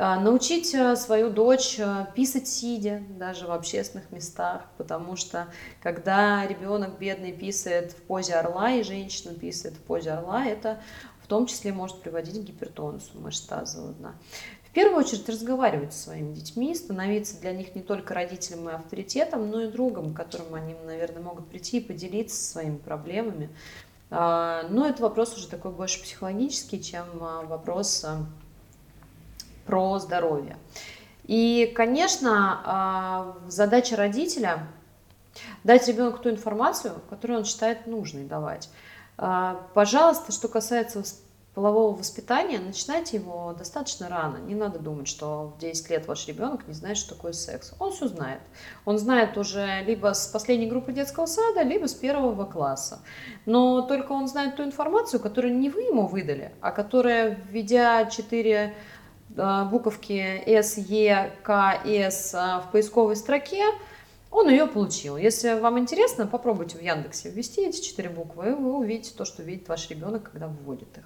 А, 0.00 0.20
научить 0.20 0.72
э, 0.76 0.94
свою 0.94 1.28
дочь 1.28 1.76
э, 1.80 2.06
писать 2.14 2.46
сидя, 2.46 3.02
даже 3.18 3.48
в 3.48 3.50
общественных 3.50 4.12
местах, 4.12 4.62
потому 4.76 5.16
что 5.16 5.48
когда 5.82 6.46
ребенок 6.46 7.00
бедный 7.00 7.32
писает 7.32 7.90
в 7.90 8.02
позе 8.02 8.34
орла 8.34 8.70
и 8.70 8.84
женщина 8.84 9.34
писает 9.34 9.74
в 9.74 9.80
позе 9.80 10.12
орла, 10.12 10.46
это 10.46 10.80
в 11.20 11.26
том 11.26 11.46
числе 11.46 11.72
может 11.72 12.00
приводить 12.00 12.40
к 12.40 12.44
гипертонусу 12.44 13.18
мышц 13.18 13.40
тазового 13.40 13.92
дна. 13.94 14.14
Первую 14.78 15.00
очередь 15.00 15.28
разговаривать 15.28 15.92
со 15.92 16.04
своими 16.04 16.32
детьми, 16.34 16.72
становиться 16.72 17.40
для 17.40 17.50
них 17.50 17.74
не 17.74 17.82
только 17.82 18.14
родителем 18.14 18.68
и 18.68 18.72
авторитетом, 18.74 19.50
но 19.50 19.62
и 19.62 19.66
другом, 19.72 20.14
к 20.14 20.16
которому 20.16 20.54
они, 20.54 20.76
наверное, 20.86 21.20
могут 21.20 21.48
прийти 21.48 21.78
и 21.78 21.80
поделиться 21.80 22.40
своими 22.40 22.76
проблемами. 22.76 23.50
А, 24.08 24.68
но 24.70 24.86
это 24.86 25.02
вопрос 25.02 25.36
уже 25.36 25.48
такой 25.48 25.72
больше 25.72 26.00
психологический, 26.00 26.80
чем 26.80 27.06
а, 27.20 27.42
вопрос 27.42 28.06
про 29.66 29.98
здоровье. 29.98 30.56
И, 31.24 31.72
конечно, 31.74 32.62
а, 32.64 33.36
задача 33.48 33.96
родителя 33.96 34.68
дать 35.64 35.88
ребенку 35.88 36.18
ту 36.18 36.30
информацию, 36.30 36.94
которую 37.10 37.40
он 37.40 37.44
считает 37.44 37.88
нужной 37.88 38.26
давать. 38.26 38.70
А, 39.16 39.60
пожалуйста, 39.74 40.30
что 40.30 40.46
касается 40.46 41.02
полового 41.54 41.96
воспитания, 41.96 42.58
начинайте 42.58 43.16
его 43.16 43.54
достаточно 43.58 44.08
рано. 44.08 44.38
Не 44.38 44.54
надо 44.54 44.78
думать, 44.78 45.08
что 45.08 45.54
в 45.56 45.58
10 45.58 45.90
лет 45.90 46.06
ваш 46.06 46.26
ребенок 46.28 46.66
не 46.68 46.74
знает, 46.74 46.96
что 46.96 47.14
такое 47.14 47.32
секс. 47.32 47.74
Он 47.78 47.92
все 47.92 48.08
знает. 48.08 48.40
Он 48.84 48.98
знает 48.98 49.36
уже 49.36 49.82
либо 49.84 50.12
с 50.14 50.26
последней 50.26 50.66
группы 50.66 50.92
детского 50.92 51.26
сада, 51.26 51.62
либо 51.62 51.86
с 51.86 51.94
первого 51.94 52.44
класса. 52.44 53.00
Но 53.46 53.82
только 53.82 54.12
он 54.12 54.28
знает 54.28 54.56
ту 54.56 54.62
информацию, 54.62 55.20
которую 55.20 55.58
не 55.58 55.70
вы 55.70 55.82
ему 55.82 56.06
выдали, 56.06 56.52
а 56.60 56.70
которая, 56.70 57.38
введя 57.50 58.06
4 58.06 58.74
Э, 59.36 59.64
буковки 59.70 60.42
S, 60.46 60.78
E, 60.78 61.30
K, 61.42 61.82
S 61.84 62.34
э, 62.34 62.60
в 62.66 62.72
поисковой 62.72 63.16
строке, 63.16 63.64
он 64.30 64.48
ее 64.48 64.66
получил. 64.66 65.16
Если 65.16 65.58
вам 65.58 65.78
интересно, 65.78 66.26
попробуйте 66.26 66.78
в 66.78 66.82
Яндексе 66.82 67.30
ввести 67.30 67.66
эти 67.66 67.80
четыре 67.80 68.08
буквы, 68.08 68.50
и 68.50 68.52
вы 68.52 68.76
увидите 68.76 69.14
то, 69.16 69.24
что 69.24 69.42
видит 69.42 69.68
ваш 69.68 69.88
ребенок, 69.90 70.30
когда 70.30 70.48
вводит 70.48 70.98
их. 70.98 71.04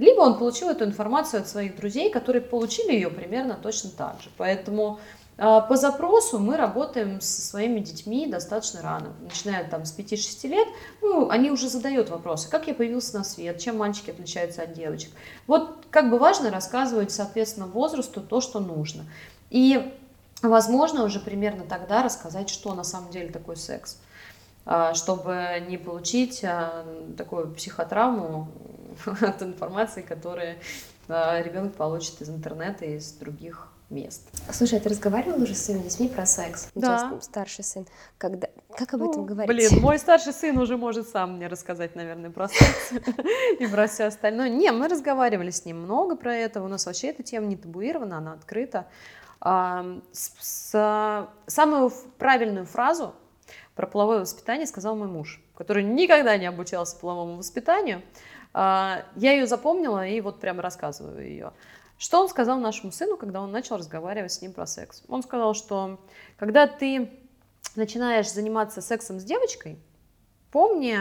Либо 0.00 0.22
он 0.22 0.38
получил 0.38 0.70
эту 0.70 0.84
информацию 0.84 1.42
от 1.42 1.48
своих 1.48 1.76
друзей, 1.76 2.10
которые 2.10 2.40
получили 2.40 2.92
ее 2.92 3.10
примерно 3.10 3.58
точно 3.62 3.90
так 3.90 4.16
же. 4.22 4.30
Поэтому 4.38 4.98
а, 5.36 5.60
по 5.60 5.76
запросу 5.76 6.38
мы 6.38 6.56
работаем 6.56 7.20
со 7.20 7.42
своими 7.42 7.80
детьми 7.80 8.26
достаточно 8.26 8.80
рано, 8.80 9.12
начиная 9.20 9.62
там 9.68 9.84
с 9.84 9.94
5-6 9.94 10.48
лет, 10.48 10.68
ну, 11.02 11.28
они 11.28 11.50
уже 11.50 11.68
задают 11.68 12.08
вопросы, 12.08 12.48
как 12.48 12.66
я 12.66 12.72
появился 12.72 13.18
на 13.18 13.24
свет, 13.24 13.58
чем 13.58 13.76
мальчики 13.76 14.08
отличаются 14.08 14.62
от 14.62 14.72
девочек. 14.72 15.10
Вот 15.46 15.84
как 15.90 16.08
бы 16.08 16.18
важно 16.18 16.50
рассказывать, 16.50 17.12
соответственно, 17.12 17.66
возрасту 17.66 18.22
то, 18.22 18.40
что 18.40 18.58
нужно. 18.58 19.04
И, 19.50 19.92
возможно, 20.40 21.04
уже 21.04 21.20
примерно 21.20 21.64
тогда 21.64 22.02
рассказать, 22.02 22.48
что 22.48 22.72
на 22.72 22.84
самом 22.84 23.10
деле 23.10 23.28
такое 23.28 23.56
секс 23.56 23.98
чтобы 24.94 25.64
не 25.68 25.78
получить 25.78 26.44
а, 26.44 26.84
такую 27.16 27.52
психотравму 27.54 28.48
от 29.20 29.42
информации, 29.42 30.02
которую 30.02 30.56
ребенок 31.08 31.74
получит 31.74 32.22
из 32.22 32.30
интернета 32.30 32.84
и 32.84 32.96
из 32.96 33.12
других 33.12 33.70
мест. 33.90 34.28
Слушай, 34.52 34.78
а 34.78 34.80
ты 34.82 34.88
разговаривала 34.88 35.42
уже 35.42 35.54
с 35.54 35.64
своими 35.64 35.82
детьми 35.82 36.08
про 36.08 36.24
секс? 36.24 36.70
Да. 36.74 37.12
У 37.12 37.20
старший 37.20 37.64
сын. 37.64 37.86
Когда... 38.18 38.48
Как 38.76 38.94
об 38.94 39.02
этом 39.02 39.22
ну, 39.22 39.26
говорить? 39.26 39.48
Блин, 39.48 39.80
мой 39.82 39.98
старший 39.98 40.32
сын 40.32 40.56
уже 40.58 40.76
может 40.76 41.08
сам 41.08 41.36
мне 41.36 41.48
рассказать, 41.48 41.96
наверное, 41.96 42.30
про 42.30 42.48
секс 42.48 42.92
и 43.58 43.66
про 43.66 43.88
все 43.88 44.04
остальное. 44.04 44.48
Не, 44.48 44.70
мы 44.70 44.88
разговаривали 44.88 45.50
с 45.50 45.64
ним 45.64 45.82
много 45.82 46.16
про 46.16 46.34
это. 46.34 46.62
У 46.62 46.68
нас 46.68 46.86
вообще 46.86 47.08
эта 47.08 47.22
тема 47.22 47.46
не 47.46 47.56
табуирована, 47.56 48.18
она 48.18 48.32
открыта. 48.32 48.86
Самую 51.46 51.92
правильную 52.18 52.66
фразу 52.66 53.14
про 53.74 53.86
половое 53.86 54.20
воспитание 54.20 54.66
сказал 54.66 54.96
мой 54.96 55.08
муж, 55.08 55.42
который 55.54 55.82
никогда 55.82 56.36
не 56.36 56.46
обучался 56.46 56.98
половому 56.98 57.36
воспитанию. 57.36 58.02
А, 58.52 59.04
я 59.16 59.32
ее 59.32 59.46
запомнила 59.46 60.06
и 60.06 60.20
вот 60.20 60.40
прямо 60.40 60.62
рассказываю 60.62 61.26
ее. 61.26 61.52
Что 61.98 62.22
он 62.22 62.28
сказал 62.28 62.58
нашему 62.58 62.92
сыну, 62.92 63.16
когда 63.16 63.42
он 63.42 63.52
начал 63.52 63.76
разговаривать 63.76 64.32
с 64.32 64.40
ним 64.40 64.52
про 64.52 64.66
секс? 64.66 65.02
Он 65.08 65.22
сказал, 65.22 65.54
что 65.54 66.00
когда 66.38 66.66
ты 66.66 67.10
начинаешь 67.76 68.32
заниматься 68.32 68.80
сексом 68.80 69.20
с 69.20 69.24
девочкой, 69.24 69.78
помни 70.50 70.98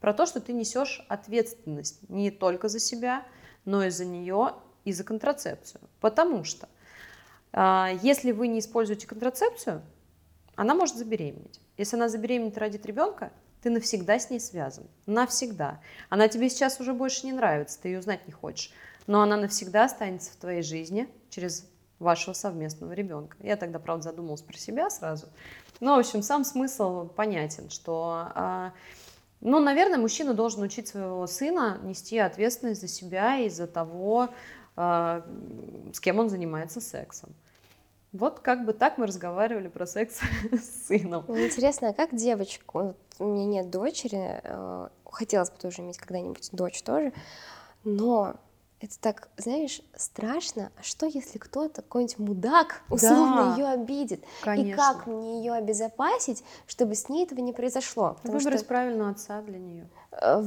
про 0.00 0.12
то, 0.12 0.26
что 0.26 0.40
ты 0.40 0.52
несешь 0.52 1.04
ответственность 1.08 2.08
не 2.08 2.30
только 2.30 2.68
за 2.68 2.80
себя, 2.80 3.24
но 3.64 3.84
и 3.84 3.90
за 3.90 4.04
нее, 4.04 4.54
и 4.84 4.92
за 4.92 5.04
контрацепцию. 5.04 5.82
Потому 6.00 6.44
что 6.44 6.68
э, 7.52 7.98
если 8.02 8.32
вы 8.32 8.48
не 8.48 8.58
используете 8.58 9.06
контрацепцию, 9.06 9.82
она 10.60 10.74
может 10.74 10.96
забеременеть. 10.96 11.60
Если 11.76 11.96
она 11.96 12.08
забеременеет 12.08 12.56
и 12.56 12.60
родит 12.60 12.86
ребенка, 12.86 13.32
ты 13.62 13.70
навсегда 13.70 14.18
с 14.18 14.30
ней 14.30 14.40
связан. 14.40 14.86
Навсегда. 15.06 15.80
Она 16.08 16.28
тебе 16.28 16.48
сейчас 16.48 16.80
уже 16.80 16.94
больше 16.94 17.26
не 17.26 17.32
нравится, 17.32 17.78
ты 17.80 17.88
ее 17.88 18.02
знать 18.02 18.26
не 18.26 18.32
хочешь 18.32 18.72
но 19.10 19.22
она 19.22 19.36
навсегда 19.36 19.86
останется 19.86 20.30
в 20.30 20.36
твоей 20.36 20.62
жизни 20.62 21.08
через 21.30 21.66
вашего 21.98 22.32
совместного 22.32 22.92
ребенка. 22.92 23.36
Я 23.40 23.56
тогда, 23.56 23.80
правда, 23.80 24.04
задумалась 24.04 24.40
про 24.40 24.56
себя 24.56 24.88
сразу. 24.88 25.26
Но, 25.80 25.96
в 25.96 25.98
общем, 25.98 26.22
сам 26.22 26.44
смысл 26.44 27.08
понятен, 27.08 27.70
что, 27.70 28.28
а, 28.34 28.72
ну, 29.40 29.58
наверное, 29.58 29.98
мужчина 29.98 30.32
должен 30.32 30.62
учить 30.62 30.86
своего 30.86 31.26
сына 31.26 31.80
нести 31.82 32.18
ответственность 32.18 32.80
за 32.80 32.86
себя 32.86 33.38
и 33.38 33.48
за 33.48 33.66
того, 33.66 34.28
а, 34.76 35.26
с 35.92 35.98
кем 35.98 36.20
он 36.20 36.30
занимается 36.30 36.80
сексом. 36.80 37.34
Вот 38.12 38.40
как 38.40 38.64
бы 38.64 38.72
так 38.72 38.98
мы 38.98 39.06
разговаривали 39.06 39.68
про 39.68 39.86
секс 39.86 40.20
с 40.52 40.88
сыном. 40.88 41.24
Интересно, 41.28 41.90
а 41.90 41.92
как 41.92 42.14
девочку, 42.14 42.94
у 43.18 43.24
меня 43.24 43.46
нет 43.46 43.70
дочери, 43.70 44.40
э, 44.42 44.88
хотелось 45.04 45.50
бы 45.50 45.58
тоже 45.58 45.82
иметь 45.82 45.98
когда-нибудь 45.98 46.48
дочь 46.52 46.82
тоже, 46.82 47.12
но 47.84 48.34
это 48.80 48.98
так, 48.98 49.28
знаешь, 49.36 49.82
страшно. 49.94 50.72
А 50.76 50.82
что, 50.82 51.06
если 51.06 51.38
кто-то, 51.38 51.82
какой-нибудь 51.82 52.18
мудак, 52.18 52.82
условно 52.88 53.50
да, 53.50 53.56
ее 53.56 53.66
обидит? 53.68 54.24
Конечно. 54.42 54.70
И 54.70 54.74
как 54.74 55.06
мне 55.06 55.38
ее 55.38 55.52
обезопасить, 55.52 56.42
чтобы 56.66 56.94
с 56.94 57.08
ней 57.08 57.26
этого 57.26 57.40
не 57.40 57.52
произошло? 57.52 58.16
Потому 58.22 58.38
Выбрать 58.38 58.60
что... 58.60 58.68
правильного 58.68 59.10
отца 59.10 59.42
для 59.42 59.58
нее. 59.58 59.88
Э, 60.12 60.42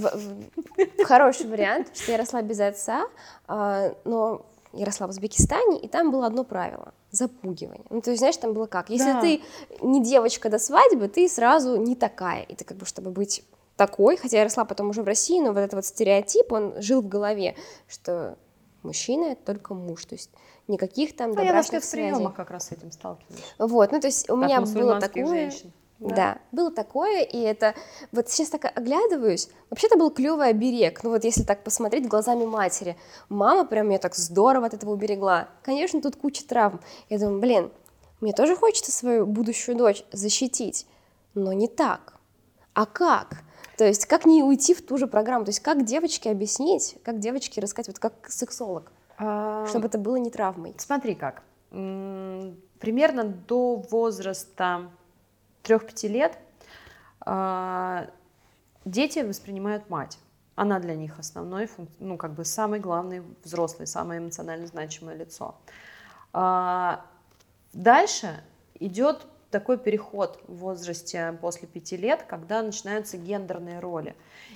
хороший 1.05 1.47
вариант, 1.47 1.95
что 1.95 2.11
я 2.11 2.18
росла 2.18 2.41
без 2.41 2.59
отца, 2.59 3.07
а, 3.47 3.95
но 4.03 4.47
я 4.74 4.86
росла 4.86 5.07
в 5.07 5.11
Узбекистане, 5.11 5.80
и 5.80 5.88
там 5.88 6.11
было 6.11 6.26
одно 6.26 6.43
правило– 6.43 6.93
запугивание. 7.14 7.86
Ну, 7.89 8.01
то 8.01 8.09
есть, 8.09 8.20
знаешь, 8.20 8.38
там 8.38 8.53
было 8.53 8.66
как? 8.66 8.89
Если 8.89 9.14
да. 9.14 9.22
ты 9.22 9.41
не 9.82 10.03
девочка 10.03 10.49
до 10.49 10.59
свадьбы, 10.59 11.07
ты 11.07 11.30
сразу 11.30 11.78
не 11.78 11.95
такая. 11.95 12.43
И 12.43 12.55
ты 12.55 12.66
как 12.66 12.78
бы, 12.78 12.86
чтобы 12.86 13.11
быть 13.11 13.43
такой, 13.78 14.18
хотя 14.18 14.38
я 14.38 14.43
росла 14.43 14.66
потом 14.66 14.89
уже 14.89 15.03
в 15.03 15.05
России, 15.05 15.39
но 15.39 15.53
вот 15.53 15.59
этот 15.59 15.74
вот 15.74 15.86
стереотип, 15.86 16.51
он 16.51 16.74
жил 16.82 17.01
в 17.01 17.07
голове, 17.07 17.55
что 17.88 18.38
мужчина 18.82 19.32
это 19.32 19.45
только 19.45 19.74
муж, 19.74 20.05
то 20.05 20.16
есть 20.16 20.32
никаких 20.68 21.16
там 21.16 21.38
а 21.38 21.43
я 21.43 21.64
связей. 21.64 22.22
Я 22.22 22.30
как 22.30 22.51
раз 22.51 22.68
с 22.68 22.72
этим 22.72 22.91
сталкивалась. 22.91 23.43
Вот, 23.57 23.91
ну 23.91 23.99
то 23.99 24.07
есть 24.07 24.30
у 24.30 24.36
как 24.36 24.45
меня 24.45 24.61
было 24.61 24.99
такое... 24.99 25.26
Женщин. 25.26 25.72
Да. 26.09 26.15
да, 26.15 26.37
было 26.51 26.71
такое, 26.71 27.21
и 27.21 27.39
это 27.39 27.75
вот 28.11 28.29
сейчас 28.29 28.49
так 28.49 28.65
оглядываюсь, 28.77 29.49
вообще-то 29.69 29.97
был 29.97 30.11
клевый 30.11 30.49
оберег, 30.49 31.03
ну 31.03 31.11
вот 31.11 31.23
если 31.23 31.43
так 31.43 31.63
посмотреть 31.63 32.07
глазами 32.07 32.45
матери, 32.45 32.97
мама 33.29 33.65
прям 33.65 33.87
меня 33.87 33.99
так 33.99 34.15
здорово 34.15 34.67
от 34.67 34.73
этого 34.73 34.91
уберегла. 34.91 35.49
Конечно, 35.63 36.01
тут 36.01 36.15
куча 36.15 36.45
травм. 36.45 36.81
Я 37.09 37.19
думаю, 37.19 37.39
блин, 37.39 37.71
мне 38.21 38.33
тоже 38.33 38.55
хочется 38.55 38.91
свою 38.91 39.25
будущую 39.25 39.77
дочь 39.77 40.03
защитить, 40.11 40.87
но 41.33 41.53
не 41.53 41.67
так. 41.67 42.13
А 42.73 42.85
как? 42.85 43.43
То 43.77 43.85
есть 43.85 44.05
как 44.05 44.25
не 44.25 44.43
уйти 44.43 44.73
в 44.73 44.81
ту 44.81 44.97
же 44.97 45.07
программу? 45.07 45.45
То 45.45 45.49
есть 45.49 45.59
как 45.59 45.83
девочке 45.83 46.31
объяснить, 46.31 46.97
как 47.03 47.19
девочке 47.19 47.61
рассказать, 47.61 47.87
вот 47.87 47.99
как 47.99 48.29
сексолог, 48.29 48.91
а... 49.17 49.65
чтобы 49.67 49.87
это 49.87 49.97
было 49.97 50.15
не 50.17 50.29
травмой? 50.29 50.73
Смотри 50.77 51.15
как. 51.15 51.43
Примерно 51.69 53.23
до 53.23 53.75
возраста 53.89 54.91
3-5 55.64 56.07
лет 56.07 56.38
А, 57.26 58.09
дети 58.86 59.20
воспринимают 59.20 59.89
мать. 59.89 60.20
Она 60.55 60.80
для 60.80 60.95
них 60.95 61.20
основной, 61.20 61.70
ну, 61.99 62.18
как 62.18 62.34
бы 62.34 62.45
самый 62.45 62.80
главный 62.80 63.24
взрослый, 63.43 63.88
самое 63.88 64.20
эмоционально 64.20 64.68
значимое 64.68 65.16
лицо. 65.16 65.55
А, 66.34 67.05
дальше 67.72 68.43
идет 68.80 69.26
такой 69.53 69.77
переход 69.77 70.41
в 70.47 70.55
возрасте 70.55 71.37
после 71.39 71.67
пяти 71.67 71.95
лет, 71.95 72.23
когда 72.27 72.63
начинаются 72.63 73.17
гендерные 73.17 73.79
роли. 73.79 74.15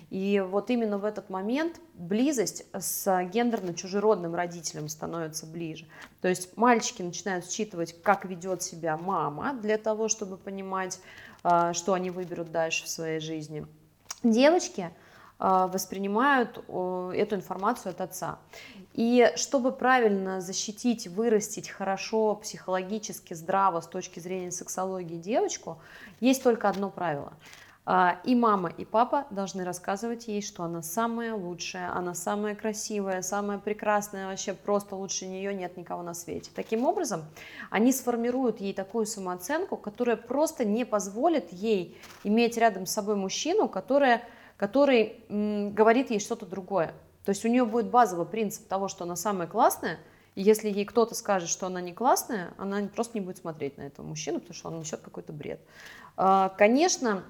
И 0.09 0.43
вот 0.45 0.71
именно 0.71 0.97
в 0.97 1.05
этот 1.05 1.29
момент 1.29 1.79
близость 1.93 2.65
с 2.73 3.07
гендерно-чужеродным 3.07 4.33
родителем 4.33 4.89
становится 4.89 5.45
ближе. 5.45 5.85
То 6.21 6.27
есть 6.27 6.57
мальчики 6.57 7.03
начинают 7.03 7.49
считывать, 7.49 8.01
как 8.01 8.25
ведет 8.25 8.63
себя 8.63 8.97
мама, 8.97 9.53
для 9.53 9.77
того, 9.77 10.07
чтобы 10.07 10.35
понимать, 10.35 10.99
а, 11.43 11.73
что 11.73 11.93
они 11.93 12.09
выберут 12.09 12.51
дальше 12.51 12.85
в 12.85 12.89
своей 12.89 13.19
жизни. 13.19 13.67
Девочки 14.23 14.89
воспринимают 15.39 16.57
эту 16.57 17.35
информацию 17.35 17.91
от 17.91 18.01
отца. 18.01 18.39
И 18.93 19.31
чтобы 19.35 19.71
правильно 19.71 20.41
защитить, 20.41 21.07
вырастить 21.07 21.69
хорошо, 21.69 22.35
психологически 22.35 23.35
здраво 23.35 23.81
с 23.81 23.87
точки 23.87 24.19
зрения 24.19 24.51
сексологии 24.51 25.17
девочку, 25.17 25.79
есть 26.19 26.43
только 26.43 26.69
одно 26.69 26.89
правило– 26.89 27.33
а, 27.89 28.19
и 28.25 28.35
мама, 28.35 28.69
и 28.77 28.83
папа 28.83 29.27
должны 29.29 29.63
рассказывать 29.63 30.27
ей, 30.27 30.41
что 30.41 30.63
она 30.63 30.81
самая 30.81 31.33
лучшая, 31.33 31.95
она 31.95 32.13
самая 32.15 32.53
красивая, 32.53 33.21
самая 33.21 33.59
прекрасная, 33.59 34.27
вообще 34.27 34.53
просто 34.53 34.97
лучше 34.97 35.25
нее 35.25 35.53
нет 35.53 35.77
никого 35.77 36.03
на 36.03 36.13
свете. 36.13 36.51
Таким 36.53 36.85
образом, 36.85 37.23
они 37.69 37.93
сформируют 37.93 38.59
ей 38.59 38.73
такую 38.73 39.05
самооценку, 39.05 39.77
которая 39.77 40.17
просто 40.17 40.65
не 40.65 40.83
позволит 40.83 41.53
ей 41.53 41.97
иметь 42.25 42.57
рядом 42.57 42.85
с 42.85 42.91
собой 42.91 43.15
мужчину, 43.15 43.69
который, 43.69 44.19
который 44.57 45.23
говорит 45.29 46.09
ей 46.09 46.19
что-то 46.19 46.45
другое. 46.45 46.93
То 47.23 47.29
есть 47.29 47.45
у 47.45 47.47
нее 47.47 47.65
будет 47.65 47.89
базовый 47.89 48.25
принцип 48.25 48.67
того, 48.67 48.87
что 48.87 49.03
она 49.03 49.15
самая 49.15 49.47
классная, 49.47 49.99
и 50.35 50.41
если 50.41 50.69
ей 50.69 50.85
кто-то 50.85 51.15
скажет, 51.15 51.49
что 51.49 51.65
она 51.65 51.81
не 51.81 51.93
классная, 51.93 52.53
она 52.57 52.87
просто 52.93 53.17
не 53.17 53.25
будет 53.25 53.37
смотреть 53.37 53.77
на 53.77 53.83
этого 53.83 54.05
мужчину, 54.05 54.39
потому 54.39 54.55
что 54.55 54.67
он 54.69 54.79
несет 54.79 55.01
какой-то 55.01 55.33
бред. 55.33 55.59
А, 56.15 56.49
конечно, 56.57 57.23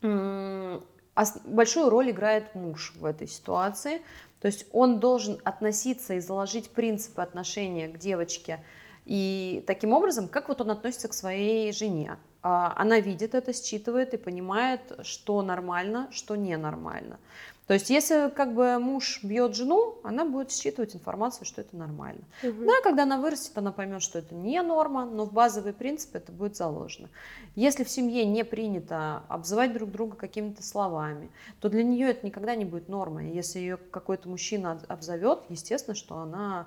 большую 0.00 1.90
роль 1.90 2.10
играет 2.10 2.54
муж 2.54 2.92
в 2.96 3.04
этой 3.04 3.26
ситуации. 3.26 4.02
То 4.40 4.46
есть 4.46 4.66
он 4.72 5.00
должен 5.00 5.40
относиться 5.42 6.14
и 6.14 6.20
заложить 6.20 6.70
принципы 6.70 7.22
отношения 7.22 7.88
к 7.88 7.98
девочке. 7.98 8.62
И 9.04 9.64
таким 9.66 9.92
образом, 9.92 10.28
как 10.28 10.48
вот 10.48 10.60
он 10.60 10.70
относится 10.70 11.08
к 11.08 11.14
своей 11.14 11.72
жене. 11.72 12.18
А, 12.44 12.74
она 12.76 13.00
видит 13.00 13.34
это, 13.34 13.54
считывает 13.54 14.12
и 14.12 14.18
понимает, 14.18 14.80
что 15.02 15.40
нормально, 15.40 16.08
что 16.10 16.36
ненормально. 16.36 17.18
То 17.66 17.72
есть, 17.72 17.88
если 17.88 18.28
как 18.28 18.52
бы 18.52 18.78
муж 18.78 19.20
бьет 19.22 19.56
жену, 19.56 19.96
она 20.02 20.26
будет 20.26 20.52
считывать 20.52 20.94
информацию, 20.94 21.46
что 21.46 21.62
это 21.62 21.74
нормально. 21.74 22.20
Угу. 22.42 22.66
Да, 22.66 22.72
когда 22.82 23.04
она 23.04 23.16
вырастет, 23.16 23.56
она 23.56 23.72
поймет, 23.72 24.02
что 24.02 24.18
это 24.18 24.34
не 24.34 24.60
норма, 24.60 25.06
но 25.06 25.24
в 25.24 25.32
базовый 25.32 25.72
принцип 25.72 26.14
это 26.14 26.32
будет 26.32 26.54
заложено. 26.54 27.08
Если 27.54 27.82
в 27.82 27.88
семье 27.88 28.26
не 28.26 28.44
принято 28.44 29.22
обзывать 29.28 29.72
друг 29.72 29.90
друга 29.90 30.14
какими-то 30.14 30.62
словами, 30.62 31.30
то 31.60 31.70
для 31.70 31.82
нее 31.82 32.10
это 32.10 32.26
никогда 32.26 32.54
не 32.54 32.66
будет 32.66 32.90
нормой. 32.90 33.30
Если 33.30 33.58
ее 33.60 33.78
какой-то 33.78 34.28
мужчина 34.28 34.78
обзовет, 34.88 35.38
естественно, 35.48 35.94
что 35.94 36.18
она 36.18 36.66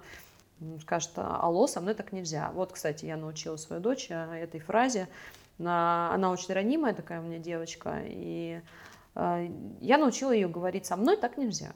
скажет, 0.81 1.11
алло, 1.15 1.67
со 1.67 1.81
мной 1.81 1.93
так 1.93 2.11
нельзя. 2.11 2.49
Вот, 2.55 2.71
кстати, 2.71 3.05
я 3.05 3.15
научила 3.15 3.57
свою 3.57 3.79
дочь 3.79 4.07
э, 4.09 4.39
этой 4.41 4.59
фразе. 4.59 5.07
Она 5.59 6.29
очень 6.31 6.53
ранимая 6.53 6.93
такая 6.93 7.19
у 7.19 7.23
меня 7.23 7.39
девочка, 7.39 8.01
и 8.05 8.61
э, 9.15 9.49
я 9.81 9.97
научила 9.97 10.31
ее 10.31 10.47
говорить, 10.47 10.85
со 10.85 10.95
мной 10.95 11.17
так 11.17 11.37
нельзя. 11.37 11.73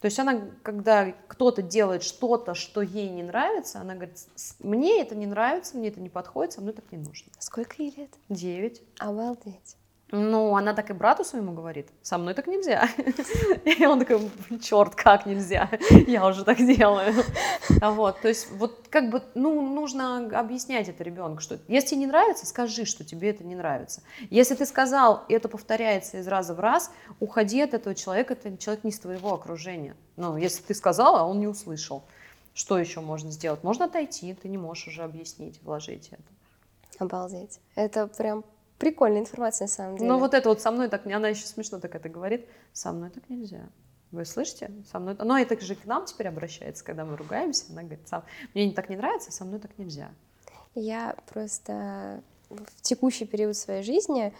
То 0.00 0.04
есть 0.04 0.18
она, 0.20 0.40
когда 0.62 1.12
кто-то 1.26 1.60
делает 1.60 2.04
что-то, 2.04 2.54
что 2.54 2.82
ей 2.82 3.08
не 3.08 3.24
нравится, 3.24 3.80
она 3.80 3.94
говорит, 3.94 4.16
мне 4.60 5.02
это 5.02 5.16
не 5.16 5.26
нравится, 5.26 5.76
мне 5.76 5.88
это 5.88 6.00
не 6.00 6.08
подходит, 6.08 6.52
со 6.52 6.60
мной 6.60 6.72
так 6.72 6.92
не 6.92 6.98
нужно. 6.98 7.32
Сколько 7.40 7.82
ей 7.82 7.92
лет? 7.96 8.10
Девять. 8.28 8.80
Обалдеть. 9.00 9.76
Ну, 10.10 10.56
она 10.56 10.72
так 10.72 10.88
и 10.88 10.94
брату 10.94 11.22
своему 11.22 11.52
говорит, 11.52 11.88
со 12.00 12.16
мной 12.16 12.32
так 12.32 12.46
нельзя. 12.46 12.88
И 13.64 13.84
он 13.84 13.98
такой, 13.98 14.30
черт, 14.62 14.94
как 14.94 15.26
нельзя, 15.26 15.68
я 16.06 16.26
уже 16.26 16.44
так 16.44 16.56
делаю. 16.58 17.12
А 17.80 17.90
вот, 17.90 18.20
то 18.20 18.28
есть, 18.28 18.50
вот 18.52 18.88
как 18.88 19.10
бы, 19.10 19.22
ну, 19.34 19.60
нужно 19.60 20.16
объяснять 20.38 20.88
это 20.88 21.04
ребенку, 21.04 21.40
что 21.40 21.58
если 21.68 21.90
тебе 21.90 22.00
не 22.00 22.06
нравится, 22.06 22.46
скажи, 22.46 22.86
что 22.86 23.04
тебе 23.04 23.30
это 23.30 23.44
не 23.44 23.54
нравится. 23.54 24.02
Если 24.30 24.54
ты 24.54 24.66
сказал, 24.66 25.24
и 25.28 25.34
это 25.34 25.48
повторяется 25.48 26.18
из 26.18 26.26
раза 26.26 26.54
в 26.54 26.60
раз, 26.60 26.90
уходи 27.20 27.60
от 27.60 27.74
этого 27.74 27.94
человека, 27.94 28.32
это 28.32 28.56
человек 28.56 28.84
не 28.84 28.90
из 28.90 28.98
твоего 28.98 29.34
окружения. 29.34 29.94
Ну, 30.16 30.36
если 30.36 30.62
ты 30.62 30.74
сказал, 30.74 31.16
а 31.16 31.24
он 31.24 31.38
не 31.38 31.46
услышал, 31.46 32.02
что 32.54 32.78
еще 32.78 33.00
можно 33.00 33.30
сделать? 33.30 33.62
Можно 33.62 33.84
отойти, 33.84 34.34
ты 34.34 34.48
не 34.48 34.58
можешь 34.58 34.88
уже 34.88 35.02
объяснить, 35.02 35.60
вложить 35.62 36.08
это. 36.10 36.22
Обалдеть. 36.98 37.60
Это 37.76 38.08
прям 38.08 38.44
Прикольная 38.78 39.20
информация 39.20 39.66
на 39.66 39.72
самом 39.72 39.96
деле. 39.96 40.08
Ну 40.08 40.18
вот 40.18 40.34
это 40.34 40.48
вот 40.48 40.60
со 40.60 40.70
мной 40.70 40.88
так, 40.88 41.06
она 41.06 41.28
еще 41.28 41.46
смешно 41.46 41.80
так 41.80 41.94
это 41.94 42.08
говорит, 42.08 42.46
со 42.72 42.92
мной 42.92 43.10
так 43.10 43.28
нельзя. 43.28 43.68
Вы 44.10 44.24
слышите? 44.24 44.70
Со 44.90 44.98
мной... 44.98 45.16
Ну, 45.18 45.36
и 45.36 45.44
так 45.44 45.60
же 45.60 45.74
к 45.74 45.84
нам 45.84 46.06
теперь 46.06 46.28
обращается, 46.28 46.82
когда 46.82 47.04
мы 47.04 47.16
ругаемся. 47.16 47.66
Она 47.70 47.82
говорит, 47.82 48.08
сам... 48.08 48.24
мне 48.54 48.72
так 48.72 48.88
не 48.88 48.96
нравится, 48.96 49.32
со 49.32 49.44
мной 49.44 49.60
так 49.60 49.76
нельзя. 49.76 50.10
Я 50.74 51.14
просто 51.26 52.22
в 52.48 52.80
текущий 52.80 53.26
период 53.26 53.56
своей 53.56 53.82
жизни 53.82 54.32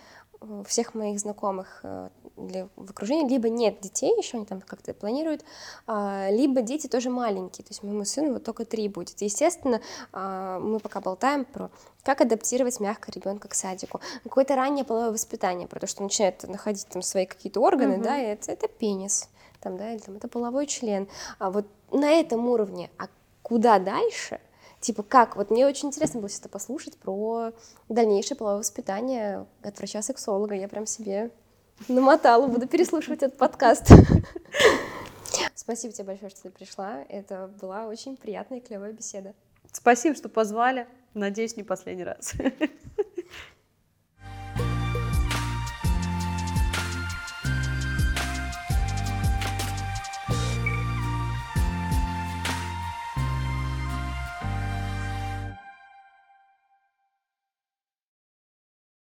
всех 0.67 0.95
моих 0.95 1.19
знакомых 1.19 1.81
э, 1.83 2.09
для, 2.37 2.69
в 2.77 2.91
окружении 2.91 3.29
либо 3.29 3.49
нет 3.49 3.81
детей 3.81 4.17
еще, 4.17 4.37
они 4.37 4.47
там 4.47 4.61
как-то 4.61 4.95
планируют, 4.95 5.45
а, 5.87 6.29
либо 6.31 6.63
дети 6.63 6.87
тоже 6.87 7.11
маленькие, 7.11 7.65
то 7.65 7.71
есть 7.71 7.83
моему 7.83 8.05
сыну 8.05 8.35
вот 8.35 8.45
только 8.45 8.65
три 8.65 8.89
будет. 8.89 9.21
Естественно, 9.21 9.81
а, 10.13 10.59
мы 10.61 10.79
пока 10.79 11.01
болтаем 11.01 11.45
про 11.45 11.71
как 12.03 12.21
адаптировать 12.21 12.81
мягко 12.81 13.11
ребенка 13.11 13.49
к 13.49 13.55
садику, 13.55 14.01
какое-то 14.23 14.55
раннее 14.55 14.85
половое 14.85 15.11
воспитание, 15.11 15.67
про 15.67 15.81
то, 15.81 15.87
что 15.87 16.03
начинает 16.03 16.43
находить 16.45 16.87
там 16.89 17.03
свои 17.03 17.27
какие-то 17.27 17.61
органы, 17.61 17.97
угу. 17.97 18.05
да, 18.05 18.19
и 18.19 18.27
это, 18.27 18.53
это 18.53 18.69
пенис, 18.69 19.29
там, 19.61 19.77
да, 19.77 19.93
или 19.93 19.99
там 19.99 20.17
это 20.17 20.29
половой 20.29 20.67
член. 20.67 21.09
А 21.39 21.51
вот 21.51 21.67
на 21.91 22.11
этом 22.11 22.47
уровне, 22.47 22.91
а 22.99 23.09
куда 23.43 23.79
дальше, 23.79 24.41
Типа 24.81 25.03
как? 25.03 25.37
Вот 25.37 25.51
мне 25.51 25.67
очень 25.67 25.89
интересно 25.89 26.21
было 26.21 26.31
это 26.31 26.49
послушать 26.49 26.97
про 26.99 27.53
дальнейшее 27.89 28.37
половое 28.37 28.59
воспитание 28.59 29.47
от 29.63 29.79
врача-сексолога. 29.79 30.55
Я 30.55 30.69
прям 30.69 30.87
себе 30.87 31.31
намотала, 31.89 32.47
буду 32.47 32.69
переслушивать 32.69 33.23
этот 33.23 33.39
подкаст. 33.39 33.91
Спасибо 35.55 35.93
тебе 35.93 36.05
большое, 36.05 36.31
что 36.31 36.43
ты 36.43 36.51
пришла. 36.51 37.03
Это 37.09 37.51
была 37.61 37.87
очень 37.87 38.17
приятная 38.17 38.59
и 38.59 38.61
клевая 38.61 38.93
беседа. 38.93 39.35
Спасибо, 39.73 40.15
что 40.15 40.29
позвали. 40.29 40.87
Надеюсь, 41.15 41.57
не 41.57 41.63
последний 41.63 42.05
раз. 42.05 42.33